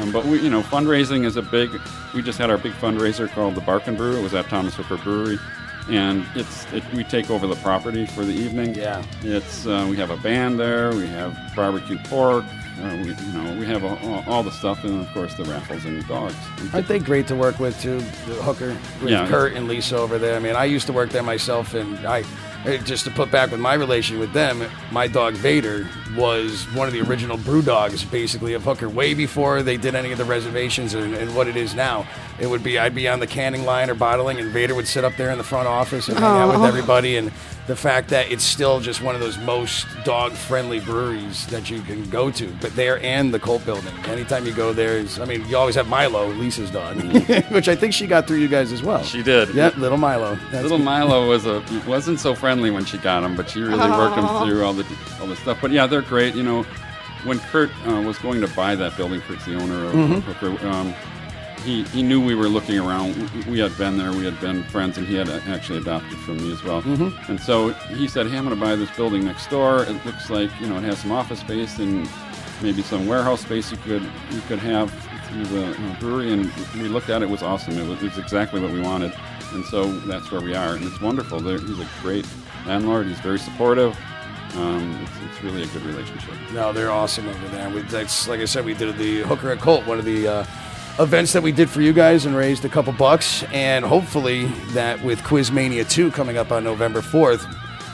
um, 0.00 0.12
but 0.12 0.24
we, 0.26 0.40
you 0.40 0.50
know, 0.50 0.60
fundraising 0.62 1.24
is 1.24 1.36
a 1.36 1.42
big. 1.42 1.70
We 2.14 2.22
just 2.22 2.38
had 2.38 2.50
our 2.50 2.58
big 2.58 2.72
fundraiser 2.74 3.28
called 3.28 3.54
the 3.54 3.60
Bark 3.60 3.86
and 3.86 3.96
Brew. 3.96 4.16
It 4.18 4.22
was 4.22 4.34
at 4.34 4.48
Thomas 4.48 4.74
Hooker 4.74 4.96
Brewery, 4.98 5.38
and 5.88 6.24
it's 6.34 6.70
it, 6.72 6.82
we 6.92 7.04
take 7.04 7.30
over 7.30 7.46
the 7.46 7.56
property 7.56 8.06
for 8.06 8.24
the 8.24 8.32
evening. 8.32 8.74
Yeah, 8.74 9.02
it's 9.22 9.66
uh, 9.66 9.86
we 9.88 9.96
have 9.96 10.10
a 10.10 10.16
band 10.18 10.58
there. 10.58 10.90
We 10.94 11.06
have 11.08 11.36
barbecue 11.56 11.98
pork. 12.04 12.44
Uh, 12.80 12.96
we, 13.02 13.08
you 13.08 13.32
know, 13.32 13.56
we 13.58 13.66
have 13.66 13.82
all, 13.84 14.22
all 14.28 14.42
the 14.44 14.52
stuff, 14.52 14.84
and 14.84 15.00
of 15.00 15.12
course 15.12 15.34
the 15.34 15.44
raffles 15.44 15.84
and 15.84 16.00
the 16.00 16.06
dogs. 16.06 16.36
Aren't 16.72 16.86
they 16.86 17.00
great 17.00 17.26
to 17.26 17.34
work 17.34 17.58
with 17.58 17.80
too? 17.82 17.98
The 17.98 18.34
hooker 18.42 18.68
with 19.02 19.10
Yeah. 19.10 19.26
Kurt 19.26 19.54
and 19.54 19.66
Lisa 19.66 19.96
over 19.96 20.16
there. 20.16 20.36
I 20.36 20.38
mean, 20.38 20.54
I 20.54 20.64
used 20.66 20.86
to 20.86 20.92
work 20.92 21.10
there 21.10 21.24
myself, 21.24 21.74
and 21.74 21.98
I 22.06 22.22
Uh, 22.66 22.76
just 22.78 23.04
to 23.04 23.10
put 23.10 23.30
back 23.30 23.50
with 23.50 23.60
my 23.60 23.74
relation 23.74 24.18
with 24.18 24.32
them, 24.32 24.68
my 24.90 25.06
dog 25.06 25.34
Vader 25.34 25.88
was 26.16 26.64
one 26.74 26.88
of 26.88 26.92
the 26.92 27.00
original 27.00 27.36
brew 27.36 27.62
dogs, 27.62 28.04
basically 28.04 28.52
of 28.54 28.64
Hooker, 28.64 28.88
way 28.88 29.14
before 29.14 29.62
they 29.62 29.76
did 29.76 29.94
any 29.94 30.10
of 30.10 30.18
the 30.18 30.24
reservations 30.24 30.94
and, 30.94 31.14
and 31.14 31.34
what 31.36 31.46
it 31.46 31.56
is 31.56 31.74
now. 31.74 32.06
It 32.40 32.48
would 32.48 32.64
be 32.64 32.78
I'd 32.78 32.94
be 32.94 33.06
on 33.08 33.20
the 33.20 33.26
canning 33.28 33.64
line 33.64 33.90
or 33.90 33.94
bottling, 33.94 34.38
and 34.38 34.50
Vader 34.50 34.74
would 34.74 34.88
sit 34.88 35.04
up 35.04 35.16
there 35.16 35.30
in 35.30 35.38
the 35.38 35.44
front 35.44 35.68
office 35.68 36.08
and 36.08 36.18
hang 36.18 36.38
out 36.40 36.48
with 36.48 36.62
oh. 36.62 36.64
everybody. 36.64 37.16
And 37.16 37.32
the 37.68 37.76
fact 37.76 38.08
that 38.08 38.32
it's 38.32 38.42
still 38.42 38.80
just 38.80 39.02
one 39.02 39.14
of 39.14 39.20
those 39.20 39.38
most 39.38 39.86
dog-friendly 40.04 40.80
breweries 40.80 41.46
that 41.48 41.68
you 41.70 41.80
can 41.82 42.02
go 42.10 42.30
to, 42.30 42.48
but 42.60 42.74
there 42.74 42.98
and 43.04 43.32
the 43.32 43.38
Colt 43.38 43.64
Building. 43.66 43.92
Anytime 44.06 44.46
you 44.46 44.52
go 44.54 44.72
there, 44.72 44.96
is 44.96 45.20
I 45.20 45.26
mean, 45.26 45.46
you 45.48 45.56
always 45.56 45.74
have 45.76 45.86
Milo, 45.86 46.28
Lisa's 46.32 46.70
dog, 46.70 46.96
which 47.52 47.68
I 47.68 47.76
think 47.76 47.92
she 47.92 48.06
got 48.06 48.26
through 48.26 48.38
you 48.38 48.48
guys 48.48 48.72
as 48.72 48.82
well. 48.82 49.02
She 49.04 49.22
did. 49.22 49.54
Yeah, 49.54 49.70
little 49.76 49.98
Milo. 49.98 50.36
That's 50.50 50.62
Little 50.62 50.78
Milo 50.78 51.28
was 51.28 51.46
a 51.46 51.62
wasn't 51.86 52.18
so 52.20 52.34
friendly 52.34 52.70
when 52.70 52.84
she 52.84 52.98
got 52.98 53.22
him, 53.22 53.36
but 53.36 53.48
she 53.50 53.60
really 53.60 53.78
worked 53.90 54.16
him 54.16 54.26
through 54.46 54.64
all 54.64 54.72
the 54.72 54.86
all 55.20 55.26
the 55.26 55.36
stuff. 55.36 55.58
But 55.60 55.70
yeah, 55.70 55.86
they're 55.86 56.02
great. 56.02 56.34
You 56.34 56.42
know, 56.42 56.62
when 57.24 57.38
Kurt 57.38 57.70
uh, 57.86 58.00
was 58.00 58.16
going 58.18 58.40
to 58.40 58.48
buy 58.48 58.74
that 58.76 58.96
building, 58.96 59.20
Kurt's 59.20 59.44
the 59.44 59.54
owner 59.60 59.84
of 59.86 59.92
Mhm. 59.92 60.22
Hooker. 60.22 60.66
Um, 60.66 60.94
he, 61.64 61.82
he 61.84 62.02
knew 62.02 62.24
we 62.24 62.34
were 62.34 62.48
looking 62.48 62.78
around. 62.78 63.16
We- 63.46 63.58
had 63.58 63.76
been 63.76 63.98
there. 63.98 64.12
We 64.12 64.24
had 64.24 64.40
been 64.40 64.62
friends, 64.64 64.98
and 64.98 65.06
he 65.06 65.14
had 65.16 65.28
actually 65.28 65.78
adopted 65.80 66.16
from 66.20 66.36
me 66.38 66.52
as 66.52 66.62
well. 66.62 66.82
Mhm. 66.82 67.28
And 67.28 67.40
so 67.40 67.70
he 67.70 68.06
said, 68.06 68.26
"Hey, 68.28 68.36
I'm 68.38 68.44
going 68.44 68.56
to 68.58 68.64
buy 68.64 68.76
this 68.76 68.90
building 68.96 69.24
next 69.24 69.50
door. 69.50 69.82
It 69.82 70.04
looks 70.06 70.30
like 70.30 70.50
you 70.60 70.68
know 70.68 70.76
it 70.78 70.84
has 70.84 70.98
some 70.98 71.12
office 71.12 71.40
space 71.40 71.78
and 71.78 72.08
maybe 72.62 72.82
some 72.82 73.06
warehouse 73.06 73.40
space 73.42 73.70
you 73.72 73.78
could 73.78 74.02
you 74.30 74.40
could 74.48 74.58
have 74.60 74.90
through 75.28 75.44
the 75.46 75.76
brewery." 76.00 76.32
And 76.32 76.52
we 76.74 76.88
looked 76.88 77.10
at 77.10 77.22
it. 77.22 77.24
It 77.26 77.30
was 77.30 77.42
awesome. 77.42 77.76
It 77.78 77.86
was, 77.88 77.98
it 78.02 78.04
was 78.10 78.18
exactly 78.18 78.60
what 78.60 78.70
we 78.70 78.80
wanted. 78.80 79.12
And 79.54 79.64
so 79.64 79.90
that's 80.00 80.30
where 80.30 80.40
we 80.42 80.54
are, 80.54 80.74
and 80.74 80.84
it's 80.84 81.00
wonderful. 81.00 81.40
There, 81.40 81.58
he's 81.58 81.78
a 81.80 81.88
great 82.02 82.26
landlord. 82.66 83.06
He's 83.06 83.18
very 83.20 83.38
supportive. 83.38 83.98
Um, 84.54 84.98
it's, 85.02 85.34
it's 85.34 85.42
really 85.44 85.62
a 85.62 85.66
good 85.68 85.82
relationship. 85.84 86.32
No, 86.52 86.72
they're 86.72 86.90
awesome 86.90 87.28
over 87.28 87.48
there. 87.48 87.68
We, 87.70 87.82
that's 87.82 88.28
like 88.28 88.40
I 88.40 88.44
said, 88.44 88.64
we 88.64 88.74
did 88.74 88.96
the 88.98 89.22
Hooker 89.22 89.50
at 89.50 89.58
Colt, 89.58 89.86
one 89.86 89.98
of 89.98 90.04
the 90.04 90.26
uh, 90.28 90.44
events 90.98 91.32
that 91.32 91.42
we 91.42 91.52
did 91.52 91.70
for 91.70 91.80
you 91.80 91.92
guys, 91.92 92.26
and 92.26 92.34
raised 92.36 92.64
a 92.64 92.68
couple 92.68 92.92
bucks. 92.92 93.44
And 93.52 93.84
hopefully, 93.84 94.46
that 94.72 95.02
with 95.02 95.20
Quizmania 95.20 95.88
2 95.88 96.10
coming 96.10 96.36
up 96.36 96.52
on 96.52 96.64
November 96.64 97.00
4th, 97.00 97.44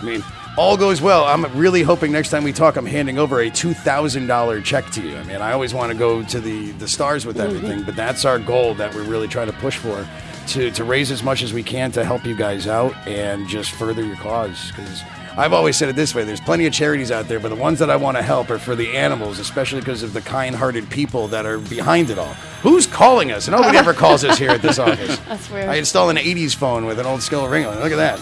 I 0.00 0.04
mean, 0.04 0.22
all 0.56 0.76
goes 0.76 1.00
well. 1.00 1.24
I'm 1.24 1.44
really 1.56 1.82
hoping 1.82 2.12
next 2.12 2.30
time 2.30 2.44
we 2.44 2.52
talk, 2.52 2.76
I'm 2.76 2.86
handing 2.86 3.18
over 3.18 3.40
a 3.40 3.50
two 3.50 3.74
thousand 3.74 4.26
dollar 4.26 4.60
check 4.60 4.88
to 4.90 5.02
you. 5.02 5.16
I 5.16 5.24
mean, 5.24 5.40
I 5.42 5.52
always 5.52 5.74
want 5.74 5.90
to 5.92 5.98
go 5.98 6.22
to 6.22 6.40
the 6.40 6.70
the 6.72 6.86
stars 6.86 7.26
with 7.26 7.36
mm-hmm. 7.36 7.56
everything, 7.56 7.82
but 7.82 7.96
that's 7.96 8.24
our 8.24 8.38
goal 8.38 8.74
that 8.74 8.94
we're 8.94 9.02
really 9.02 9.28
trying 9.28 9.48
to 9.48 9.52
push 9.54 9.76
for. 9.76 10.06
To, 10.48 10.70
to 10.72 10.84
raise 10.84 11.10
as 11.10 11.22
much 11.22 11.42
as 11.42 11.54
we 11.54 11.62
can 11.62 11.90
to 11.92 12.04
help 12.04 12.26
you 12.26 12.36
guys 12.36 12.66
out 12.66 12.94
and 13.06 13.48
just 13.48 13.70
further 13.70 14.04
your 14.04 14.16
cause 14.16 14.72
because 14.72 15.00
I've 15.36 15.52
always 15.52 15.76
said 15.76 15.88
it 15.88 15.96
this 15.96 16.14
way: 16.14 16.24
there's 16.24 16.40
plenty 16.40 16.66
of 16.66 16.72
charities 16.72 17.10
out 17.10 17.26
there, 17.26 17.40
but 17.40 17.48
the 17.48 17.56
ones 17.56 17.78
that 17.80 17.90
I 17.90 17.96
want 17.96 18.16
to 18.16 18.22
help 18.22 18.50
are 18.50 18.58
for 18.58 18.76
the 18.76 18.96
animals, 18.96 19.38
especially 19.38 19.80
because 19.80 20.02
of 20.02 20.12
the 20.12 20.20
kind-hearted 20.20 20.88
people 20.90 21.28
that 21.28 21.44
are 21.44 21.58
behind 21.58 22.10
it 22.10 22.18
all. 22.18 22.34
Who's 22.62 22.86
calling 22.86 23.32
us? 23.32 23.48
Nobody 23.48 23.76
ever 23.76 23.92
calls 23.92 24.24
us 24.24 24.38
here 24.38 24.50
at 24.50 24.62
this 24.62 24.78
office. 24.80 25.18
That's 25.20 25.50
weird. 25.50 25.68
I 25.68 25.76
installed 25.76 26.10
an 26.10 26.16
'80s 26.16 26.54
phone 26.54 26.86
with 26.86 26.98
an 26.98 27.06
old 27.06 27.22
skill 27.22 27.48
ringing. 27.48 27.70
Look 27.70 27.92
at 27.92 28.20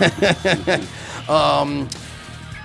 that. 0.00 0.88
um, 1.28 1.88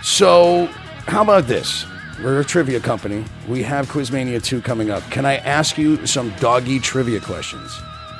so, 0.01 0.65
how 1.07 1.21
about 1.21 1.47
this? 1.47 1.85
We're 2.23 2.39
a 2.39 2.45
trivia 2.45 2.79
company. 2.79 3.25
We 3.47 3.63
have 3.63 3.87
Quizmania 3.87 4.41
2 4.41 4.61
coming 4.61 4.89
up. 4.89 5.03
Can 5.11 5.25
I 5.25 5.37
ask 5.37 5.77
you 5.77 6.05
some 6.05 6.29
doggy 6.39 6.79
trivia 6.79 7.19
questions? 7.19 7.77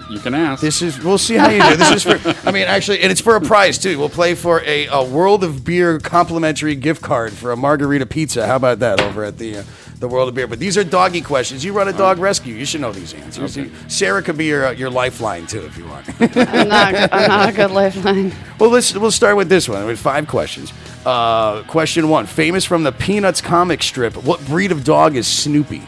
You 0.10 0.20
can 0.20 0.34
ask. 0.34 0.62
This 0.62 0.82
is 0.82 1.02
we'll 1.04 1.18
see 1.18 1.36
how 1.36 1.50
you 1.50 1.62
do. 1.62 1.76
This 1.76 1.92
is 1.92 2.04
for 2.04 2.48
I 2.48 2.52
mean 2.52 2.68
actually 2.68 3.02
and 3.02 3.12
it's 3.12 3.22
for 3.22 3.36
a 3.36 3.42
prize 3.42 3.78
too. 3.78 3.98
We'll 3.98 4.10
play 4.10 4.36
for 4.36 4.62
a, 4.62 4.88
a 4.88 5.04
World 5.04 5.44
of 5.44 5.64
Beer 5.64 6.00
complimentary 6.00 6.76
gift 6.76 7.02
card 7.02 7.34
for 7.34 7.52
a 7.52 7.58
margarita 7.58 8.06
pizza. 8.06 8.46
How 8.46 8.58
about 8.58 8.80
that 8.80 9.02
over 9.02 9.24
at 9.24 9.38
the 9.38 9.58
uh, 9.60 9.64
the 10.00 10.08
World 10.08 10.30
of 10.30 10.36
Beer? 10.36 10.48
But 10.48 10.60
these 10.60 10.78
are 10.78 10.84
doggy 10.84 11.22
questions. 11.22 11.64
You 11.64 11.74
run 11.74 11.88
a 11.88 11.94
dog 11.94 12.20
rescue. 12.20 12.54
You 12.54 12.66
should 12.66 12.82
know 12.82 12.92
these 12.92 13.14
answers. 13.14 13.58
Okay. 13.58 13.72
Sarah 13.88 14.22
could 14.22 14.38
be 14.38 14.46
your 14.46 14.74
your 14.74 14.90
lifeline 14.90 15.48
too 15.48 15.66
if 15.66 15.78
you 15.78 15.86
want. 15.88 16.08
I'm 16.20 16.68
not, 16.68 16.96
I'm 17.14 17.28
not 17.30 17.50
a 17.50 17.54
good 17.54 17.72
lifeline. 17.72 18.34
well, 18.60 18.70
let's 18.70 18.94
we'll 18.94 19.12
start 19.12 19.38
with 19.38 19.50
this 19.50 19.70
one 19.70 19.86
with 19.86 20.00
five 20.00 20.28
questions. 20.28 20.74
Uh, 21.06 21.64
question 21.64 22.10
one: 22.10 22.26
Famous 22.26 22.66
from 22.66 22.84
the 22.84 22.92
Peanuts 22.92 23.42
comic 23.42 23.82
strip, 23.82 24.16
what 24.24 24.46
breed 24.46 24.72
of 24.72 24.84
dog 24.84 25.16
is 25.16 25.28
Snoopy? 25.28 25.82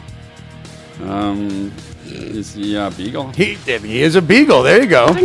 Um, 1.02 1.72
is 2.26 2.54
he 2.54 2.76
a 2.76 2.90
beagle? 2.90 3.28
He, 3.32 3.54
he 3.54 4.02
is 4.02 4.16
a 4.16 4.22
beagle. 4.22 4.62
There 4.62 4.82
you 4.82 4.88
go. 4.88 5.12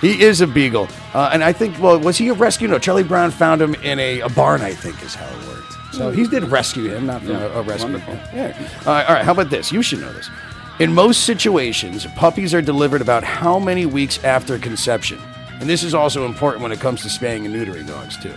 he 0.00 0.22
is 0.22 0.40
a 0.40 0.46
beagle. 0.46 0.88
Uh, 1.14 1.30
and 1.32 1.42
I 1.42 1.52
think, 1.52 1.78
well, 1.80 1.98
was 1.98 2.18
he 2.18 2.28
a 2.28 2.34
rescue? 2.34 2.68
No, 2.68 2.78
Charlie 2.78 3.02
Brown 3.02 3.30
found 3.30 3.60
him 3.62 3.74
in 3.76 3.98
a, 3.98 4.20
a 4.20 4.28
barn, 4.28 4.60
I 4.62 4.72
think 4.74 5.02
is 5.02 5.14
how 5.14 5.26
it 5.26 5.48
worked. 5.48 5.72
So 5.94 6.10
he 6.10 6.26
did 6.26 6.44
rescue 6.44 6.90
him, 6.94 7.06
not 7.06 7.22
from 7.22 7.32
Yeah, 7.32 7.46
a, 7.46 7.60
a 7.60 7.62
rescue. 7.62 7.92
wonderful. 7.94 8.14
Yeah. 8.34 8.56
All 8.86 8.92
right, 8.94 9.06
all 9.08 9.14
right, 9.14 9.24
how 9.24 9.32
about 9.32 9.50
this? 9.50 9.72
You 9.72 9.82
should 9.82 10.00
know 10.00 10.12
this. 10.12 10.30
In 10.78 10.92
most 10.92 11.24
situations, 11.24 12.06
puppies 12.14 12.54
are 12.54 12.62
delivered 12.62 13.00
about 13.00 13.24
how 13.24 13.58
many 13.58 13.86
weeks 13.86 14.22
after 14.22 14.58
conception? 14.58 15.18
And 15.60 15.68
this 15.68 15.82
is 15.82 15.92
also 15.94 16.24
important 16.24 16.62
when 16.62 16.70
it 16.70 16.78
comes 16.78 17.02
to 17.02 17.08
spaying 17.08 17.46
and 17.46 17.54
neutering 17.54 17.88
dogs, 17.88 18.16
too. 18.16 18.28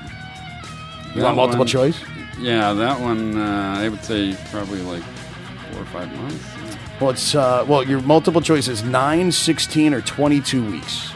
You 1.13 1.21
That 1.21 1.23
want 1.23 1.36
multiple 1.36 1.60
one- 1.60 1.67
choice? 1.67 1.99
Yeah, 2.39 2.73
that 2.73 2.99
one 2.99 3.38
uh, 3.38 3.75
I 3.77 3.89
would 3.89 4.03
say 4.03 4.36
probably 4.49 4.81
like 4.81 5.03
four 5.71 5.81
or 5.81 5.86
five 5.86 6.12
months. 6.17 6.45
Well, 6.99 7.10
it's 7.12 7.34
uh, 7.36 7.65
well, 7.67 7.84
your 7.84 8.01
multiple 8.01 8.41
choice 8.41 8.67
is 8.67 8.84
9, 8.84 9.31
16, 9.31 9.93
or 9.93 10.01
22 10.01 10.71
weeks. 10.71 11.12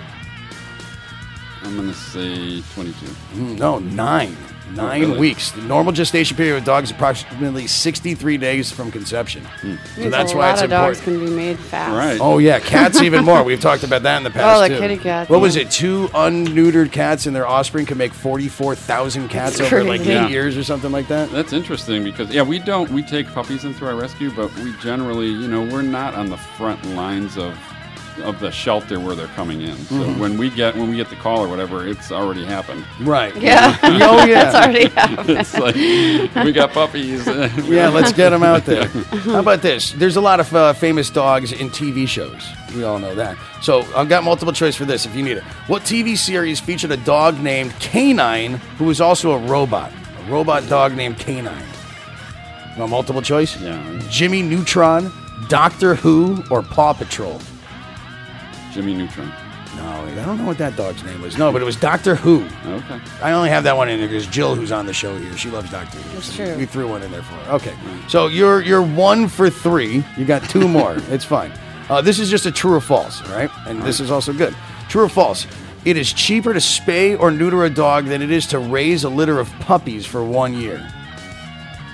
I'm 1.63 1.75
going 1.75 1.87
to 1.89 1.93
say 1.95 2.61
22. 2.73 3.05
Mm, 3.05 3.57
No, 3.57 3.79
nine. 3.79 4.35
Nine 4.71 5.01
really? 5.01 5.19
weeks. 5.19 5.51
The 5.51 5.61
normal 5.61 5.93
gestation 5.93 6.35
period 6.35 6.55
with 6.55 6.65
dogs 6.65 6.89
is 6.89 6.95
approximately 6.95 7.67
63 7.67 8.37
days 8.37 8.71
from 8.71 8.91
conception. 8.91 9.45
Hmm. 9.45 9.75
So 9.95 10.01
Means 10.01 10.11
that's 10.11 10.33
a 10.33 10.37
why 10.37 10.47
lot 10.47 10.53
it's 10.53 10.61
of 10.63 10.69
dogs 10.71 10.97
important. 10.99 11.23
can 11.23 11.29
be 11.29 11.35
made 11.35 11.59
fast. 11.59 11.95
Right. 11.95 12.19
Oh 12.19 12.39
yeah, 12.39 12.59
cats 12.59 13.01
even 13.01 13.23
more. 13.23 13.43
We've 13.45 13.59
talked 13.61 13.83
about 13.83 14.01
that 14.03 14.17
in 14.17 14.23
the 14.23 14.31
past 14.31 14.57
Oh, 14.57 14.61
the 14.61 14.69
too. 14.75 14.79
kitty 14.79 14.97
cats, 14.97 15.29
What 15.29 15.39
was 15.41 15.55
it? 15.55 15.69
Two 15.69 16.07
unneutered 16.09 16.91
cats 16.91 17.25
and 17.27 17.35
their 17.35 17.47
offspring 17.47 17.85
can 17.85 17.97
make 17.97 18.13
forty-four 18.13 18.75
thousand 18.75 19.29
cats 19.29 19.59
over 19.61 19.83
like 19.83 20.01
eight 20.01 20.07
Yeah. 20.07 20.27
years 20.27 20.57
or 20.57 20.63
something 20.63 20.91
like 20.91 21.07
that. 21.09 21.31
That's 21.31 21.53
interesting 21.53 22.03
because 22.03 22.29
yeah, 22.31 22.41
we 22.41 22.59
don't 22.59 22.89
we 22.91 23.03
take 23.03 23.27
puppies 23.27 23.65
into 23.65 23.85
our 23.85 23.95
rescue, 23.95 24.31
but 24.31 24.53
we 24.55 24.73
generally, 24.81 25.27
you 25.27 25.47
know, 25.47 25.61
we're 25.63 25.83
not 25.83 26.15
on 26.15 26.29
the 26.29 26.37
front 26.37 26.83
lines 26.95 27.37
of 27.37 27.57
of 28.23 28.39
the 28.39 28.49
shelter 28.51 28.99
where 28.99 29.15
they're 29.15 29.27
coming 29.35 29.61
in. 29.61 29.75
So 29.77 29.95
Mhm. 29.95 30.17
when 30.19 30.37
we 30.37 30.49
get 30.49 30.75
when 30.75 30.89
we 30.89 30.95
get 30.95 31.09
the 31.09 31.15
call 31.17 31.39
or 31.43 31.47
whatever, 31.47 31.87
it's 31.87 32.11
already 32.11 32.45
happened. 32.45 32.83
Right. 33.01 33.33
Yeah. 33.41 33.77
oh 33.83 34.25
yeah. 34.25 34.45
It's 34.47 34.55
already 34.55 34.87
happened. 34.95 35.29
it's 35.31 35.57
like 35.57 35.75
we 36.45 36.51
got 36.51 36.71
puppies. 36.71 37.25
Yeah, 37.67 37.89
let's 37.89 38.13
get 38.13 38.29
them 38.31 38.43
out 38.43 38.65
there. 38.65 38.87
How 38.87 39.39
about 39.39 39.61
this? 39.61 39.91
There's 39.91 40.15
a 40.15 40.21
lot 40.21 40.39
of 40.39 40.53
uh, 40.55 40.73
famous 40.73 41.09
dogs 41.09 41.51
in 41.51 41.69
TV 41.69 42.07
shows. 42.07 42.47
We 42.75 42.83
all 42.83 42.99
know 42.99 43.15
that. 43.15 43.37
So 43.61 43.85
I've 43.95 44.09
got 44.09 44.23
multiple 44.23 44.53
choice 44.53 44.75
for 44.75 44.85
this 44.85 45.05
if 45.05 45.15
you 45.15 45.23
need 45.23 45.37
it. 45.37 45.43
What 45.67 45.83
TV 45.83 46.17
series 46.17 46.59
featured 46.59 46.91
a 46.91 46.97
dog 46.97 47.39
named 47.41 47.73
Canine 47.79 48.53
who 48.77 48.85
was 48.85 48.99
also 49.01 49.31
a 49.31 49.37
robot? 49.39 49.91
A 50.27 50.31
robot 50.31 50.67
dog 50.69 50.95
named 50.95 51.17
Canine. 51.19 51.67
No 52.77 52.87
multiple 52.87 53.21
choice? 53.21 53.59
Yeah. 53.61 53.81
Jimmy 54.09 54.41
Neutron, 54.41 55.11
Doctor 55.47 55.95
Who, 55.95 56.43
or 56.51 56.61
Paw 56.61 56.93
Patrol? 56.93 57.39
Jimmy 58.75 58.93
Neutron. 58.93 59.31
No, 59.77 59.83
I 60.05 60.25
don't 60.25 60.37
know 60.37 60.45
what 60.45 60.57
that 60.57 60.75
dog's 60.75 61.01
name 61.03 61.21
was. 61.21 61.37
No, 61.37 61.49
but 61.53 61.61
it 61.61 61.65
was 61.65 61.77
Doctor 61.77 62.15
Who. 62.15 62.45
Okay. 62.65 62.99
I 63.21 63.31
only 63.31 63.49
have 63.49 63.63
that 63.63 63.77
one 63.77 63.87
in 63.87 63.99
there 63.99 64.09
because 64.09 64.27
Jill, 64.27 64.53
who's 64.53 64.71
on 64.71 64.85
the 64.85 64.93
show 64.93 65.17
here, 65.17 65.35
she 65.37 65.49
loves 65.49 65.71
Doctor 65.71 65.97
Who. 65.97 66.13
That's 66.13 66.25
so 66.25 66.45
true. 66.45 66.57
We 66.57 66.65
threw 66.65 66.89
one 66.89 67.01
in 67.01 67.09
there 67.09 67.23
for 67.23 67.35
her. 67.35 67.53
Okay, 67.53 67.73
so 68.09 68.27
you're 68.27 68.61
you're 68.61 68.81
one 68.81 69.29
for 69.29 69.49
three. 69.49 70.03
You 70.17 70.25
got 70.25 70.43
two 70.49 70.67
more. 70.67 70.95
it's 71.09 71.23
fine. 71.23 71.53
Uh, 71.89 72.01
this 72.01 72.19
is 72.19 72.29
just 72.29 72.45
a 72.45 72.51
true 72.51 72.73
or 72.73 72.81
false, 72.81 73.21
all 73.21 73.35
right? 73.35 73.49
And 73.65 73.81
this 73.81 74.01
is 74.01 74.11
also 74.11 74.33
good. 74.33 74.53
True 74.89 75.03
or 75.03 75.09
false? 75.09 75.47
It 75.85 75.95
is 75.95 76.11
cheaper 76.11 76.51
to 76.51 76.59
spay 76.59 77.17
or 77.17 77.31
neuter 77.31 77.63
a 77.63 77.69
dog 77.69 78.05
than 78.05 78.21
it 78.21 78.31
is 78.31 78.47
to 78.47 78.59
raise 78.59 79.05
a 79.05 79.09
litter 79.09 79.39
of 79.39 79.49
puppies 79.59 80.05
for 80.05 80.21
one 80.23 80.53
year. 80.53 80.85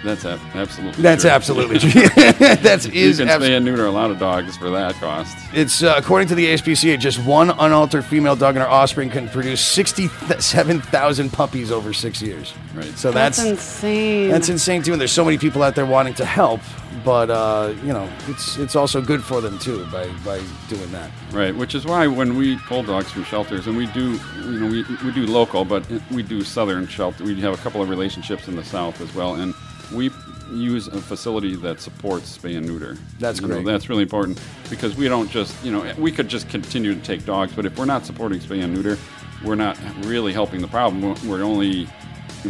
That's 0.04 0.26
ab- 0.26 0.40
absolutely. 0.56 1.02
That's 1.04 1.22
true. 1.24 1.32
absolutely 1.32 1.80
true. 1.80 2.02
That's 2.16 2.88
you 2.88 3.10
is 3.10 3.18
can 3.20 3.30
abs- 3.30 3.46
spay 3.46 3.56
and 3.56 3.64
neuter 3.66 3.86
a 3.86 3.92
lot 3.92 4.10
of 4.10 4.18
dogs 4.20 4.58
for 4.58 4.70
that 4.72 4.96
cost. 4.96 5.38
It's 5.54 5.84
uh, 5.84 5.94
according 5.98 6.28
to 6.30 6.36
the 6.36 6.48
ASPCA, 6.48 7.00
just 7.00 7.24
one 7.26 7.52
unaltered 7.52 8.04
female 8.06 8.36
dog 8.36 8.56
and 8.56 8.64
her 8.64 8.70
offspring 8.70 9.10
can 9.10 9.30
produce 9.30 9.64
sixty-seven 9.64 10.82
thousand 10.82 11.32
puppies 11.32 11.72
over 11.72 11.94
six 11.94 12.22
years. 12.22 12.54
Right. 12.74 12.86
So 12.98 13.12
That's, 13.12 13.38
that's 13.38 13.50
insane. 13.50 14.30
That's 14.32 14.50
insane 14.50 14.82
too, 14.84 14.94
and 14.94 15.00
there's 15.02 15.12
so 15.12 15.26
many 15.26 15.38
people 15.38 15.62
out 15.62 15.76
there 15.76 15.86
wanting 15.86 16.14
to 16.16 16.26
help, 16.26 16.62
but 17.06 17.30
uh, 17.30 17.74
you 17.84 17.94
know, 17.94 18.10
it's 18.28 18.58
it's 18.58 18.76
also 18.76 19.02
good 19.02 19.24
for 19.24 19.40
them 19.42 19.60
too 19.60 19.86
by 19.92 20.08
by 20.26 20.42
doing 20.68 20.92
that. 20.94 21.12
Right, 21.32 21.56
which 21.56 21.76
is 21.76 21.86
why 21.86 22.08
when 22.08 22.36
we 22.38 22.58
pull 22.68 22.82
dogs 22.84 23.12
from 23.12 23.24
shelters, 23.26 23.68
and 23.68 23.78
we 23.78 23.86
do, 23.88 24.20
you 24.46 24.60
know, 24.60 24.68
we, 24.68 24.84
we 25.06 25.12
do 25.12 25.28
local, 25.28 25.64
but 25.64 25.86
we 26.10 26.24
do 26.24 26.44
southern 26.44 26.88
shelter. 26.88 27.24
We 27.24 27.40
have 27.42 27.54
a 27.54 27.58
couple 27.62 27.82
of 27.82 27.90
relationships 27.90 28.48
in 28.48 28.56
the 28.56 28.64
south 28.64 29.00
as 29.02 29.14
well, 29.14 29.36
and 29.36 29.54
we 29.93 30.12
use 30.54 30.88
a 30.88 31.01
facility 31.01 31.56
that 31.56 31.80
supports 31.80 32.38
spay 32.38 32.58
and 32.58 32.67
neuter. 32.67 32.97
That's 33.19 33.39
You 33.41 33.47
know, 33.47 33.56
great. 33.56 33.65
that's 33.65 33.89
really 33.89 34.04
important 34.04 34.39
because 34.69 34.95
we 34.95 35.08
don't 35.08 35.30
just, 35.32 35.54
you 35.63 35.71
know, 35.71 35.93
we 35.97 36.12
could 36.12 36.27
just 36.27 36.49
continue 36.49 36.93
to 36.93 37.01
take 37.01 37.25
dogs, 37.25 37.54
but 37.56 37.65
if 37.65 37.77
we're 37.77 37.86
not 37.86 38.06
supporting 38.06 38.39
spay 38.39 38.63
and 38.63 38.73
neuter, 38.73 38.97
we're 39.45 39.56
not 39.56 39.77
really 40.06 40.34
helping 40.34 40.62
the 40.62 40.67
problem. 40.67 41.01
We're- 41.27 41.41
only 41.43 41.88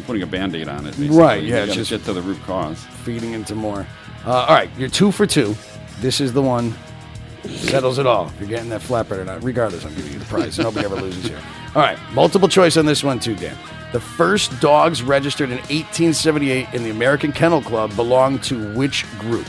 putting 0.08 0.22
a 0.22 0.26
band-aid 0.28 0.68
on 0.68 0.86
it. 0.88 0.98
Basically. 0.98 1.10
Right, 1.10 1.44
yeah, 1.44 1.50
You 1.50 1.56
it's 1.64 1.68
gotta 1.68 1.80
just- 1.80 1.90
get 1.92 2.06
to 2.06 2.14
the 2.14 2.22
root 2.22 2.40
cause. 2.46 2.78
Feeding 3.04 3.34
into 3.34 3.56
more. 3.56 3.86
Uh, 4.26 4.32
all 4.32 4.56
right, 4.56 4.70
you're 4.78 4.90
two 4.90 5.12
for 5.12 5.26
two. 5.26 5.56
This 6.00 6.22
is 6.22 6.32
the 6.34 6.42
one 6.42 6.74
settles 7.48 7.98
it 8.00 8.06
all. 8.06 8.28
If 8.28 8.40
you're 8.40 8.50
getting 8.50 8.70
that 8.70 8.82
flatbread 8.82 9.20
or 9.20 9.26
not, 9.26 9.44
regardless, 9.44 9.84
I'm 9.86 9.94
giving 9.96 10.14
you 10.14 10.20
the 10.20 10.26
prize. 10.26 10.58
Nobody 10.58 10.86
ever 10.86 10.96
loses 10.96 11.26
here. 11.28 11.40
All 11.76 11.82
right, 11.82 11.98
multiple 12.14 12.48
choice 12.48 12.78
on 12.78 12.86
this 12.86 13.04
one 13.04 13.20
too, 13.20 13.36
Dan. 13.36 13.56
The 13.92 14.00
first 14.00 14.60
dogs 14.62 15.04
registered 15.04 15.50
in 15.50 15.58
1878 15.58 16.68
in 16.74 16.84
the 16.84 16.92
American 16.92 17.32
Kennel 17.34 17.62
Club 17.62 17.94
belonged 17.96 18.42
to 18.44 18.74
which 18.74 19.06
group? 19.20 19.48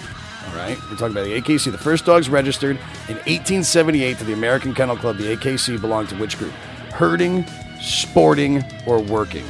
All 0.48 0.56
right, 0.56 0.76
we're 0.90 0.96
talking 0.96 1.12
about 1.12 1.24
the 1.24 1.40
AKC. 1.40 1.70
The 1.70 1.78
first 1.78 2.04
dogs 2.04 2.28
registered 2.28 2.76
in 3.08 3.16
1878 3.16 4.18
to 4.18 4.24
the 4.24 4.32
American 4.32 4.74
Kennel 4.74 4.96
Club, 4.96 5.16
the 5.16 5.36
AKC, 5.36 5.80
belonged 5.80 6.08
to 6.08 6.16
which 6.16 6.38
group? 6.38 6.52
Herding, 6.92 7.46
sporting, 7.80 8.64
or 8.84 9.00
working? 9.00 9.46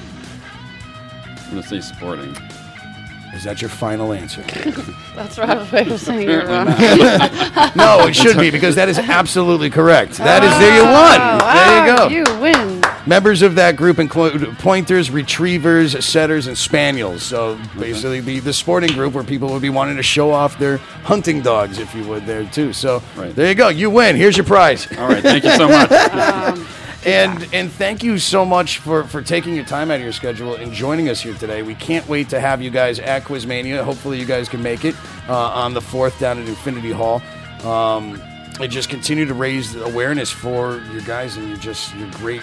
I'm 1.26 1.50
going 1.52 1.62
to 1.62 1.68
say 1.68 1.80
sporting. 1.80 2.36
Is 3.34 3.44
that 3.44 3.62
your 3.62 3.70
final 3.70 4.12
answer? 4.12 4.42
That's 5.16 5.38
Rob's 5.38 5.72
way 5.72 5.88
of 5.88 5.98
saying 5.98 6.28
you're 6.28 6.46
wrong. 6.46 6.66
no, 7.74 8.06
it 8.06 8.14
should 8.14 8.36
be 8.38 8.50
because 8.50 8.74
that 8.74 8.90
is 8.90 8.98
absolutely 8.98 9.70
correct. 9.70 10.18
That 10.18 10.44
is 10.44 10.50
there 10.58 10.76
you 10.76 10.84
won. 10.84 11.18
Oh, 11.40 11.54
there 11.54 12.20
you 12.20 12.24
go. 12.24 12.32
You 12.34 12.40
win. 12.42 12.71
Members 13.06 13.42
of 13.42 13.56
that 13.56 13.76
group 13.76 13.98
include 13.98 14.56
pointers, 14.58 15.10
retrievers, 15.10 16.04
setters, 16.04 16.46
and 16.46 16.56
spaniels. 16.56 17.22
So 17.22 17.58
basically, 17.78 18.20
the, 18.20 18.38
the 18.38 18.52
sporting 18.52 18.92
group 18.92 19.14
where 19.14 19.24
people 19.24 19.48
would 19.48 19.62
be 19.62 19.70
wanting 19.70 19.96
to 19.96 20.02
show 20.04 20.30
off 20.30 20.58
their 20.58 20.76
hunting 20.76 21.42
dogs, 21.42 21.78
if 21.78 21.94
you 21.94 22.06
would, 22.08 22.26
there 22.26 22.44
too. 22.46 22.72
So 22.72 23.02
there 23.16 23.48
you 23.48 23.54
go. 23.56 23.68
You 23.68 23.90
win. 23.90 24.14
Here's 24.14 24.36
your 24.36 24.46
prize. 24.46 24.86
All 24.98 25.08
right, 25.08 25.22
thank 25.22 25.42
you 25.42 25.50
so 25.50 25.68
much. 25.68 25.90
and 27.06 27.48
and 27.52 27.72
thank 27.72 28.04
you 28.04 28.18
so 28.18 28.44
much 28.44 28.78
for 28.78 29.02
for 29.04 29.20
taking 29.20 29.54
your 29.54 29.64
time 29.64 29.90
out 29.90 29.96
of 29.96 30.02
your 30.02 30.12
schedule 30.12 30.54
and 30.54 30.72
joining 30.72 31.08
us 31.08 31.20
here 31.20 31.34
today. 31.34 31.62
We 31.62 31.74
can't 31.74 32.06
wait 32.08 32.28
to 32.28 32.38
have 32.38 32.62
you 32.62 32.70
guys 32.70 33.00
at 33.00 33.24
Quizmania. 33.24 33.82
Hopefully, 33.82 34.20
you 34.20 34.26
guys 34.26 34.48
can 34.48 34.62
make 34.62 34.84
it 34.84 34.94
uh, 35.28 35.34
on 35.34 35.74
the 35.74 35.80
fourth 35.80 36.18
down 36.20 36.38
at 36.38 36.46
Infinity 36.46 36.92
Hall. 36.92 37.20
Um, 37.64 38.20
and 38.60 38.70
just 38.70 38.88
continue 38.88 39.24
to 39.24 39.34
raise 39.34 39.74
awareness 39.74 40.30
for 40.30 40.82
your 40.92 41.00
guys 41.02 41.36
and 41.36 41.48
your 41.48 41.58
just 41.58 41.94
your 41.96 42.10
great 42.12 42.42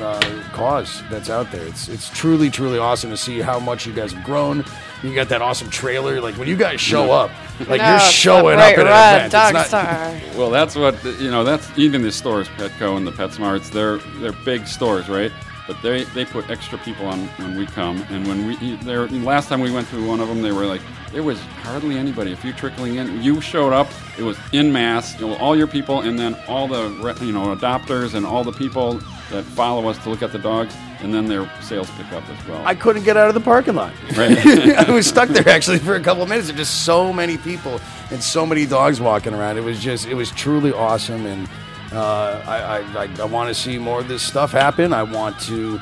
uh, 0.00 0.42
cause 0.52 1.02
that's 1.10 1.30
out 1.30 1.50
there. 1.52 1.66
It's 1.66 1.88
it's 1.88 2.08
truly 2.10 2.50
truly 2.50 2.78
awesome 2.78 3.10
to 3.10 3.16
see 3.16 3.40
how 3.40 3.58
much 3.60 3.86
you 3.86 3.92
guys 3.92 4.12
have 4.12 4.24
grown. 4.24 4.64
You 5.02 5.14
got 5.14 5.28
that 5.30 5.40
awesome 5.42 5.70
trailer. 5.70 6.20
Like 6.20 6.36
when 6.36 6.48
you 6.48 6.56
guys 6.56 6.80
show 6.80 7.10
up, 7.12 7.30
like 7.68 7.80
No, 7.80 7.90
you're 7.92 8.00
showing 8.00 8.58
up 8.58 8.60
at 8.60 8.76
red 8.76 8.86
an 8.86 9.28
event. 9.28 9.32
Dog 9.32 9.54
It's 9.54 9.72
not- 9.72 9.84
Star. 9.86 10.20
Well, 10.38 10.50
that's 10.50 10.74
what 10.76 11.02
you 11.20 11.30
know. 11.30 11.44
That's 11.44 11.68
even 11.78 12.02
the 12.02 12.12
stores, 12.12 12.48
Petco 12.48 12.96
and 12.96 13.06
the 13.06 13.12
PetSmarts. 13.12 13.70
They're 13.70 13.98
they're 14.20 14.32
big 14.44 14.66
stores, 14.66 15.08
right? 15.08 15.32
But 15.70 15.80
they 15.82 16.02
they 16.02 16.24
put 16.24 16.50
extra 16.50 16.78
people 16.78 17.06
on 17.06 17.28
when 17.38 17.56
we 17.56 17.64
come, 17.64 18.02
and 18.10 18.26
when 18.26 18.44
we 18.44 18.74
there 18.78 19.06
last 19.06 19.48
time 19.48 19.60
we 19.60 19.70
went 19.70 19.88
to 19.90 20.04
one 20.04 20.18
of 20.18 20.26
them, 20.26 20.42
they 20.42 20.50
were 20.50 20.66
like 20.66 20.80
there 21.12 21.22
was 21.22 21.38
hardly 21.62 21.96
anybody. 21.96 22.32
A 22.32 22.36
few 22.36 22.52
trickling 22.52 22.96
in. 22.96 23.22
You 23.22 23.40
showed 23.40 23.72
up. 23.72 23.86
It 24.18 24.24
was 24.24 24.36
in 24.50 24.72
mass. 24.72 25.14
You 25.20 25.28
know, 25.28 25.36
all 25.36 25.54
your 25.54 25.68
people, 25.68 26.00
and 26.00 26.18
then 26.18 26.34
all 26.48 26.66
the 26.66 26.88
you 27.24 27.30
know 27.30 27.54
adopters 27.54 28.14
and 28.14 28.26
all 28.26 28.42
the 28.42 28.50
people 28.50 28.94
that 29.30 29.44
follow 29.44 29.88
us 29.88 29.96
to 29.98 30.10
look 30.10 30.22
at 30.22 30.32
the 30.32 30.40
dogs, 30.40 30.74
and 31.02 31.14
then 31.14 31.26
their 31.26 31.48
sales 31.62 31.88
pick 31.92 32.12
up 32.14 32.28
as 32.28 32.48
well. 32.48 32.66
I 32.66 32.74
couldn't 32.74 33.04
get 33.04 33.16
out 33.16 33.28
of 33.28 33.34
the 33.34 33.40
parking 33.40 33.76
lot. 33.76 33.92
Right. 34.16 34.36
I 34.76 34.90
was 34.90 35.06
stuck 35.06 35.28
there 35.28 35.48
actually 35.48 35.78
for 35.78 35.94
a 35.94 36.00
couple 36.00 36.24
of 36.24 36.28
minutes. 36.28 36.48
There's 36.48 36.58
just 36.58 36.84
so 36.84 37.12
many 37.12 37.38
people 37.38 37.80
and 38.10 38.20
so 38.20 38.44
many 38.44 38.66
dogs 38.66 39.00
walking 39.00 39.34
around. 39.34 39.56
It 39.56 39.62
was 39.62 39.78
just, 39.78 40.06
it 40.06 40.14
was 40.14 40.32
truly 40.32 40.72
awesome. 40.72 41.26
And 41.26 41.48
uh, 41.92 42.42
I, 42.46 43.04
I, 43.04 43.08
I, 43.20 43.24
want 43.24 43.48
to 43.48 43.54
see 43.54 43.78
more 43.78 44.00
of 44.00 44.08
this 44.08 44.22
stuff 44.22 44.52
happen. 44.52 44.92
I 44.92 45.02
want 45.02 45.40
to, 45.40 45.80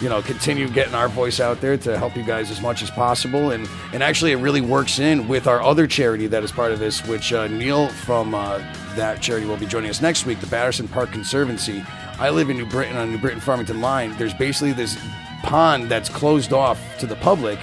you 0.00 0.08
know, 0.08 0.22
continue 0.22 0.68
getting 0.68 0.94
our 0.94 1.08
voice 1.08 1.38
out 1.40 1.60
there 1.60 1.76
to 1.78 1.98
help 1.98 2.16
you 2.16 2.22
guys 2.22 2.50
as 2.50 2.60
much 2.62 2.82
as 2.82 2.90
possible. 2.90 3.50
And, 3.50 3.68
and 3.92 4.02
actually, 4.02 4.32
it 4.32 4.36
really 4.36 4.62
works 4.62 4.98
in 4.98 5.28
with 5.28 5.46
our 5.46 5.62
other 5.62 5.86
charity 5.86 6.26
that 6.28 6.42
is 6.42 6.50
part 6.50 6.72
of 6.72 6.78
this, 6.78 7.06
which 7.06 7.32
uh, 7.32 7.46
Neil 7.48 7.88
from 7.88 8.34
uh, 8.34 8.58
that 8.96 9.20
charity 9.20 9.46
will 9.46 9.58
be 9.58 9.66
joining 9.66 9.90
us 9.90 10.00
next 10.00 10.24
week, 10.24 10.40
the 10.40 10.46
Batterson 10.46 10.88
Park 10.88 11.12
Conservancy. 11.12 11.84
I 12.18 12.30
live 12.30 12.50
in 12.50 12.56
New 12.56 12.66
Britain 12.66 12.96
on 12.96 13.08
the 13.08 13.12
New 13.16 13.20
Britain 13.20 13.40
Farmington 13.40 13.80
line. 13.80 14.16
There's 14.16 14.34
basically 14.34 14.72
this 14.72 14.98
pond 15.42 15.90
that's 15.90 16.08
closed 16.08 16.52
off 16.52 16.80
to 16.98 17.06
the 17.06 17.16
public 17.16 17.58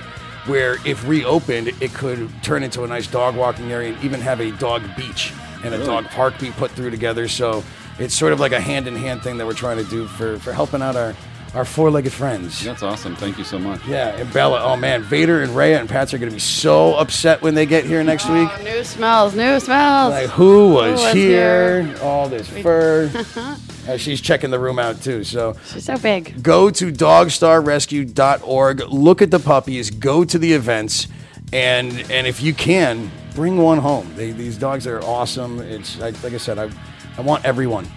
where 0.47 0.77
if 0.85 1.07
reopened 1.07 1.67
it 1.81 1.93
could 1.93 2.29
turn 2.41 2.63
into 2.63 2.83
a 2.83 2.87
nice 2.87 3.05
dog 3.07 3.35
walking 3.35 3.71
area 3.71 3.93
and 3.93 4.03
even 4.03 4.19
have 4.21 4.39
a 4.39 4.51
dog 4.53 4.81
beach 4.95 5.33
and 5.63 5.73
a 5.73 5.77
Really? 5.77 5.85
dog 5.85 6.05
park 6.05 6.39
be 6.39 6.51
put 6.51 6.71
through 6.71 6.89
together 6.89 7.27
so 7.27 7.63
it's 7.99 8.13
sort 8.13 8.33
of 8.33 8.39
like 8.39 8.51
a 8.51 8.59
hand-in-hand 8.61 9.21
thing 9.23 9.37
that 9.37 9.45
we're 9.45 9.53
trying 9.53 9.77
to 9.77 9.83
do 9.85 10.07
for, 10.07 10.37
for 10.39 10.53
helping 10.53 10.81
out 10.81 10.95
our, 10.95 11.15
our 11.55 11.65
four-legged 11.65 12.11
friends 12.13 12.63
That's 12.63 12.83
awesome. 12.83 13.15
Thank 13.15 13.37
you 13.37 13.43
so 13.43 13.57
much. 13.57 13.85
yeah 13.87 14.09
and 14.17 14.31
bella 14.33 14.61
oh 14.63 14.75
man 14.75 15.01
vader 15.03 15.41
and 15.41 15.55
rhea 15.55 15.79
and 15.79 15.87
Pats 15.89 16.13
are 16.13 16.17
going 16.17 16.29
to 16.29 16.35
be 16.35 16.39
so 16.39 16.95
upset 16.95 17.41
when 17.41 17.55
they 17.55 17.65
get 17.65 17.85
here 17.85 18.03
next 18.03 18.25
week 18.29 18.49
Oh, 18.51 18.61
new 18.63 18.83
smells, 18.83 19.33
new 19.35 19.59
smells. 19.59 20.11
like 20.11 20.29
who 20.29 20.73
was, 20.73 20.99
was 21.01 21.13
here? 21.13 21.83
here? 21.83 21.97
all 22.03 22.27
this 22.29 22.47
fur 22.49 23.09
Uh, 23.87 23.95
she's 23.95 24.19
checking 24.19 24.49
the 24.51 24.59
room 24.59 24.79
out 24.79 25.01
too 25.01 25.23
so 25.23 25.55
She's 25.71 25.85
so 25.85 25.97
big. 25.97 26.43
go 26.43 26.69
to 26.69 26.91
dogstarrescue.org 26.91 28.81
look 28.89 29.21
at 29.21 29.31
the 29.31 29.39
puppies 29.39 29.89
go 29.91 30.23
to 30.25 30.37
the 30.37 30.51
events 30.53 31.07
and 31.53 31.93
and 32.11 32.27
if 32.27 32.41
you 32.41 32.53
can 32.53 33.09
bring 33.33 33.57
one 33.57 33.77
home 33.77 34.11
they, 34.15 34.31
these 34.31 34.57
dogs 34.57 34.85
are 34.87 34.99
awesome 35.03 35.59
it's 35.61 35.97
like, 35.99 36.21
like 36.23 36.33
i 36.33 36.37
said 36.37 36.59
i, 36.59 36.69
I 37.17 37.21
want 37.21 37.45
everyone 37.45 37.87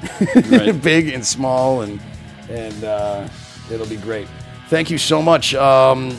Right. 0.50 0.80
big 0.82 1.08
and 1.08 1.24
small 1.24 1.82
and 1.82 2.00
and 2.48 2.84
uh, 2.84 3.28
it'll 3.70 3.86
be 3.86 3.96
great. 3.96 4.26
Thank 4.68 4.90
you 4.90 4.98
so 4.98 5.22
much. 5.22 5.54
Um, 5.54 6.16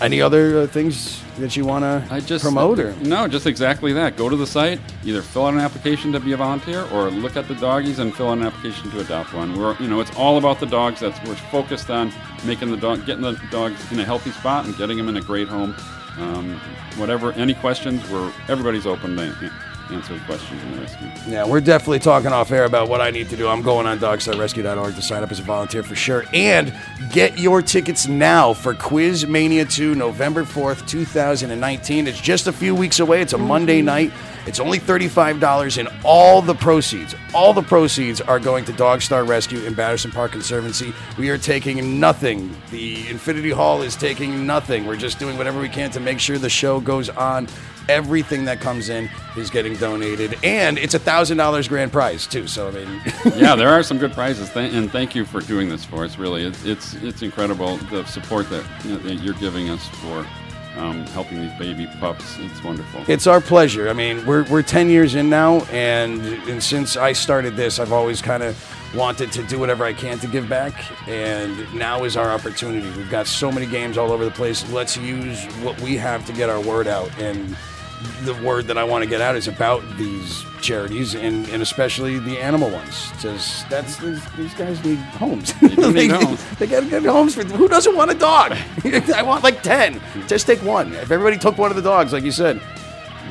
any 0.00 0.22
other 0.22 0.60
uh, 0.60 0.66
things 0.66 1.22
that 1.38 1.56
you 1.56 1.64
want 1.66 1.84
to 1.84 2.38
promote? 2.40 2.78
Or? 2.78 2.94
no, 2.96 3.28
just 3.28 3.46
exactly 3.46 3.92
that. 3.92 4.16
Go 4.16 4.28
to 4.28 4.36
the 4.36 4.46
site, 4.46 4.80
either 5.04 5.20
fill 5.20 5.46
out 5.46 5.54
an 5.54 5.60
application 5.60 6.12
to 6.12 6.20
be 6.20 6.32
a 6.32 6.36
volunteer, 6.36 6.86
or 6.92 7.10
look 7.10 7.36
at 7.36 7.48
the 7.48 7.54
doggies 7.56 7.98
and 7.98 8.14
fill 8.14 8.28
out 8.28 8.38
an 8.38 8.44
application 8.44 8.90
to 8.92 9.00
adopt 9.00 9.34
one. 9.34 9.58
We're, 9.58 9.76
you 9.78 9.88
know, 9.88 10.00
it's 10.00 10.14
all 10.16 10.38
about 10.38 10.58
the 10.60 10.66
dogs. 10.66 11.00
That's 11.00 11.18
we're 11.26 11.34
focused 11.34 11.90
on 11.90 12.12
making 12.44 12.70
the 12.70 12.76
dog, 12.76 13.04
getting 13.06 13.22
the 13.22 13.38
dogs 13.50 13.90
in 13.92 14.00
a 14.00 14.04
healthy 14.04 14.30
spot 14.30 14.64
and 14.64 14.76
getting 14.76 14.96
them 14.96 15.08
in 15.08 15.16
a 15.16 15.22
great 15.22 15.48
home. 15.48 15.74
Um, 16.18 16.56
whatever, 16.96 17.32
any 17.32 17.54
questions, 17.54 18.08
we're 18.10 18.32
everybody's 18.48 18.86
open 18.86 19.16
to 19.16 19.52
answer 19.90 20.18
questions 20.26 20.62
in 20.62 20.72
the 20.72 20.80
rescue. 20.80 21.08
Yeah, 21.28 21.46
we're 21.46 21.60
definitely 21.60 21.98
talking 21.98 22.32
off 22.32 22.50
air 22.50 22.64
about 22.64 22.88
what 22.88 23.00
I 23.00 23.10
need 23.10 23.28
to 23.30 23.36
do. 23.36 23.48
I'm 23.48 23.62
going 23.62 23.86
on 23.86 23.98
dogstarrescue.org 23.98 24.94
to 24.94 25.02
sign 25.02 25.22
up 25.22 25.30
as 25.30 25.38
a 25.38 25.42
volunteer 25.42 25.82
for 25.82 25.94
sure. 25.94 26.24
And 26.32 26.72
get 27.12 27.38
your 27.38 27.62
tickets 27.62 28.06
now 28.06 28.52
for 28.52 28.74
Quiz 28.74 29.26
Mania 29.26 29.64
2, 29.64 29.94
November 29.94 30.44
4th, 30.44 30.86
2019. 30.88 32.06
It's 32.06 32.20
just 32.20 32.46
a 32.46 32.52
few 32.52 32.74
weeks 32.74 33.00
away. 33.00 33.20
It's 33.22 33.32
a 33.32 33.38
Monday 33.38 33.78
mm-hmm. 33.78 33.86
night. 33.86 34.12
It's 34.46 34.58
only 34.58 34.78
$35, 34.78 35.78
and 35.78 35.88
all 36.02 36.40
the 36.40 36.54
proceeds, 36.54 37.14
all 37.34 37.52
the 37.52 37.62
proceeds 37.62 38.22
are 38.22 38.40
going 38.40 38.64
to 38.64 38.72
Dog 38.72 39.02
Star 39.02 39.22
Rescue 39.22 39.60
in 39.60 39.74
Batterson 39.74 40.10
Park 40.10 40.32
Conservancy. 40.32 40.94
We 41.18 41.28
are 41.28 41.36
taking 41.36 42.00
nothing. 42.00 42.56
The 42.70 43.06
Infinity 43.08 43.50
Hall 43.50 43.82
is 43.82 43.96
taking 43.96 44.46
nothing. 44.46 44.86
We're 44.86 44.96
just 44.96 45.18
doing 45.18 45.36
whatever 45.36 45.60
we 45.60 45.68
can 45.68 45.90
to 45.90 46.00
make 46.00 46.18
sure 46.18 46.38
the 46.38 46.48
show 46.48 46.80
goes 46.80 47.10
on. 47.10 47.48
Everything 47.88 48.44
that 48.44 48.60
comes 48.60 48.88
in 48.88 49.08
is 49.36 49.50
getting 49.50 49.74
donated, 49.76 50.36
and 50.44 50.78
it's 50.78 50.94
a 50.94 50.98
thousand 50.98 51.36
dollars 51.36 51.68
grand 51.68 51.92
prize 51.92 52.26
too. 52.26 52.46
So 52.46 52.68
I 52.68 52.70
mean, 52.72 53.02
yeah, 53.36 53.56
there 53.56 53.68
are 53.68 53.82
some 53.82 53.98
good 53.98 54.12
prizes, 54.12 54.50
Th- 54.52 54.72
and 54.72 54.90
thank 54.90 55.14
you 55.14 55.24
for 55.24 55.40
doing 55.40 55.68
this 55.68 55.84
for 55.84 56.04
us. 56.04 56.18
Really, 56.18 56.44
it's 56.44 56.64
it's, 56.64 56.94
it's 56.94 57.22
incredible 57.22 57.76
the 57.90 58.04
support 58.04 58.48
that, 58.50 58.64
you 58.84 58.92
know, 58.92 58.98
that 58.98 59.14
you're 59.16 59.34
giving 59.34 59.70
us 59.70 59.86
for 59.88 60.26
um, 60.76 61.04
helping 61.08 61.40
these 61.40 61.58
baby 61.58 61.86
pups. 61.98 62.36
It's 62.38 62.62
wonderful. 62.62 63.04
It's 63.08 63.26
our 63.26 63.40
pleasure. 63.40 63.88
I 63.88 63.92
mean, 63.92 64.24
we're, 64.24 64.44
we're 64.44 64.62
10 64.62 64.88
years 64.88 65.14
in 65.14 65.28
now, 65.28 65.60
and, 65.66 66.22
and 66.48 66.62
since 66.62 66.96
I 66.96 67.12
started 67.12 67.56
this, 67.56 67.78
I've 67.78 67.92
always 67.92 68.22
kind 68.22 68.42
of 68.42 68.56
wanted 68.94 69.30
to 69.32 69.42
do 69.44 69.58
whatever 69.58 69.84
I 69.84 69.92
can 69.92 70.18
to 70.20 70.26
give 70.26 70.48
back, 70.48 70.74
and 71.08 71.72
now 71.74 72.04
is 72.04 72.16
our 72.16 72.30
opportunity. 72.30 72.88
We've 72.96 73.10
got 73.10 73.26
so 73.26 73.52
many 73.52 73.66
games 73.66 73.98
all 73.98 74.10
over 74.10 74.24
the 74.24 74.30
place. 74.30 74.68
Let's 74.70 74.96
use 74.96 75.44
what 75.62 75.80
we 75.80 75.96
have 75.96 76.24
to 76.26 76.32
get 76.32 76.48
our 76.48 76.60
word 76.60 76.86
out, 76.86 77.10
and 77.18 77.56
the 78.22 78.34
word 78.34 78.66
that 78.66 78.78
I 78.78 78.84
want 78.84 79.04
to 79.04 79.10
get 79.10 79.20
out 79.20 79.36
is 79.36 79.48
about 79.48 79.82
these 79.96 80.44
charities, 80.60 81.14
and, 81.14 81.48
and 81.48 81.62
especially 81.62 82.18
the 82.18 82.38
animal 82.38 82.70
ones. 82.70 83.10
Just 83.20 83.68
that's 83.68 83.96
these, 83.96 84.24
these 84.32 84.54
guys 84.54 84.82
need 84.84 84.98
homes. 84.98 85.54
They, 85.90 86.08
homes. 86.08 86.44
they 86.58 86.66
gotta 86.66 86.86
get 86.86 87.02
homes 87.04 87.34
for 87.34 87.42
who 87.42 87.66
doesn't 87.66 87.96
want 87.96 88.10
a 88.10 88.14
dog? 88.14 88.56
I 89.14 89.22
want 89.22 89.42
like 89.42 89.62
ten. 89.62 90.00
Just 90.28 90.46
take 90.46 90.62
one. 90.62 90.92
If 90.92 91.10
everybody 91.10 91.36
took 91.38 91.58
one 91.58 91.70
of 91.70 91.76
the 91.76 91.82
dogs, 91.82 92.12
like 92.12 92.22
you 92.22 92.30
said, 92.30 92.60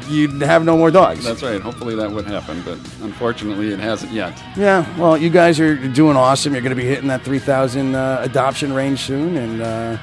you'd 0.10 0.42
have 0.42 0.66
no 0.66 0.76
more 0.78 0.92
dogs. 0.92 1.24
That's 1.24 1.44
right. 1.44 1.62
Hopefully 1.62 1.96
that 1.96 2.12
would 2.12 2.26
happen, 2.26 2.62
but 2.64 2.78
unfortunately 3.02 3.72
it 3.72 3.80
hasn't 3.80 4.12
yet. 4.12 4.38
Yeah, 4.58 4.86
well, 5.00 5.18
you 5.18 5.30
guys 5.30 5.60
are 5.60 5.76
doing 5.76 6.18
awesome. 6.18 6.54
You're 6.54 6.62
going 6.62 6.76
to 6.76 6.82
be 6.82 6.88
hitting 6.88 7.08
that 7.08 7.24
3,000 7.24 7.96
uh, 7.96 8.20
adoption 8.22 8.74
range 8.74 9.02
soon, 9.02 9.38
and 9.38 9.62
uh, 9.62 9.98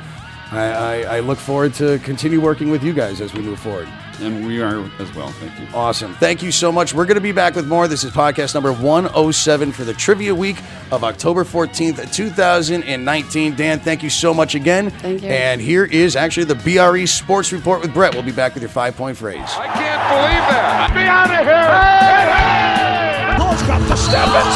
I, 0.52 0.62
I, 0.62 1.16
I 1.16 1.20
look 1.20 1.38
forward 1.38 1.74
to 1.74 1.98
continue 2.00 2.40
working 2.40 2.70
with 2.70 2.82
you 2.82 2.92
guys 2.92 3.20
as 3.20 3.34
we 3.34 3.40
move 3.42 3.58
forward. 3.58 3.88
And 4.20 4.46
we 4.46 4.62
are 4.62 4.80
as 4.98 5.14
well. 5.14 5.28
Thank 5.28 5.58
you. 5.60 5.66
Awesome. 5.74 6.14
Thank 6.14 6.42
you 6.42 6.50
so 6.50 6.72
much. 6.72 6.94
We're 6.94 7.04
going 7.04 7.16
to 7.16 7.20
be 7.20 7.32
back 7.32 7.54
with 7.54 7.66
more. 7.66 7.86
This 7.86 8.02
is 8.04 8.12
podcast 8.12 8.54
number 8.54 8.72
107 8.72 9.72
for 9.72 9.84
the 9.84 9.92
trivia 9.92 10.34
week 10.34 10.56
of 10.90 11.04
October 11.04 11.44
14th, 11.44 12.12
2019. 12.14 13.54
Dan, 13.56 13.78
thank 13.80 14.02
you 14.02 14.10
so 14.10 14.32
much 14.32 14.54
again. 14.54 14.90
Thank 14.90 15.22
you. 15.22 15.28
And 15.28 15.60
here 15.60 15.84
is 15.84 16.16
actually 16.16 16.44
the 16.44 16.54
BRE 16.54 17.04
Sports 17.06 17.52
Report 17.52 17.82
with 17.82 17.92
Brett. 17.92 18.14
We'll 18.14 18.22
be 18.22 18.32
back 18.32 18.54
with 18.54 18.62
your 18.62 18.70
five 18.70 18.96
point 18.96 19.16
phrase. 19.16 19.38
I 19.38 19.66
can't 19.66 20.02
believe 20.08 20.46
that. 20.48 20.90
Be 20.94 21.02
out 21.04 21.30
of 21.30 21.46
here. 21.46 21.66
Hey, 21.76 22.32
hey. 22.32 23.38
Nor's 23.38 23.62
got 23.62 23.80
to 23.88 23.96
step 23.96 24.28
and 24.28 24.52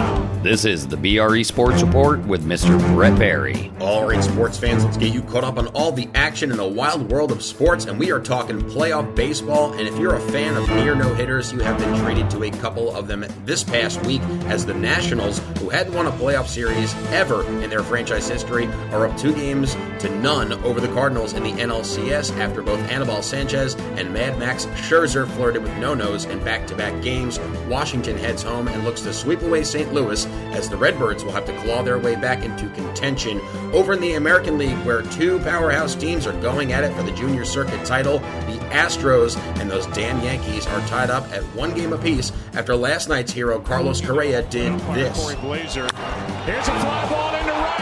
stuffs 0.00 0.03
This 0.44 0.66
is 0.66 0.86
the 0.86 0.98
BRE 0.98 1.42
Sports 1.42 1.82
Report 1.82 2.20
with 2.26 2.44
Mr. 2.44 2.78
Brett 2.94 3.18
Berry. 3.18 3.72
All 3.80 4.06
right, 4.06 4.22
sports 4.22 4.58
fans, 4.58 4.84
let's 4.84 4.98
get 4.98 5.14
you 5.14 5.22
caught 5.22 5.42
up 5.42 5.56
on 5.56 5.68
all 5.68 5.90
the 5.90 6.06
action 6.14 6.50
in 6.50 6.58
the 6.58 6.68
wild 6.68 7.10
world 7.10 7.32
of 7.32 7.42
sports. 7.42 7.86
And 7.86 7.98
we 7.98 8.12
are 8.12 8.20
talking 8.20 8.60
playoff 8.60 9.16
baseball. 9.16 9.72
And 9.72 9.88
if 9.88 9.98
you're 9.98 10.16
a 10.16 10.20
fan 10.20 10.54
of 10.58 10.68
near 10.68 10.94
no 10.94 11.14
hitters, 11.14 11.50
you 11.50 11.60
have 11.60 11.78
been 11.78 11.98
treated 12.00 12.28
to 12.28 12.44
a 12.44 12.50
couple 12.50 12.94
of 12.94 13.08
them 13.08 13.24
this 13.46 13.64
past 13.64 14.04
week 14.04 14.20
as 14.44 14.66
the 14.66 14.74
Nationals, 14.74 15.38
who 15.60 15.70
hadn't 15.70 15.94
won 15.94 16.08
a 16.08 16.12
playoff 16.12 16.48
series 16.48 16.94
ever 17.06 17.42
in 17.62 17.70
their 17.70 17.82
franchise 17.82 18.28
history, 18.28 18.66
are 18.92 19.06
up 19.06 19.16
two 19.16 19.34
games 19.34 19.74
to 20.00 20.14
none 20.18 20.52
over 20.64 20.78
the 20.78 20.88
Cardinals 20.88 21.32
in 21.32 21.42
the 21.42 21.52
NLCS 21.52 22.38
after 22.38 22.60
both 22.60 22.80
Anibal 22.90 23.22
Sanchez 23.22 23.76
and 23.96 24.12
Mad 24.12 24.38
Max 24.38 24.66
Scherzer 24.66 25.26
flirted 25.26 25.62
with 25.62 25.74
no 25.78 25.94
nos 25.94 26.26
in 26.26 26.44
back 26.44 26.66
to 26.66 26.74
back 26.74 27.02
games. 27.02 27.40
Washington 27.66 28.18
heads 28.18 28.42
home 28.42 28.68
and 28.68 28.84
looks 28.84 29.00
to 29.00 29.14
sweep 29.14 29.40
away 29.40 29.64
St. 29.64 29.90
Louis 29.94 30.26
as 30.52 30.68
the 30.68 30.76
Redbirds 30.76 31.24
will 31.24 31.32
have 31.32 31.46
to 31.46 31.56
claw 31.60 31.82
their 31.82 31.98
way 31.98 32.14
back 32.14 32.44
into 32.44 32.68
contention. 32.70 33.40
Over 33.72 33.94
in 33.94 34.00
the 34.00 34.14
American 34.14 34.58
League, 34.58 34.76
where 34.84 35.02
two 35.02 35.38
powerhouse 35.40 35.94
teams 35.94 36.26
are 36.26 36.40
going 36.40 36.72
at 36.72 36.84
it 36.84 36.92
for 36.94 37.02
the 37.02 37.12
junior 37.12 37.44
circuit 37.44 37.84
title, 37.84 38.18
the 38.18 38.58
Astros 38.70 39.36
and 39.58 39.70
those 39.70 39.86
damn 39.88 40.22
Yankees 40.22 40.66
are 40.66 40.80
tied 40.86 41.10
up 41.10 41.24
at 41.32 41.42
one 41.54 41.74
game 41.74 41.92
apiece 41.92 42.32
after 42.54 42.74
last 42.76 43.08
night's 43.08 43.32
hero 43.32 43.60
Carlos 43.60 44.00
Correa 44.00 44.42
did 44.42 44.78
this. 44.94 45.30
Here's 45.30 46.68
a 46.68 46.78
fly 46.78 47.08
ball 47.08 47.34
into 47.34 47.52
right. 47.52 47.78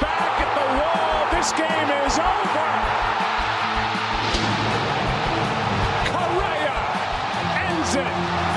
Back 0.00 0.40
at 0.40 0.50
the 0.56 0.66
wall. 0.80 1.38
This 1.38 1.52
game 1.52 1.90
is 2.06 2.18
over. 2.18 2.69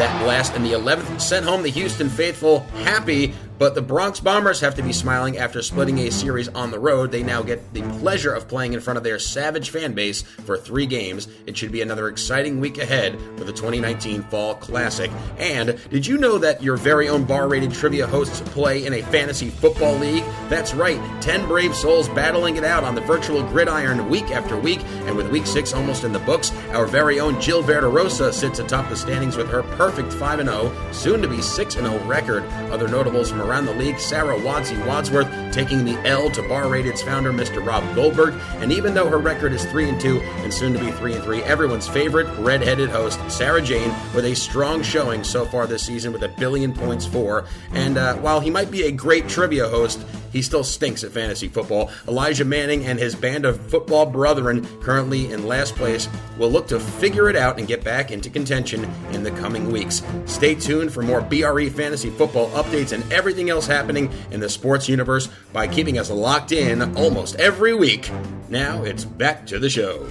That 0.04 0.22
blast 0.22 0.54
in 0.58 0.64
the 0.64 0.74
11th 0.74 1.22
sent 1.22 1.46
home 1.46 1.64
the 1.64 1.70
Houston 1.70 2.10
faithful 2.10 2.60
happy, 2.84 3.34
but 3.58 3.76
the 3.76 3.82
Bronx 3.82 4.20
Bombers 4.20 4.60
have 4.62 4.76
to 4.76 4.84
be 4.84 4.94
smiling 4.94 5.38
after 5.38 5.62
splitting 5.62 6.00
a 6.00 6.12
series 6.12 6.48
on 6.50 6.72
the 6.72 6.80
road. 6.80 7.12
They 7.12 7.24
now 7.24 7.42
get 7.42 7.74
the 7.74 7.82
pleasure 8.00 8.34
of 8.34 8.48
playing 8.48 8.74
in 8.74 8.80
front 8.80 8.98
of 8.98 9.04
their 9.04 9.20
savage 9.20 9.70
fan 9.70 9.94
base 9.94 10.22
for 10.22 10.58
three 10.58 10.86
games. 10.86 11.28
It 11.46 11.56
should 11.56 11.72
be 11.72 11.82
another 11.82 12.08
exciting 12.08 12.60
week 12.60 12.78
ahead 12.78 13.20
for 13.38 13.44
the 13.44 13.54
2019 13.54 14.24
Fall 14.24 14.56
Classic. 14.56 15.12
And 15.38 15.80
did 15.90 16.08
you 16.08 16.18
know 16.18 16.38
that 16.40 16.64
your 16.64 16.78
very 16.78 17.10
own 17.10 17.24
bar 17.26 17.48
rated 17.48 17.72
trivia 17.72 18.08
hosts 18.08 18.42
play 18.42 18.86
in 18.86 18.94
a 18.94 19.02
fantasy 19.04 19.50
football 19.50 19.96
league? 19.96 20.26
That's 20.50 20.74
right, 20.74 21.00
10 21.22 21.48
brave 21.48 21.76
souls 21.76 22.10
battling 22.10 22.58
it 22.58 22.64
out 22.64 22.84
on 22.84 22.96
the 22.96 23.02
virtual 23.02 23.44
gridiron 23.44 24.10
week 24.10 24.32
after 24.32 24.58
week. 24.58 24.84
And 25.06 25.16
with 25.16 25.30
week 25.30 25.46
six 25.46 25.74
almost 25.74 26.04
in 26.04 26.14
the 26.14 26.20
books, 26.20 26.52
our 26.72 26.86
very 26.86 27.20
own 27.20 27.40
Jill 27.40 27.64
Verderosa 27.64 28.34
sits 28.34 28.60
atop 28.60 28.90
the 28.90 28.96
standings 28.96 29.38
with 29.38 29.50
her 29.50 29.64
perfect 29.64 30.12
5 30.14 30.44
0, 30.44 30.92
soon 30.92 31.22
to 31.22 31.28
be 31.28 31.42
6 31.42 31.74
0 31.74 32.00
record. 32.06 32.44
Other 32.72 32.88
notables 32.88 33.30
from 33.30 33.43
around 33.44 33.66
the 33.66 33.74
league 33.74 34.00
Sarah 34.00 34.38
Wadsey 34.38 34.84
Wadsworth 34.88 35.28
taking 35.54 35.86
the 35.86 35.98
L 36.08 36.30
to 36.32 36.42
Bar 36.48 36.70
Rated's 36.70 37.02
founder, 37.02 37.32
Mr. 37.32 37.66
Rob 37.66 37.84
Goldberg. 37.96 38.34
And 38.56 38.72
even 38.72 38.94
though 38.94 39.10
her 39.10 39.18
record 39.18 39.54
is 39.54 39.66
3 39.66 39.90
and 39.90 40.02
2 40.02 40.20
and 40.20 40.54
soon 40.54 40.74
to 40.74 40.80
be 40.80 40.92
3 40.92 41.16
and 41.16 41.24
3, 41.24 41.44
everyone's 41.44 41.88
favorite 41.88 42.28
red-headed 42.40 42.90
host, 42.90 43.20
Sarah 43.30 43.62
Jane, 43.62 43.94
with 44.16 44.26
a 44.26 44.36
strong 44.36 44.82
showing 44.82 45.24
so 45.24 45.46
far 45.46 45.68
this 45.68 45.84
season 45.84 46.12
with 46.14 46.24
a 46.24 46.30
billion 46.30 46.74
points 46.74 47.06
for. 47.06 47.46
And 47.74 47.98
uh, 47.98 48.16
while 48.16 48.40
he 48.40 48.50
might 48.50 48.72
be 48.72 48.84
a 48.84 48.92
great 48.92 49.28
trivia 49.28 49.68
host, 49.68 50.06
he 50.34 50.42
still 50.42 50.64
stinks 50.64 51.04
at 51.04 51.12
fantasy 51.12 51.48
football. 51.48 51.90
Elijah 52.08 52.44
Manning 52.44 52.86
and 52.86 53.00
his 53.00 53.16
band 53.16 53.46
of 53.46 53.62
football 53.68 54.06
brethren, 54.06 54.68
currently 54.82 55.32
in 55.32 55.48
last 55.48 55.76
place, 55.76 56.10
will 56.38 56.52
look 56.52 56.68
to 56.68 56.80
figure 56.80 57.30
it 57.30 57.38
out 57.38 57.58
and 57.58 57.68
get 57.68 57.84
back 57.84 58.12
into 58.12 58.30
contention 58.30 58.84
in 59.12 59.24
the 59.24 59.32
coming 59.32 59.72
weeks. 59.72 60.04
Stay 60.26 60.56
tuned 60.56 60.92
for 60.92 61.04
more 61.04 61.22
BRE 61.22 61.70
fantasy 61.70 62.10
football 62.10 62.50
updates 62.50 62.92
and 62.92 63.14
everything 63.14 63.50
else 63.50 63.68
happening 63.68 64.12
in 64.32 64.42
the 64.42 64.50
sports 64.50 64.90
universe 64.90 65.30
by 65.54 65.68
keeping 65.68 66.00
us 66.00 66.10
locked 66.10 66.52
in 66.52 66.98
almost 66.98 67.36
every 67.36 67.74
week. 67.74 68.10
Now 68.50 68.84
it's 68.84 69.06
back 69.06 69.46
to 69.48 69.60
the 69.60 69.70
show. 69.70 70.06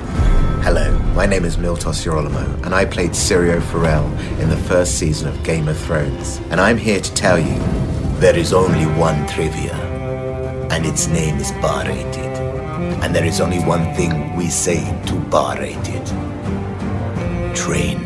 Hello, 0.62 0.96
my 1.16 1.26
name 1.26 1.44
is 1.44 1.56
Miltos 1.56 2.06
Yerolemou, 2.06 2.64
and 2.64 2.72
I 2.72 2.84
played 2.84 3.10
Syrio 3.10 3.60
Forel 3.60 4.06
in 4.38 4.48
the 4.48 4.56
first 4.56 4.96
season 4.96 5.26
of 5.26 5.42
Game 5.42 5.66
of 5.66 5.76
Thrones. 5.76 6.40
And 6.50 6.60
I'm 6.60 6.78
here 6.78 7.00
to 7.00 7.14
tell 7.14 7.36
you 7.36 7.58
there 8.20 8.36
is 8.36 8.52
only 8.52 8.84
one 8.96 9.26
trivia, 9.26 9.74
and 10.72 10.86
its 10.86 11.06
name 11.06 11.36
is 11.36 11.52
Bar 11.52 11.84
Rated. 11.84 12.32
And 13.04 13.14
there 13.14 13.26
is 13.26 13.42
only 13.42 13.58
one 13.58 13.92
thing 13.94 14.34
we 14.36 14.48
say 14.48 14.80
to 15.06 15.14
Bar 15.14 15.58
Rated 15.58 16.06
train 17.54 17.98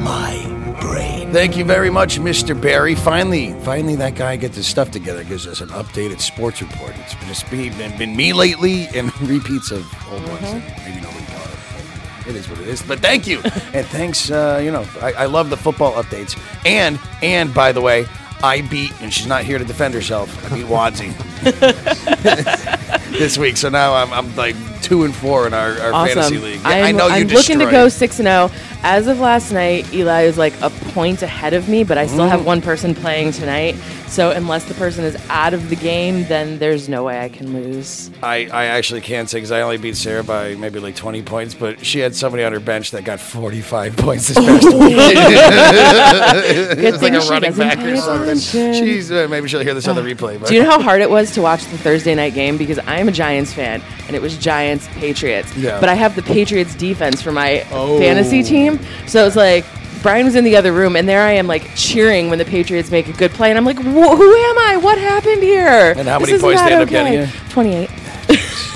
my 0.00 0.76
brain. 0.80 1.32
Thank 1.32 1.56
you 1.56 1.64
very 1.64 1.90
much, 1.90 2.20
Mr. 2.20 2.58
Berry. 2.58 2.94
Finally, 2.94 3.54
finally, 3.64 3.96
that 3.96 4.14
guy 4.14 4.36
gets 4.36 4.56
his 4.56 4.68
stuff 4.68 4.92
together, 4.92 5.24
gives 5.24 5.48
us 5.48 5.60
an 5.60 5.70
updated 5.70 6.20
sports 6.20 6.62
report. 6.62 6.94
It's 6.98 7.14
just 7.26 7.50
been, 7.50 7.76
been, 7.76 7.98
been 7.98 8.14
me 8.14 8.32
lately 8.32 8.86
and 8.94 9.12
repeats 9.28 9.72
of 9.72 9.84
old 10.12 10.26
ones. 10.28 10.42
Maybe 10.42 11.00
nobody 11.00 11.24
thought 11.24 11.46
of. 11.46 12.26
It 12.28 12.36
is 12.36 12.48
what 12.48 12.60
it 12.60 12.68
is. 12.68 12.82
But 12.82 13.00
thank 13.00 13.26
you, 13.26 13.38
and 13.74 13.84
thanks. 13.86 14.30
Uh, 14.30 14.60
you 14.62 14.70
know, 14.70 14.86
I, 15.00 15.12
I 15.12 15.26
love 15.26 15.50
the 15.50 15.56
football 15.56 15.92
updates. 16.00 16.40
And 16.64 17.00
and 17.20 17.52
by 17.52 17.72
the 17.72 17.80
way, 17.80 18.06
I 18.42 18.62
beat, 18.62 18.92
and 19.00 19.12
she's 19.12 19.26
not 19.26 19.44
here 19.44 19.58
to 19.58 19.64
defend 19.64 19.94
herself. 19.94 20.28
I 20.52 20.56
beat 20.56 20.66
Wadsy 20.66 21.12
this 23.12 23.38
week, 23.38 23.56
so 23.56 23.68
now 23.68 23.94
I'm, 23.94 24.12
I'm 24.12 24.34
like 24.36 24.56
two 24.82 25.04
and 25.04 25.14
four 25.14 25.46
in 25.46 25.54
our, 25.54 25.78
our 25.80 25.92
awesome. 25.92 26.14
fantasy 26.14 26.38
league. 26.38 26.60
Yeah, 26.62 26.68
I'm, 26.68 26.84
I 26.84 26.92
know 26.92 27.06
you 27.06 27.12
I'm 27.14 27.28
looking 27.28 27.58
to 27.60 27.70
go 27.70 27.88
six 27.88 28.18
and 28.18 28.26
zero. 28.26 28.50
As 28.84 29.06
of 29.06 29.20
last 29.20 29.52
night, 29.52 29.92
Eli 29.94 30.22
is 30.22 30.36
like 30.36 30.60
a 30.60 30.70
point 30.70 31.22
ahead 31.22 31.54
of 31.54 31.68
me, 31.68 31.84
but 31.84 31.98
I 31.98 32.06
still 32.06 32.24
Mm. 32.26 32.30
have 32.30 32.44
one 32.44 32.60
person 32.60 32.94
playing 32.96 33.30
tonight. 33.32 33.76
So 34.08 34.30
unless 34.32 34.64
the 34.66 34.74
person 34.74 35.04
is 35.04 35.16
out 35.30 35.54
of 35.54 35.70
the 35.70 35.76
game, 35.76 36.24
then 36.24 36.58
there's 36.58 36.88
no 36.88 37.04
way 37.04 37.20
I 37.20 37.28
can 37.30 37.54
lose. 37.54 38.10
I, 38.22 38.46
I 38.52 38.64
actually 38.66 39.00
can't 39.00 39.30
say 39.30 39.38
because 39.38 39.52
I 39.52 39.62
only 39.62 39.78
beat 39.78 39.96
Sarah 39.96 40.22
by 40.24 40.54
maybe 40.56 40.80
like 40.80 40.96
20 40.96 41.22
points, 41.22 41.54
but 41.54 41.84
she 41.86 42.00
had 42.00 42.14
somebody 42.14 42.42
on 42.44 42.52
her 42.52 42.60
bench 42.60 42.90
that 42.90 43.04
got 43.04 43.20
45 43.20 43.96
points 43.96 44.28
this 44.28 44.36
past 44.36 44.64
week. 44.78 44.96
Good 44.96 46.78
It's 46.78 46.98
thing 46.98 47.12
like 47.14 47.22
a 47.22 47.24
she 47.24 47.30
running 47.30 47.54
back 47.54 47.78
or 47.78 47.96
something. 47.96 48.38
She's 48.38 49.10
uh, 49.10 49.28
maybe 49.30 49.48
she'll 49.48 49.60
hear 49.60 49.74
this 49.74 49.88
on 49.88 49.96
the 49.96 50.02
replay. 50.02 50.38
But 50.38 50.48
Do 50.48 50.54
you 50.56 50.62
know 50.64 50.70
how 50.70 50.82
hard 50.82 51.00
it 51.00 51.08
was 51.10 51.30
to 51.32 51.42
watch 51.42 51.64
the 51.66 51.78
Thursday 51.78 52.14
night 52.14 52.34
game? 52.34 52.56
Because 52.58 52.78
I 52.80 53.01
am 53.02 53.08
a 53.08 53.12
Giants 53.12 53.52
fan, 53.52 53.82
and 54.06 54.16
it 54.16 54.22
was 54.22 54.36
Giants 54.38 54.88
Patriots. 54.94 55.54
Yeah. 55.56 55.78
But 55.78 55.88
I 55.88 55.94
have 55.94 56.16
the 56.16 56.22
Patriots 56.22 56.74
defense 56.74 57.20
for 57.20 57.32
my 57.32 57.66
Oh. 57.70 57.98
fantasy 57.98 58.42
team, 58.42 58.80
so 59.06 59.26
it's 59.26 59.36
like 59.36 59.64
Brian 60.02 60.24
was 60.24 60.34
in 60.34 60.44
the 60.44 60.56
other 60.56 60.72
room, 60.72 60.96
and 60.96 61.08
there 61.08 61.22
I 61.22 61.32
am, 61.32 61.46
like 61.46 61.74
cheering 61.76 62.28
when 62.30 62.38
the 62.38 62.44
Patriots 62.44 62.90
make 62.90 63.08
a 63.08 63.12
good 63.12 63.30
play, 63.32 63.50
and 63.50 63.58
I'm 63.58 63.64
like, 63.64 63.78
"Who 63.78 63.90
am 63.90 64.58
I? 64.58 64.78
What 64.80 64.98
happened 64.98 65.42
here?" 65.42 65.94
And 65.96 66.08
how 66.08 66.18
many 66.18 66.32
is 66.32 66.40
points 66.40 66.62
they 66.62 66.72
end 66.72 66.82
up 66.82 66.88
okay. 66.88 67.16
getting? 67.16 67.40
Twenty-eight. 67.50 67.90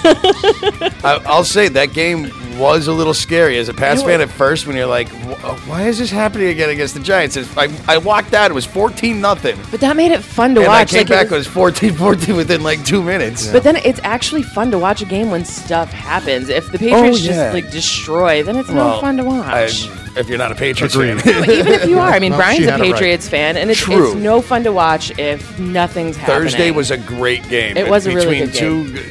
I'll 1.05 1.45
say 1.45 1.69
that 1.69 1.93
game 1.93 2.31
was 2.59 2.87
a 2.87 2.93
little 2.93 3.15
scary 3.15 3.59
as 3.59 3.69
a 3.69 3.75
Pats 3.75 4.03
fan 4.03 4.21
at 4.21 4.29
first 4.31 4.67
when 4.67 4.77
you're 4.77 4.87
like, 4.87 5.13
uh, 5.13 5.55
why 5.67 5.83
is 5.89 5.99
this 5.99 6.11
happening 6.11 6.49
again 6.49 6.71
against 6.71 6.95
the 6.95 7.01
Giants? 7.01 7.37
It's- 7.37 7.57
I, 7.57 7.95
I 7.95 7.99
walked 7.99 8.35
out, 8.35 8.51
it 8.51 8.55
was 8.55 8.65
14 8.67 9.21
nothing. 9.21 9.59
But 9.71 9.81
that 9.81 9.97
made 9.97 10.13
it 10.13 10.23
fun 10.23 10.55
to 10.55 10.61
and 10.63 10.69
watch. 10.69 10.93
I 10.95 10.99
came 10.99 10.99
like, 11.01 11.07
it 11.07 11.11
back, 11.11 11.25
was- 11.31 11.33
it 11.33 11.37
was 11.37 11.47
14 11.49 11.95
14 11.97 12.37
within 12.37 12.63
like 12.63 12.85
two 12.85 13.03
minutes. 13.03 13.49
But 13.51 13.63
then 13.63 13.77
it's 13.77 14.01
actually 14.03 14.43
fun 14.43 14.71
to 14.71 14.79
watch 14.79 15.03
a 15.03 15.07
game 15.07 15.31
when 15.31 15.45
stuff 15.45 15.93
happens. 15.93 16.49
If 16.49 16.71
the 16.73 16.79
Patriots 16.79 17.19
Oh, 17.21 17.23
yeah. 17.23 17.29
just 17.53 17.55
like 17.55 17.71
destroy, 17.71 18.43
then 18.43 18.57
it's 18.57 18.69
Well, 18.71 18.97
no 18.97 19.01
fun 19.01 19.17
to 19.19 19.25
watch. 19.25 19.89
I- 19.89 20.03
if 20.19 20.31
you're 20.31 20.39
not 20.39 20.51
a 20.51 20.55
Patriots 20.55 20.95
Agreed. 20.95 21.21
fan. 21.21 21.41
But 21.41 21.51
even 21.51 21.73
if 21.75 21.87
you 21.87 21.99
are, 21.99 22.09
I 22.11 22.19
mean, 22.21 22.31
No, 22.33 22.39
Brian's 22.39 22.65
a 22.67 22.71
had 22.71 22.81
it 22.81 22.85
right. 22.85 22.93
Patriots 22.95 23.29
fan, 23.29 23.59
and 23.59 23.71
it's, 23.71 23.79
True. 23.81 24.13
it's 24.13 24.17
no 24.23 24.41
fun 24.41 24.65
to 24.65 24.73
watch 24.73 25.13
if 25.19 25.59
nothing's 25.59 26.17
happening. 26.17 26.39
Thursday 26.45 26.71
was 26.71 26.91
a 26.91 26.97
great 26.97 27.47
game. 27.51 27.77
It 27.77 27.87
was 27.87 28.07
a 28.07 28.15
really 28.15 28.41
between 28.47 28.87
good 28.87 28.95
two, 28.95 29.11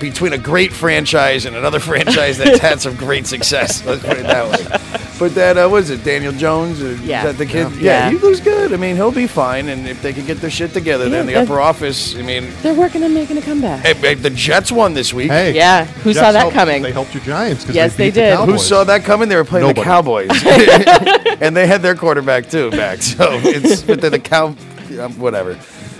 Between 0.00 0.32
a 0.32 0.38
great 0.38 0.72
franchise 0.72 1.44
and 1.46 1.56
another 1.56 1.80
franchise 1.90 2.38
that's 2.38 2.60
had 2.60 2.80
some 2.80 2.94
great 2.96 3.26
success. 3.26 3.84
Let's 3.84 4.02
put 4.02 4.18
it 4.18 4.22
that 4.26 4.44
way. 4.46 5.00
But 5.18 5.34
that 5.34 5.58
uh, 5.58 5.68
was 5.68 5.90
it, 5.90 6.04
Daniel 6.04 6.30
Jones? 6.32 6.80
Or 6.80 6.94
Yeah. 6.96 7.24
is 7.26 7.32
that 7.36 7.38
the 7.38 7.46
kid? 7.46 7.72
Yeah. 7.72 8.08
Yeah. 8.08 8.10
he 8.10 8.18
looks 8.18 8.38
good. 8.38 8.72
I 8.72 8.76
mean, 8.76 8.94
he'll 8.94 9.10
be 9.10 9.26
fine. 9.26 9.68
And 9.68 9.88
if 9.88 10.00
they 10.00 10.12
can 10.12 10.24
get 10.24 10.40
their 10.40 10.50
shit 10.50 10.72
together, 10.72 11.06
Yeah, 11.06 11.10
then 11.10 11.26
the 11.26 11.34
upper 11.34 11.58
office. 11.60 12.14
I 12.16 12.22
mean, 12.22 12.52
They're 12.62 12.74
working 12.74 13.02
on 13.02 13.12
making 13.12 13.38
a 13.38 13.42
comeback. 13.42 13.84
hey, 13.84 13.94
hey, 13.94 14.14
the 14.14 14.30
Jets 14.30 14.70
won 14.70 14.94
this 14.94 15.12
week. 15.12 15.32
Hey, 15.32 15.54
Yeah, 15.56 15.86
who 15.86 16.10
Jets 16.12 16.20
saw 16.20 16.30
that 16.30 16.38
helped- 16.38 16.54
coming? 16.54 16.82
They 16.82 16.92
helped 16.92 17.12
your 17.14 17.24
Giants. 17.24 17.66
Yes, 17.68 17.96
they, 17.96 18.10
they 18.10 18.10
beat 18.10 18.14
the 18.36 18.44
did. 18.46 18.48
Who 18.52 18.58
saw 18.58 18.84
that 18.84 19.02
coming? 19.02 19.28
They 19.28 19.34
were 19.36 19.44
playing 19.44 19.66
Nobody. 19.66 19.80
the 19.80 19.84
Cowboys, 19.84 20.30
and 21.42 21.56
they 21.56 21.66
had 21.66 21.82
their 21.82 21.96
quarterback 21.96 22.48
too 22.48 22.70
back. 22.70 23.02
So 23.02 23.26
it's 23.42 23.82
but 23.82 24.00
they're 24.00 24.10
the 24.10 24.20
cow, 24.20 24.54
um, 25.00 25.18
whatever. 25.18 25.58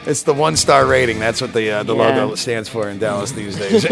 It's 0.08 0.22
the 0.22 0.32
one 0.32 0.56
star 0.56 0.86
rating. 0.86 1.18
That's 1.18 1.42
what 1.42 1.52
the 1.52 1.70
uh, 1.70 1.82
the 1.82 1.94
Yeah. 1.94 2.16
logo 2.20 2.34
stands 2.34 2.66
for 2.68 2.88
in 2.88 2.98
Dallas 2.98 3.30
these 3.32 3.56
days. 3.58 3.82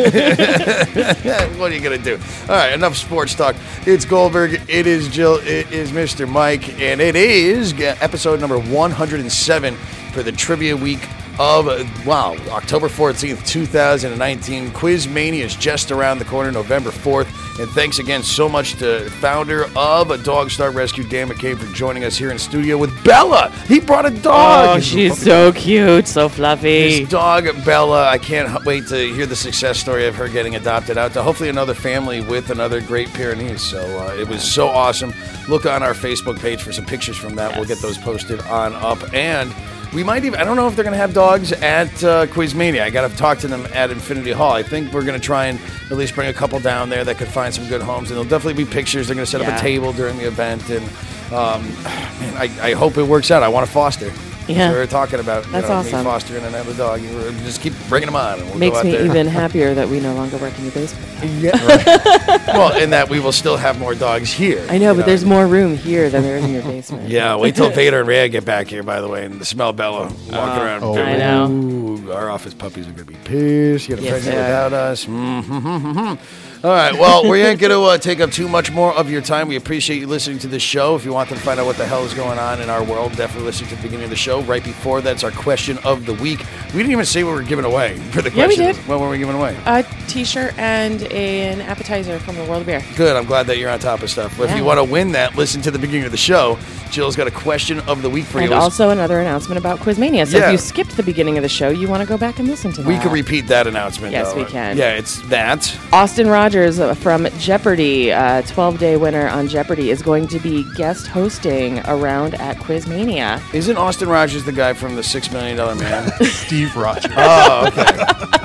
what 1.59 1.71
are 1.71 1.75
you 1.75 1.81
gonna 1.83 1.99
do? 1.99 2.19
All 2.49 2.55
right, 2.57 2.73
enough 2.73 2.97
sports 2.97 3.35
talk. 3.35 3.55
It's 3.87 4.07
Goldberg. 4.07 4.63
It 4.69 4.87
is 4.87 5.09
Jill. 5.09 5.35
It 5.43 5.71
is 5.71 5.93
Mr. 5.93 6.27
Mike, 6.27 6.81
and 6.81 7.03
it 7.03 7.17
is 7.17 7.75
uh, 7.75 7.97
episode 8.01 8.41
number 8.41 8.59
107 8.59 9.75
for 10.13 10.23
the 10.23 10.33
trivia 10.33 10.75
week 10.75 11.07
of 11.39 12.07
wow 12.07 12.35
October 12.51 12.89
14th, 12.89 13.47
2019. 13.47 14.71
Quiz 14.73 15.07
Mania 15.07 15.45
is 15.45 15.55
just 15.57 15.91
around 15.91 16.19
the 16.19 16.25
corner, 16.25 16.51
November 16.51 16.91
4th. 16.91 17.27
And 17.59 17.71
thanks 17.71 17.99
again 17.99 18.23
so 18.23 18.49
much 18.49 18.75
to 18.81 19.09
founder 19.13 19.67
of 19.77 20.23
Dog 20.25 20.51
Star 20.51 20.71
Rescue, 20.71 21.05
Dan 21.05 21.29
McCabe, 21.29 21.59
for 21.59 21.73
joining 21.75 22.05
us 22.05 22.17
here 22.17 22.31
in 22.31 22.39
studio 22.39 22.77
with 22.77 23.03
Bella. 23.03 23.51
He 23.67 23.81
brought 23.81 24.05
a 24.05 24.11
dog. 24.11 24.77
Oh, 24.77 24.81
she's 24.81 25.19
so 25.19 25.53
cute, 25.53 26.07
so 26.07 26.29
fluffy. 26.29 27.01
His 27.01 27.09
dog 27.09 27.47
Bella. 27.65 28.09
I 28.09 28.19
can't 28.19 28.65
wait 28.65 28.87
to 28.89 28.97
hear 29.15 29.25
the 29.25 29.37
success 29.37 29.79
story 29.79 30.07
of 30.07 30.15
her 30.17 30.29
getting 30.29 30.57
adopted 30.57 30.99
out 30.99 31.15
to 31.15 31.23
hopefully 31.23 31.49
another 31.49 31.75
family 31.75 32.21
with 32.21 32.51
another 32.51 32.81
great 32.81 33.09
Pyrenees. 33.15 33.63
So 33.63 33.81
uh, 34.01 34.15
it 34.15 34.29
was 34.29 34.43
so 34.43 34.69
awesome. 34.69 35.15
Look 35.49 35.65
on 35.65 35.83
our 35.83 35.95
Facebook 35.95 36.39
page 36.39 36.63
for 36.63 36.73
some 36.73 36.85
pictures 36.85 37.17
from 37.17 37.37
that. 37.37 37.57
We'll 37.57 37.65
get 37.65 37.79
those 37.79 37.97
posted 37.99 38.41
on 38.43 38.75
up 38.75 39.15
and. 39.15 39.55
We 39.93 40.05
might 40.05 40.25
even, 40.25 40.39
I 40.39 40.45
don't 40.45 40.57
know 40.57 40.69
if 40.69 40.77
they're 40.77 40.85
going 40.85 40.93
to 40.93 40.99
have 40.99 41.15
dogs 41.15 41.53
at 41.53 41.89
uh, 42.05 42.27
Quizmania. 42.27 42.83
I 42.83 42.91
got 42.91 43.11
to 43.11 43.17
talk 43.17 43.39
to 43.39 43.49
them 43.49 43.67
at 43.73 43.91
Infinity 43.91 44.33
Hall. 44.33 44.53
I 44.53 44.63
think 44.63 44.93
we're 44.93 45.05
going 45.05 45.19
to 45.19 45.25
try 45.25 45.47
and 45.47 45.59
at 45.91 45.97
least 45.97 46.15
bring 46.15 46.29
a 46.29 46.35
couple 46.35 46.61
down 46.61 46.91
there 46.91 47.05
that 47.05 47.17
could 47.17 47.29
find 47.29 47.55
some 47.55 47.67
good 47.69 47.81
homes. 47.81 48.11
And 48.11 48.17
there'll 48.17 48.29
definitely 48.29 48.63
be 48.65 48.71
pictures. 48.71 49.07
They're 49.07 49.15
going 49.15 49.25
to 49.25 49.31
set 49.31 49.41
up 49.41 49.49
a 49.49 49.59
table 49.61 49.93
during 49.93 50.19
the 50.19 50.27
event. 50.27 50.69
And 50.69 50.85
um, 51.33 51.63
man, 52.21 52.37
I, 52.37 52.51
I 52.61 52.73
hope 52.75 52.99
it 52.99 53.05
works 53.05 53.31
out. 53.31 53.43
I 53.43 53.49
want 53.49 53.67
to 53.67 53.73
foster. 53.73 54.13
Yeah. 54.49 54.71
We 54.71 54.77
were 54.79 54.87
talking 54.87 55.19
about 55.19 55.45
you 55.47 55.53
That's 55.53 55.69
know, 55.69 55.83
me 55.83 55.89
awesome. 55.89 56.05
fostering 56.05 56.45
another 56.45 56.73
dog. 56.75 57.01
You 57.03 57.15
were- 57.17 57.31
Just 57.45 57.61
keep 57.61 57.73
bringing 57.89 58.07
them 58.07 58.17
on. 58.17 58.39
And 58.39 58.49
we'll 58.51 58.59
Makes 58.59 58.75
go 58.75 58.79
out 58.79 58.85
me 58.85 58.91
there. 58.93 59.05
even 59.07 59.27
happier 59.43 59.75
that 59.75 59.89
we 59.89 59.99
no 60.01 60.15
longer 60.15 60.37
work 60.39 60.57
in 60.59 60.65
your 60.65 60.73
basement. 60.73 61.05
Yeah. 61.41 61.53
well, 62.49 62.77
in 62.81 62.91
that 62.91 63.09
we 63.09 63.19
will 63.19 63.33
still 63.33 63.57
have 63.57 63.79
more 63.79 63.95
dogs 63.95 64.33
here. 64.33 64.65
I 64.71 64.79
know, 64.79 64.93
you 64.93 64.99
but 64.99 65.07
there's 65.07 65.25
more 65.25 65.47
room 65.47 65.77
here 65.77 66.09
than 66.11 66.23
there 66.23 66.37
is 66.37 66.45
in 66.45 66.53
your 66.53 66.63
basement. 66.63 67.09
Yeah, 67.09 67.35
wait 67.37 67.57
till 67.57 67.71
Vader 67.81 68.01
and 68.01 68.09
Rhea 68.09 68.29
get 68.29 68.45
back 68.45 68.69
here, 68.69 68.83
by 68.85 69.01
the 69.01 69.09
way, 69.09 69.25
and 69.25 69.45
smell 69.47 69.73
Bella 69.73 70.05
walking 70.05 70.33
around. 70.63 70.85
Oh. 70.85 70.97
I 70.97 71.17
know. 71.17 71.51
Ooh, 71.51 72.13
our 72.13 72.31
office 72.31 72.55
puppies 72.55 72.87
are 72.87 72.93
going 72.93 73.07
to 73.07 73.13
be 73.13 73.19
pissed. 73.25 73.89
Get 73.89 73.99
a 73.99 74.03
Yes, 74.03 74.11
pregnant 74.13 74.37
they 74.37 74.41
are. 74.43 74.65
without 74.65 74.73
us. 74.73 75.05
Mm-hmm. 75.07 76.46
All 76.67 76.73
right, 76.73 76.93
well, 76.95 77.31
we 77.31 77.43
ain't 77.43 77.61
going 77.61 77.71
to 77.71 77.81
uh, 77.81 77.97
take 77.97 78.19
up 78.19 78.33
too 78.33 78.49
much 78.49 78.73
more 78.73 78.93
of 78.93 79.09
your 79.09 79.23
time. 79.23 79.47
We 79.47 79.55
appreciate 79.55 80.01
you 80.01 80.09
listening 80.09 80.41
to 80.41 80.49
the 80.49 80.59
show. 80.59 80.97
If 80.97 81.05
you 81.05 81.13
want 81.13 81.29
to 81.29 81.37
find 81.37 81.61
out 81.61 81.67
what 81.67 81.77
the 81.77 81.87
hell 81.87 82.05
is 82.05 82.13
going 82.13 82.41
on 82.41 82.61
in 82.61 82.69
our 82.69 82.83
world, 82.83 83.15
definitely 83.15 83.47
listen 83.47 83.69
to 83.69 83.77
the 83.77 83.83
beginning 83.83 84.03
of 84.03 84.11
the 84.11 84.17
show. 84.17 84.43
Right 84.43 84.65
before 84.65 85.01
that's 85.01 85.23
our 85.23 85.31
question 85.31 85.79
of 85.85 86.07
the 86.07 86.15
week. 86.15 86.41
We 86.75 86.79
didn't 86.79 86.91
even 86.91 87.05
say 87.05 87.23
what 87.23 87.31
we 87.31 87.37
were 87.37 87.43
giving 87.45 87.65
away 87.65 87.99
for 88.11 88.21
the 88.21 88.31
Yeah, 88.33 88.49
we 88.49 88.57
question. 88.57 88.75
did. 88.75 88.89
What 88.89 88.99
were 88.99 89.09
we 89.09 89.19
giving 89.19 89.37
away? 89.37 89.57
A 89.65 89.85
T-shirt 90.09 90.59
and 90.59 91.05
an 91.05 91.61
appetizer 91.61 92.19
from 92.19 92.35
the 92.35 92.43
World 92.47 92.63
of 92.63 92.67
Beer. 92.67 92.83
Good. 92.97 93.15
I'm 93.15 93.27
glad 93.27 93.47
that 93.47 93.59
you're 93.59 93.71
on 93.71 93.79
top 93.79 94.03
of 94.03 94.11
stuff. 94.11 94.37
But 94.37 94.45
if 94.45 94.51
Yeah. 94.51 94.57
you 94.57 94.65
want 94.65 94.79
to 94.79 94.85
win 94.85 95.13
that, 95.13 95.37
listen 95.37 95.63
to 95.63 95.71
the 95.71 95.79
beginning 95.79 96.07
of 96.07 96.11
the 96.11 96.17
show. 96.17 96.59
Jill's 96.91 97.15
got 97.15 97.29
a 97.29 97.33
question 97.33 97.79
of 97.81 98.03
the 98.03 98.11
week 98.11 98.25
for 98.25 98.41
And 98.41 98.51
you. 98.51 98.57
also 98.57 98.91
another 98.91 99.21
announcement 99.21 99.59
about 99.59 99.79
Quizmania. 99.79 100.27
So 100.27 100.39
Yeah. 100.39 100.47
if 100.47 100.53
you 100.53 100.59
skipped 100.59 100.97
the 100.97 101.03
beginning 101.05 101.37
of 101.39 101.43
the 101.43 101.49
show, 101.49 101.69
you 101.69 101.87
want 101.87 102.01
to 102.03 102.09
go 102.09 102.17
back 102.19 102.41
and 102.41 102.49
listen 102.49 102.73
to 102.73 102.83
that. 102.83 102.89
we 102.89 102.99
can 102.99 103.13
repeat 103.13 103.47
that 103.49 103.69
announcement. 103.69 104.13
Yes, 104.13 104.33
though. 104.33 104.39
we 104.39 104.45
can. 104.47 104.77
Yeah, 104.77 104.95
it's 104.95 105.21
that. 105.29 105.73
Austin 105.93 106.29
Rogers 106.57 106.81
uh, 106.81 106.95
from 106.95 107.29
Jeopardy, 107.39 108.11
uh, 108.11 108.41
12 108.41 108.79
day 108.79 108.97
winner 108.97 109.29
on 109.29 109.47
Jeopardy, 109.47 109.91
is 109.91 110.01
going 110.01 110.27
to 110.29 110.39
be 110.39 110.65
guest 110.75 111.07
hosting 111.07 111.81
around 111.81 112.33
at 112.37 112.57
Quizmania. 112.57 113.43
Isn't 113.53 113.77
Austin 113.77 114.09
Rogers 114.09 114.45
the 114.45 114.53
guy 114.53 114.73
from 114.73 114.97
the 114.97 115.03
Six 115.03 115.31
Million 115.31 115.59
Dollar 115.59 115.75
Man? 115.75 116.11
Steve 116.23 116.75
Rogers. 116.75 117.13
oh, 117.15 117.67
okay. 117.67 118.36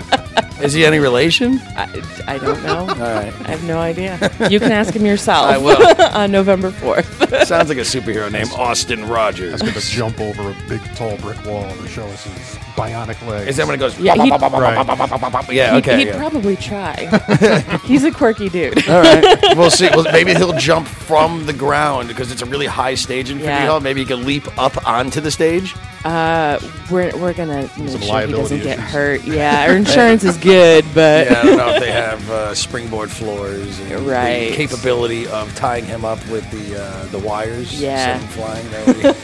Is 0.63 0.73
he 0.73 0.85
any 0.85 0.99
relation? 0.99 1.59
I, 1.75 2.03
I 2.27 2.37
don't 2.37 2.61
know. 2.63 2.79
All 2.81 2.85
right. 2.87 3.33
I 3.47 3.51
have 3.51 3.63
no 3.63 3.79
idea. 3.79 4.17
You 4.49 4.59
can 4.59 4.71
ask 4.71 4.93
him 4.93 5.05
yourself. 5.05 5.45
I 5.49 5.57
will. 5.57 5.77
on 6.15 6.31
November 6.31 6.71
4th. 6.71 7.45
Sounds 7.45 7.69
like 7.69 7.77
a 7.77 7.81
superhero 7.81 8.31
name, 8.31 8.47
Austin 8.53 9.07
Rogers. 9.07 9.53
He's 9.53 9.61
going 9.61 9.73
to 9.73 9.79
jump 9.81 10.19
over 10.19 10.49
a 10.51 10.55
big, 10.69 10.81
tall 10.95 11.17
brick 11.17 11.43
wall 11.45 11.63
and 11.65 11.89
show 11.89 12.05
us 12.07 12.23
his 12.25 12.57
bionic 12.75 13.25
legs. 13.27 13.47
Is 13.49 13.57
that 13.57 13.65
when 13.65 13.75
it 13.75 13.79
goes? 13.79 13.97
Yeah, 13.99 14.13
he'd- 14.15 14.29
Yeah, 14.29 15.75
He'd- 15.75 15.77
okay. 15.89 15.97
He'd 15.99 16.07
yeah. 16.07 16.17
probably 16.17 16.55
try. 16.55 17.07
He's 17.85 18.03
a 18.03 18.11
quirky 18.11 18.49
dude. 18.49 18.87
All 18.89 19.01
right, 19.01 19.37
we'll 19.57 19.71
see. 19.71 19.89
Well, 19.89 20.05
maybe 20.11 20.33
he'll 20.33 20.57
jump 20.57 20.87
from 20.87 21.45
the 21.45 21.53
ground 21.53 22.07
because 22.07 22.31
it's 22.31 22.41
a 22.41 22.45
really 22.45 22.65
high 22.67 22.95
stage 22.95 23.29
in 23.29 23.37
Infinity 23.37 23.63
Yeah. 23.63 23.67
Hall. 23.69 23.79
Maybe 23.79 24.01
he 24.01 24.05
can 24.05 24.25
leap 24.25 24.47
up 24.57 24.87
onto 24.87 25.21
the 25.21 25.31
stage. 25.31 25.75
Uh, 26.03 26.59
we're 26.89 27.15
we're 27.17 27.33
gonna 27.33 27.69
make 27.77 27.89
sure 28.01 28.21
he 28.27 28.31
doesn't 28.33 28.63
get 28.63 28.79
hurt. 28.79 29.23
Yeah, 29.25 29.65
our 29.69 29.75
insurance 29.75 30.23
is 30.23 30.35
good, 30.37 30.83
but 30.95 31.27
yeah, 31.29 31.39
I 31.39 31.43
don't 31.43 31.57
know 31.57 31.69
if 31.75 31.79
they 31.79 31.91
have 32.07 32.29
uh, 32.31 32.55
springboard 32.55 33.11
floors 33.11 33.79
and 33.81 34.05
Right. 34.07 34.49
the 34.49 34.55
capability 34.55 35.27
of 35.27 35.53
tying 35.55 35.85
him 35.85 36.03
up 36.03 36.17
with 36.29 36.49
the 36.49 36.81
uh, 36.83 37.05
the 37.07 37.19
wires. 37.19 37.79
Yeah. 37.79 38.17
flying. 38.29 38.65
Would. 38.87 39.15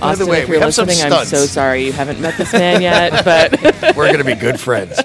By 0.00 0.14
the 0.16 0.26
way, 0.26 0.42
if 0.42 0.48
we 0.48 0.54
you're 0.56 0.62
have 0.64 0.74
some 0.74 0.86
listening, 0.86 1.12
I'm 1.12 1.24
so 1.24 1.46
sorry 1.46 1.84
you 1.84 1.92
haven't 1.92 2.20
met 2.20 2.36
this 2.36 2.52
man 2.52 2.82
yet, 2.82 3.24
but 3.24 3.96
We're 3.96 4.06
going 4.12 4.18
to 4.18 4.24
be 4.24 4.34
good 4.34 4.60
friends. 4.60 5.00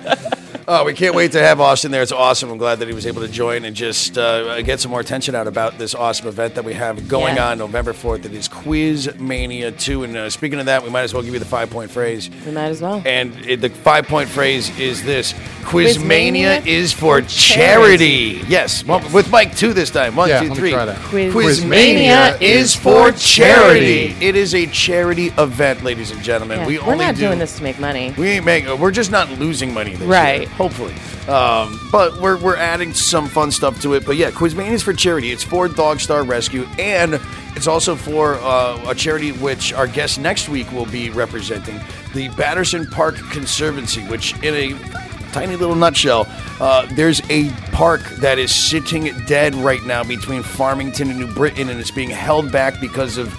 Oh, 0.71 0.83
we 0.85 0.93
can't 0.93 1.15
wait 1.15 1.31
to 1.31 1.39
have 1.41 1.59
Austin 1.59 1.89
there. 1.89 2.03
It's 2.03 2.11
awesome. 2.11 2.51
I'm 2.51 2.59
glad 2.59 2.77
that 2.77 2.87
he 2.87 2.93
was 2.93 3.07
able 3.07 3.21
to 3.23 3.27
join 3.27 3.65
and 3.65 3.75
just 3.75 4.19
uh, 4.19 4.61
get 4.61 4.79
some 4.79 4.91
more 4.91 4.99
attention 4.99 5.33
out 5.33 5.47
about 5.47 5.79
this 5.79 5.95
awesome 5.95 6.27
event 6.27 6.53
that 6.53 6.63
we 6.63 6.75
have 6.75 7.07
going 7.07 7.37
Yeah. 7.37 7.49
on 7.49 7.57
November 7.57 7.91
4th. 7.91 8.23
It 8.25 8.33
is 8.35 8.47
Quiz 8.47 9.15
Mania 9.17 9.71
2. 9.71 10.03
And 10.03 10.15
uh, 10.15 10.29
speaking 10.29 10.59
of 10.59 10.67
that, 10.67 10.83
we 10.83 10.91
might 10.91 11.01
as 11.01 11.11
well 11.11 11.23
give 11.23 11.33
you 11.33 11.39
the 11.39 11.45
five 11.45 11.71
point 11.71 11.89
phrase. 11.89 12.29
We 12.45 12.51
might 12.51 12.65
as 12.67 12.83
well. 12.83 13.01
And 13.03 13.35
it, 13.47 13.61
the 13.61 13.69
five 13.71 14.07
point 14.07 14.29
phrase 14.29 14.69
is 14.77 15.03
this 15.03 15.33
Quiz 15.65 15.97
Quizmania 15.97 16.05
Mania 16.07 16.61
is 16.65 16.93
for 16.93 17.21
charity. 17.21 18.39
Yes, 18.47 18.85
well, 18.85 19.01
with 19.11 19.31
Mike 19.31 19.55
two 19.55 19.73
this 19.73 19.89
time. 19.89 20.15
One, 20.15 20.29
Yeah, 20.29 20.41
two, 20.41 20.49
let 20.49 20.57
three. 20.59 20.71
try 20.71 20.85
that. 20.85 20.97
Quizmania 20.97 21.31
Quizmania 22.37 22.41
is 22.43 22.75
for 22.75 23.11
charity. 23.13 24.15
It 24.23 24.35
is 24.35 24.53
a 24.53 24.67
charity 24.67 25.27
event, 25.39 25.83
ladies 25.83 26.11
and 26.11 26.21
gentlemen. 26.21 26.59
Yeah, 26.59 26.67
We 26.67 26.77
We're 26.77 26.91
only 26.93 27.05
not 27.05 27.15
do 27.15 27.21
doing 27.21 27.39
this 27.39 27.57
to 27.57 27.63
make 27.63 27.79
money. 27.79 28.13
we 28.19 28.27
ain't 28.29 28.45
make. 28.45 28.67
We're 28.67 28.91
just 28.91 29.09
not 29.09 29.31
losing 29.39 29.73
money 29.73 29.95
this 29.95 30.07
Right. 30.07 30.41
year, 30.41 30.49
hopefully. 30.59 30.93
Um, 31.33 31.79
but 31.89 32.19
we're 32.19 32.37
we're 32.37 32.57
adding 32.57 32.93
some 32.93 33.27
fun 33.27 33.49
stuff 33.49 33.81
to 33.81 33.93
it. 33.93 34.05
But 34.05 34.17
yeah, 34.17 34.29
Quizmania 34.29 34.73
is 34.73 34.83
for 34.83 34.93
charity. 34.93 35.31
It's 35.31 35.43
for 35.43 35.67
Dog 35.69 36.01
Star 36.01 36.23
Rescue, 36.23 36.67
and 36.77 37.19
it's 37.55 37.65
also 37.65 37.95
for 37.95 38.35
uh, 38.35 38.91
a 38.91 38.93
charity 38.93 39.31
which 39.31 39.73
our 39.73 39.87
guest 39.87 40.19
next 40.19 40.49
week 40.49 40.71
will 40.71 40.85
be 40.85 41.09
representing, 41.09 41.79
the 42.13 42.27
Batterson 42.29 42.85
Park 42.91 43.15
Conservancy, 43.31 44.01
which 44.03 44.33
in 44.43 44.53
a 44.53 44.77
tiny 45.31 45.55
little 45.55 45.75
nutshell, 45.75 46.27
uh, 46.59 46.85
there's 46.93 47.21
a 47.29 47.49
park 47.71 48.01
that 48.17 48.37
is 48.37 48.53
sitting 48.53 49.05
dead 49.27 49.55
right 49.55 49.83
now 49.83 50.03
between 50.03 50.43
Farmington 50.43 51.09
and 51.09 51.19
New 51.19 51.33
Britain, 51.33 51.69
and 51.69 51.79
it's 51.79 51.91
being 51.91 52.09
held 52.09 52.51
back 52.51 52.81
because 52.81 53.17
of 53.17 53.33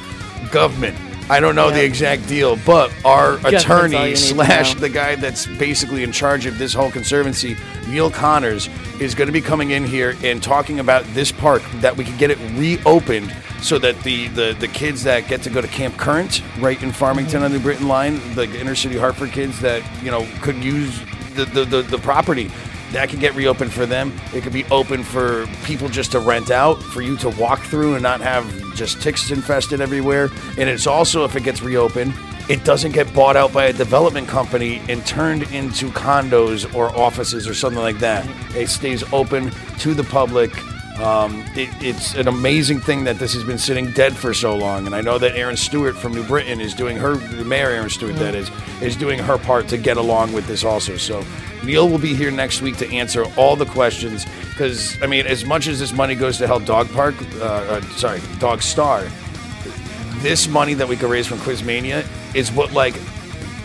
government. 0.50 0.96
I 1.30 1.38
don't 1.38 1.54
know 1.54 1.70
the 1.70 1.84
exact 1.84 2.26
deal, 2.26 2.56
but 2.66 2.92
our 3.04 3.34
attorney 3.46 4.16
slash 4.16 4.74
the 4.74 4.88
guy 4.88 5.14
that's 5.14 5.46
basically 5.46 6.02
in 6.02 6.10
charge 6.10 6.44
of 6.44 6.58
this 6.58 6.74
whole 6.74 6.90
conservancy, 6.90 7.56
Neil 7.86 8.10
Connors, 8.10 8.68
is 8.98 9.14
going 9.14 9.26
to 9.28 9.32
be 9.32 9.40
coming 9.40 9.70
in 9.70 9.84
here 9.84 10.16
and 10.24 10.42
talking 10.42 10.80
about 10.80 11.04
this 11.14 11.30
park 11.30 11.62
that 11.74 11.96
we 11.96 12.02
can 12.02 12.16
get 12.18 12.32
it 12.32 12.38
reopened 12.58 13.32
so 13.62 13.78
that 13.78 13.96
the, 14.02 14.26
the, 14.28 14.56
the 14.58 14.66
kids 14.66 15.04
that 15.04 15.28
get 15.28 15.40
to 15.42 15.50
go 15.50 15.60
to 15.60 15.68
Camp 15.68 15.96
Courant 15.96 16.42
right 16.58 16.82
in 16.82 16.90
Farmington 16.90 17.44
on 17.44 17.52
the 17.52 17.60
Britain 17.60 17.86
line, 17.86 18.20
the 18.34 18.50
inner 18.58 18.74
city 18.74 18.98
Hartford 18.98 19.30
kids 19.30 19.60
that 19.60 19.84
you 20.02 20.10
know 20.10 20.26
could 20.42 20.56
use 20.56 21.00
the, 21.34 21.44
the, 21.44 21.64
the, 21.64 21.82
the 21.82 21.98
property. 21.98 22.50
That 22.92 23.08
can 23.08 23.20
get 23.20 23.34
reopened 23.34 23.72
for 23.72 23.86
them. 23.86 24.12
It 24.34 24.42
could 24.42 24.52
be 24.52 24.64
open 24.64 25.04
for 25.04 25.46
people 25.64 25.88
just 25.88 26.12
to 26.12 26.18
rent 26.18 26.50
out, 26.50 26.82
for 26.82 27.02
you 27.02 27.16
to 27.18 27.30
walk 27.30 27.60
through 27.60 27.94
and 27.94 28.02
not 28.02 28.20
have 28.20 28.44
just 28.74 29.00
ticks 29.00 29.30
infested 29.30 29.80
everywhere. 29.80 30.28
And 30.58 30.68
it's 30.68 30.86
also, 30.86 31.24
if 31.24 31.36
it 31.36 31.44
gets 31.44 31.62
reopened, 31.62 32.14
it 32.48 32.64
doesn't 32.64 32.90
get 32.92 33.12
bought 33.14 33.36
out 33.36 33.52
by 33.52 33.66
a 33.66 33.72
development 33.72 34.26
company 34.26 34.82
and 34.88 35.06
turned 35.06 35.44
into 35.52 35.88
condos 35.90 36.74
or 36.74 36.86
offices 36.96 37.46
or 37.46 37.54
something 37.54 37.80
like 37.80 38.00
that. 38.00 38.28
It 38.56 38.68
stays 38.68 39.04
open 39.12 39.52
to 39.78 39.94
the 39.94 40.02
public. 40.02 40.50
Um, 41.00 41.42
it, 41.54 41.70
it's 41.80 42.14
an 42.14 42.28
amazing 42.28 42.78
thing 42.78 43.04
that 43.04 43.18
this 43.18 43.32
has 43.32 43.42
been 43.42 43.56
sitting 43.56 43.90
dead 43.92 44.14
for 44.14 44.34
so 44.34 44.54
long, 44.54 44.84
and 44.84 44.94
I 44.94 45.00
know 45.00 45.16
that 45.16 45.34
Erin 45.34 45.56
Stewart 45.56 45.96
from 45.96 46.12
New 46.12 46.24
Britain 46.24 46.60
is 46.60 46.74
doing 46.74 46.98
her, 46.98 47.16
Mayor 47.42 47.70
Erin 47.70 47.88
Stewart, 47.88 48.16
that 48.16 48.34
is, 48.34 48.50
is 48.82 48.96
doing 48.96 49.18
her 49.18 49.38
part 49.38 49.66
to 49.68 49.78
get 49.78 49.96
along 49.96 50.34
with 50.34 50.46
this 50.46 50.62
also. 50.62 50.98
So 50.98 51.24
Neil 51.64 51.88
will 51.88 51.98
be 51.98 52.14
here 52.14 52.30
next 52.30 52.60
week 52.60 52.76
to 52.78 52.92
answer 52.92 53.24
all 53.38 53.56
the 53.56 53.64
questions, 53.64 54.26
because 54.50 55.00
I 55.02 55.06
mean, 55.06 55.26
as 55.26 55.42
much 55.46 55.68
as 55.68 55.80
this 55.80 55.94
money 55.94 56.14
goes 56.14 56.36
to 56.36 56.46
help 56.46 56.66
Dog 56.66 56.90
Park, 56.90 57.14
uh, 57.36 57.44
uh, 57.44 57.80
sorry, 57.96 58.20
Dog 58.38 58.60
Star, 58.60 59.06
this 60.18 60.48
money 60.48 60.74
that 60.74 60.86
we 60.86 60.96
could 60.96 61.08
raise 61.08 61.26
from 61.26 61.38
Quizmania 61.38 62.06
is 62.34 62.52
what 62.52 62.74
like 62.74 62.94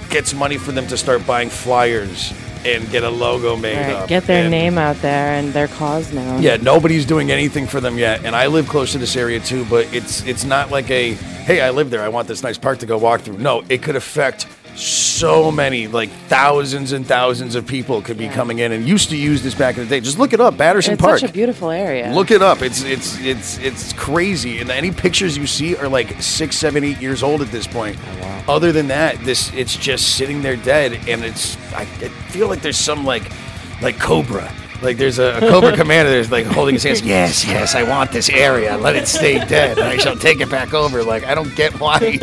gets 0.10 0.34
money 0.34 0.56
for 0.58 0.72
them 0.72 0.88
to 0.88 0.96
start 0.96 1.28
buying 1.28 1.50
flyers 1.50 2.34
and 2.66 2.90
get 2.92 3.04
a 3.04 3.10
logo 3.10 3.56
made 3.56 3.78
Right, 3.78 3.96
up. 3.96 4.08
Get 4.10 4.26
their 4.28 4.42
and- 4.44 4.52
name 4.52 4.78
out 4.78 5.02
there 5.02 5.34
and 5.34 5.54
their 5.54 5.68
cause 5.68 6.12
now. 6.12 6.38
yeah, 6.40 6.58
nobody's 6.58 7.06
doing 7.06 7.32
anything 7.32 7.68
for 7.68 7.80
them 7.80 7.98
yet, 7.98 8.26
and 8.26 8.36
I 8.36 8.48
live 8.48 8.68
close 8.68 8.92
to 8.94 8.98
this 8.98 9.16
area 9.16 9.40
too. 9.40 9.66
But 9.66 9.94
it's 9.94 10.24
it's 10.26 10.44
not 10.44 10.72
like 10.72 10.90
a 10.92 11.14
hey, 11.14 11.62
I 11.62 11.70
live 11.70 11.90
there. 11.90 12.02
I 12.02 12.10
want 12.10 12.28
this 12.28 12.42
nice 12.44 12.58
park 12.58 12.80
to 12.80 12.86
go 12.86 12.98
walk 12.98 13.22
through. 13.22 13.38
No, 13.38 13.64
it 13.70 13.82
could 13.84 13.96
affect 13.96 14.48
so 14.76 15.52
many, 15.52 15.88
like 15.88 16.10
thousands 16.28 16.92
and 16.92 17.06
thousands 17.06 17.56
of 17.56 17.66
people 17.66 18.02
could 18.02 18.18
be 18.18 18.28
coming 18.28 18.60
in 18.60 18.72
and 18.72 18.88
used 18.88 19.10
to 19.10 19.18
use 19.18 19.42
this 19.42 19.56
back 19.56 19.78
in 19.78 19.84
the 19.84 19.90
day. 19.90 20.00
Just 20.02 20.20
look 20.20 20.34
it 20.34 20.42
up, 20.42 20.58
Batterson 20.58 20.98
Park. 20.98 20.98
It's 20.98 21.02
Park. 21.02 21.20
such 21.22 21.30
a 21.30 21.34
beautiful 21.34 21.70
area. 21.72 22.14
Look 22.14 22.32
it 22.32 22.42
up. 22.42 22.62
It's 22.62 22.84
it's 22.84 23.18
it's 23.20 23.58
it's 23.60 23.94
crazy. 23.94 24.60
And 24.60 24.70
any 24.70 24.92
pictures 24.92 25.38
you 25.38 25.48
see 25.48 25.76
are 25.78 25.88
like 25.88 26.22
six, 26.22 26.58
seven, 26.58 26.84
eight 26.84 27.02
years 27.02 27.24
old 27.24 27.42
at 27.42 27.48
this 27.50 27.68
point. 27.68 27.98
Oh, 28.22 28.56
Other 28.56 28.72
than 28.72 28.88
that, 28.90 29.18
this 29.24 29.54
it's 29.54 29.78
just 29.78 30.16
sitting 30.18 30.42
there 30.42 30.58
dead, 30.58 30.94
and 31.08 31.24
it's 31.24 31.56
I, 31.74 31.82
I 31.82 32.10
feel 32.30 32.48
like 32.48 32.62
there's 32.62 32.78
some 32.78 33.06
like 33.06 33.32
like 33.82 34.00
Cobra. 34.00 34.52
Like 34.82 34.98
there's 34.98 35.20
a, 35.20 35.38
a 35.38 35.40
Cobra 35.40 35.76
commander 35.78 36.12
that's 36.12 36.32
like 36.32 36.46
holding 36.46 36.76
his 36.76 36.84
hands. 36.84 37.02
Yes, 37.02 37.46
yes, 37.46 37.76
I 37.76 37.84
want 37.84 38.12
this 38.12 38.30
area. 38.30 38.78
Let 38.78 38.96
it 38.96 39.08
stay 39.08 39.40
dead, 39.46 39.78
and 39.78 39.88
I 39.88 39.98
shall 39.98 40.16
take 40.16 40.42
it 40.42 40.50
back 40.50 40.74
over. 40.74 41.04
Like 41.04 41.24
I 41.24 41.34
don't 41.36 41.56
get 41.56 41.80
why 41.80 42.00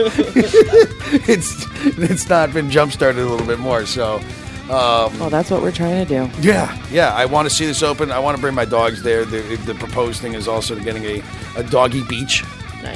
it's 1.29 1.67
it's 1.99 2.29
not 2.29 2.53
been 2.53 2.71
jump 2.71 2.93
started 2.93 3.23
a 3.23 3.27
little 3.27 3.47
bit 3.47 3.59
more. 3.59 3.87
So. 3.87 4.21
Um, 4.63 5.19
well, 5.19 5.29
that's 5.29 5.51
what 5.51 5.61
we're 5.61 5.73
trying 5.73 6.07
to 6.07 6.09
do. 6.09 6.31
yeah, 6.41 6.81
yeah. 6.91 7.13
I 7.13 7.27
want 7.27 7.49
to 7.49 7.55
see 7.55 7.67
this 7.67 7.83
open. 7.83 8.13
I 8.13 8.21
want 8.21 8.37
to 8.37 8.41
bring 8.41 8.55
my 8.55 8.65
dogs 8.65 9.03
there. 9.03 9.25
The, 9.25 9.41
the 9.67 9.75
proposed 9.75 10.23
thing 10.23 10.35
is 10.35 10.47
also 10.47 10.79
getting 10.79 11.05
a, 11.05 11.23
a 11.57 11.65
doggy 11.65 12.05
beach 12.05 12.45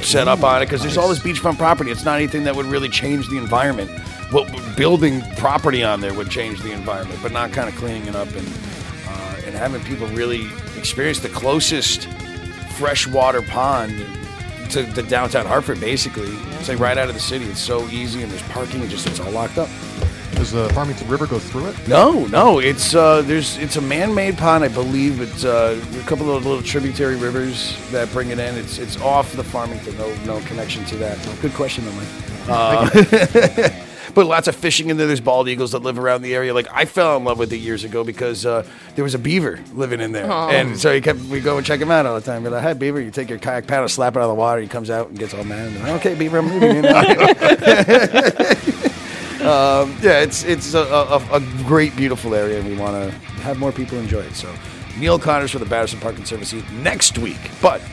set 0.01 0.27
up 0.27 0.43
on 0.43 0.61
it 0.61 0.65
because 0.65 0.81
there's 0.81 0.97
all 0.97 1.09
this 1.09 1.19
beachfront 1.19 1.57
property. 1.57 1.91
It's 1.91 2.05
not 2.05 2.15
anything 2.15 2.45
that 2.45 2.55
would 2.55 2.65
really 2.65 2.89
change 2.89 3.27
the 3.29 3.37
environment. 3.37 3.91
What 4.31 4.49
building 4.75 5.21
property 5.35 5.83
on 5.83 6.01
there 6.01 6.13
would 6.13 6.29
change 6.29 6.61
the 6.61 6.71
environment, 6.71 7.19
but 7.21 7.31
not 7.31 7.51
kind 7.51 7.69
of 7.69 7.75
cleaning 7.75 8.07
it 8.07 8.15
up 8.15 8.29
and 8.29 8.47
and 9.47 9.55
having 9.55 9.81
people 9.83 10.07
really 10.07 10.47
experience 10.77 11.19
the 11.19 11.29
closest 11.29 12.07
freshwater 12.77 13.41
pond 13.41 14.05
to, 14.69 14.85
to 14.93 15.01
downtown 15.01 15.45
Hartford. 15.45 15.79
Basically, 15.79 16.29
it's 16.59 16.69
like 16.69 16.79
right 16.79 16.97
out 16.97 17.07
of 17.07 17.15
the 17.15 17.21
city. 17.21 17.45
It's 17.45 17.59
so 17.59 17.87
easy 17.87 18.21
and 18.21 18.31
there's 18.31 18.43
parking. 18.43 18.81
and 18.81 18.89
just 18.89 19.07
it's 19.07 19.19
all 19.19 19.31
locked 19.31 19.57
up. 19.57 19.69
Does 20.33 20.51
the 20.51 20.69
Farmington 20.69 21.07
River 21.07 21.25
go 21.25 21.39
through 21.39 21.67
it? 21.67 21.87
No, 21.87 22.25
no, 22.25 22.59
it's 22.59 22.93
uh, 22.93 23.23
there's 23.23 23.57
it's 23.57 23.77
a 23.77 23.81
man-made 23.81 24.37
pond, 24.37 24.63
I 24.63 24.67
believe. 24.67 25.19
It's 25.19 25.43
uh, 25.43 25.81
a 25.99 26.03
couple 26.03 26.29
of 26.35 26.45
little 26.45 26.61
tributary 26.61 27.15
rivers 27.15 27.75
that 27.91 28.11
bring 28.11 28.29
it 28.29 28.37
in. 28.37 28.55
It's 28.55 28.77
it's 28.77 29.01
off 29.01 29.33
the 29.33 29.43
Farmington, 29.43 29.97
no 29.97 30.13
no 30.25 30.39
connection 30.41 30.85
to 30.85 30.97
that. 30.97 31.17
Good 31.41 31.53
question, 31.53 31.85
though, 31.85 31.91
Mike. 31.93 32.07
Uh, 32.49 33.69
but 34.17 34.25
lots 34.25 34.47
of 34.47 34.55
fishing 34.55 34.89
in 34.89 34.97
there. 34.97 35.05
There's 35.05 35.21
bald 35.21 35.47
eagles 35.47 35.73
that 35.73 35.83
live 35.83 35.99
around 35.99 36.23
the 36.23 36.33
area. 36.33 36.51
Like 36.51 36.67
I 36.73 36.85
fell 36.85 37.15
in 37.17 37.23
love 37.23 37.37
with 37.37 37.53
it 37.53 37.57
years 37.57 37.83
ago 37.83 38.03
because 38.03 38.47
uh, 38.47 38.65
there 38.95 39.03
was 39.03 39.13
a 39.13 39.19
beaver 39.19 39.59
living 39.73 40.01
in 40.01 40.11
there, 40.11 40.27
Aw. 40.27 40.49
and 40.49 40.75
so 40.75 40.91
he 40.91 41.01
kept 41.01 41.19
we 41.25 41.39
go 41.39 41.57
and 41.57 41.63
check 41.63 41.79
him 41.79 41.91
out 41.91 42.07
all 42.07 42.15
the 42.15 42.21
time. 42.21 42.41
Be 42.41 42.49
like, 42.49 42.63
"Hi, 42.63 42.73
beaver!" 42.73 42.99
You 42.99 43.11
take 43.11 43.29
your 43.29 43.37
kayak 43.37 43.67
paddle, 43.67 43.87
slap 43.87 44.15
it 44.15 44.19
out 44.19 44.23
of 44.23 44.29
the 44.29 44.33
water. 44.33 44.59
He 44.59 44.67
comes 44.67 44.89
out 44.89 45.09
and 45.09 45.19
gets 45.19 45.35
all 45.35 45.43
mad. 45.43 45.67
And, 45.67 45.87
okay, 45.99 46.15
beaver, 46.15 46.39
I'm 46.39 46.49
leaving 46.49 46.77
um, 49.45 49.95
yeah, 50.01 50.21
it's 50.21 50.43
it's 50.45 50.73
a, 50.73 50.79
a, 50.79 51.17
a 51.33 51.39
great, 51.67 51.95
beautiful 51.95 52.33
area, 52.33 52.57
and 52.57 52.67
we 52.67 52.75
want 52.75 52.95
to 52.95 53.11
have 53.41 53.59
more 53.59 53.71
people 53.71 53.99
enjoy 53.99 54.21
it. 54.21 54.33
So, 54.33 54.51
Neil 54.97 55.19
Connors 55.19 55.51
for 55.51 55.59
the 55.59 55.65
Batterson 55.67 55.99
Park 55.99 56.15
Conservancy 56.15 56.63
next 56.81 57.19
week. 57.19 57.51
But 57.61 57.83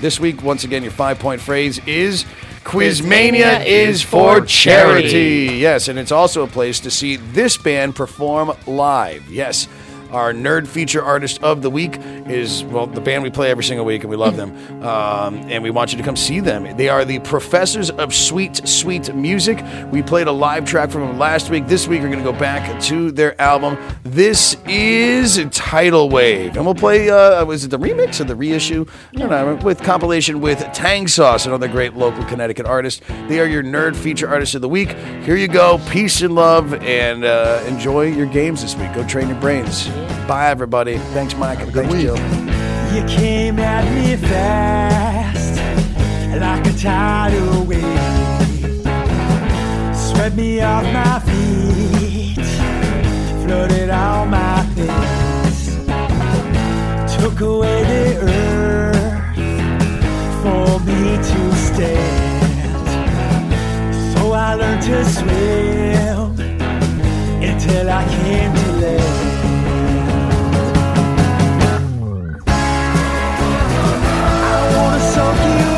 this 0.00 0.18
week, 0.20 0.42
once 0.42 0.64
again, 0.64 0.82
your 0.82 0.92
five 0.92 1.18
point 1.18 1.40
phrase 1.40 1.80
is 1.86 2.24
Quizmania 2.64 3.64
is 3.64 4.02
for 4.02 4.40
charity. 4.42 5.56
Yes, 5.56 5.88
and 5.88 5.98
it's 5.98 6.12
also 6.12 6.42
a 6.42 6.46
place 6.46 6.80
to 6.80 6.90
see 6.90 7.16
this 7.16 7.56
band 7.56 7.96
perform 7.96 8.52
live. 8.66 9.28
Yes. 9.30 9.68
Our 10.10 10.32
nerd 10.32 10.66
feature 10.66 11.02
artist 11.02 11.42
of 11.42 11.60
the 11.62 11.70
week 11.70 11.98
is, 12.26 12.64
well, 12.64 12.86
the 12.86 13.00
band 13.00 13.22
we 13.22 13.30
play 13.30 13.50
every 13.50 13.64
single 13.64 13.84
week, 13.84 14.02
and 14.02 14.10
we 14.10 14.16
love 14.16 14.36
them. 14.36 14.56
Um, 14.78 15.34
and 15.50 15.62
we 15.62 15.70
want 15.70 15.92
you 15.92 15.98
to 15.98 16.04
come 16.04 16.16
see 16.16 16.40
them. 16.40 16.76
They 16.76 16.88
are 16.88 17.04
the 17.04 17.18
Professors 17.18 17.90
of 17.90 18.14
Sweet, 18.14 18.66
Sweet 18.66 19.12
Music. 19.14 19.62
We 19.90 20.02
played 20.02 20.28
a 20.28 20.32
live 20.32 20.64
track 20.64 20.90
from 20.90 21.02
them 21.02 21.18
last 21.18 21.50
week. 21.50 21.66
This 21.66 21.88
week, 21.88 22.00
we're 22.00 22.08
going 22.08 22.24
to 22.24 22.32
go 22.32 22.38
back 22.38 22.80
to 22.84 23.10
their 23.10 23.38
album. 23.40 23.76
This 24.04 24.56
is 24.66 25.44
Tidal 25.50 26.08
Wave. 26.10 26.56
And 26.56 26.64
we'll 26.64 26.74
play, 26.74 27.10
uh, 27.10 27.44
was 27.44 27.64
it 27.64 27.68
the 27.68 27.78
remix 27.78 28.20
or 28.20 28.24
the 28.24 28.36
reissue? 28.36 28.86
I 29.14 29.18
don't 29.18 29.30
know, 29.30 29.56
with 29.56 29.82
compilation 29.82 30.40
with 30.40 30.60
Tangsauce, 30.60 31.46
another 31.46 31.68
great 31.68 31.94
local 31.94 32.24
Connecticut 32.24 32.64
artist. 32.64 33.02
They 33.26 33.40
are 33.40 33.46
your 33.46 33.64
nerd 33.64 33.96
feature 33.96 34.28
artist 34.28 34.54
of 34.54 34.62
the 34.62 34.68
week. 34.68 34.92
Here 35.24 35.36
you 35.36 35.48
go. 35.48 35.80
Peace 35.90 36.22
and 36.22 36.34
love, 36.34 36.72
and 36.74 37.24
uh, 37.24 37.62
enjoy 37.66 38.06
your 38.06 38.26
games 38.26 38.62
this 38.62 38.76
week. 38.76 38.94
Go 38.94 39.06
train 39.06 39.28
your 39.28 39.40
brains. 39.40 39.88
Bye, 40.26 40.50
everybody. 40.50 40.98
Thanks, 41.14 41.34
Mike. 41.34 41.60
a 41.60 41.70
Thanks, 41.70 41.88
Jill. 41.90 42.16
You 42.94 43.02
came 43.06 43.58
at 43.58 43.84
me 43.94 44.16
fast, 44.16 45.60
like 46.38 46.66
a 46.66 46.72
tidal 46.72 47.64
wave. 47.64 47.82
Swept 49.94 50.36
me 50.36 50.60
off 50.60 50.84
my 50.84 51.18
feet, 51.20 52.44
floated 53.44 53.90
on 53.90 54.30
my 54.30 54.62
face. 54.74 55.76
Took 57.20 57.40
away 57.40 57.84
the 57.84 58.18
earth 58.22 59.36
for 60.42 60.80
me 60.80 61.16
to 61.16 61.54
stand. 61.56 62.88
So 64.16 64.32
I 64.32 64.54
learned 64.54 64.82
to 64.82 65.04
swim 65.04 66.38
until 67.42 67.90
I 67.90 68.04
came 68.08 68.54
to 68.54 68.72
land. 68.80 69.27
Tokyo 75.18 75.77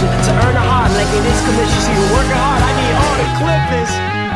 to 0.00 0.32
earn 0.46 0.56
a 0.56 0.60
heart 0.60 0.90
like 0.92 1.06
in 1.14 1.22
this 1.22 1.40
commission. 1.46 1.78
She 1.86 1.94
working 2.10 2.34
hard, 2.34 2.62
I 2.62 2.72
need 2.74 2.94
all 2.98 3.16
the 3.22 3.28
clippings. 3.38 4.33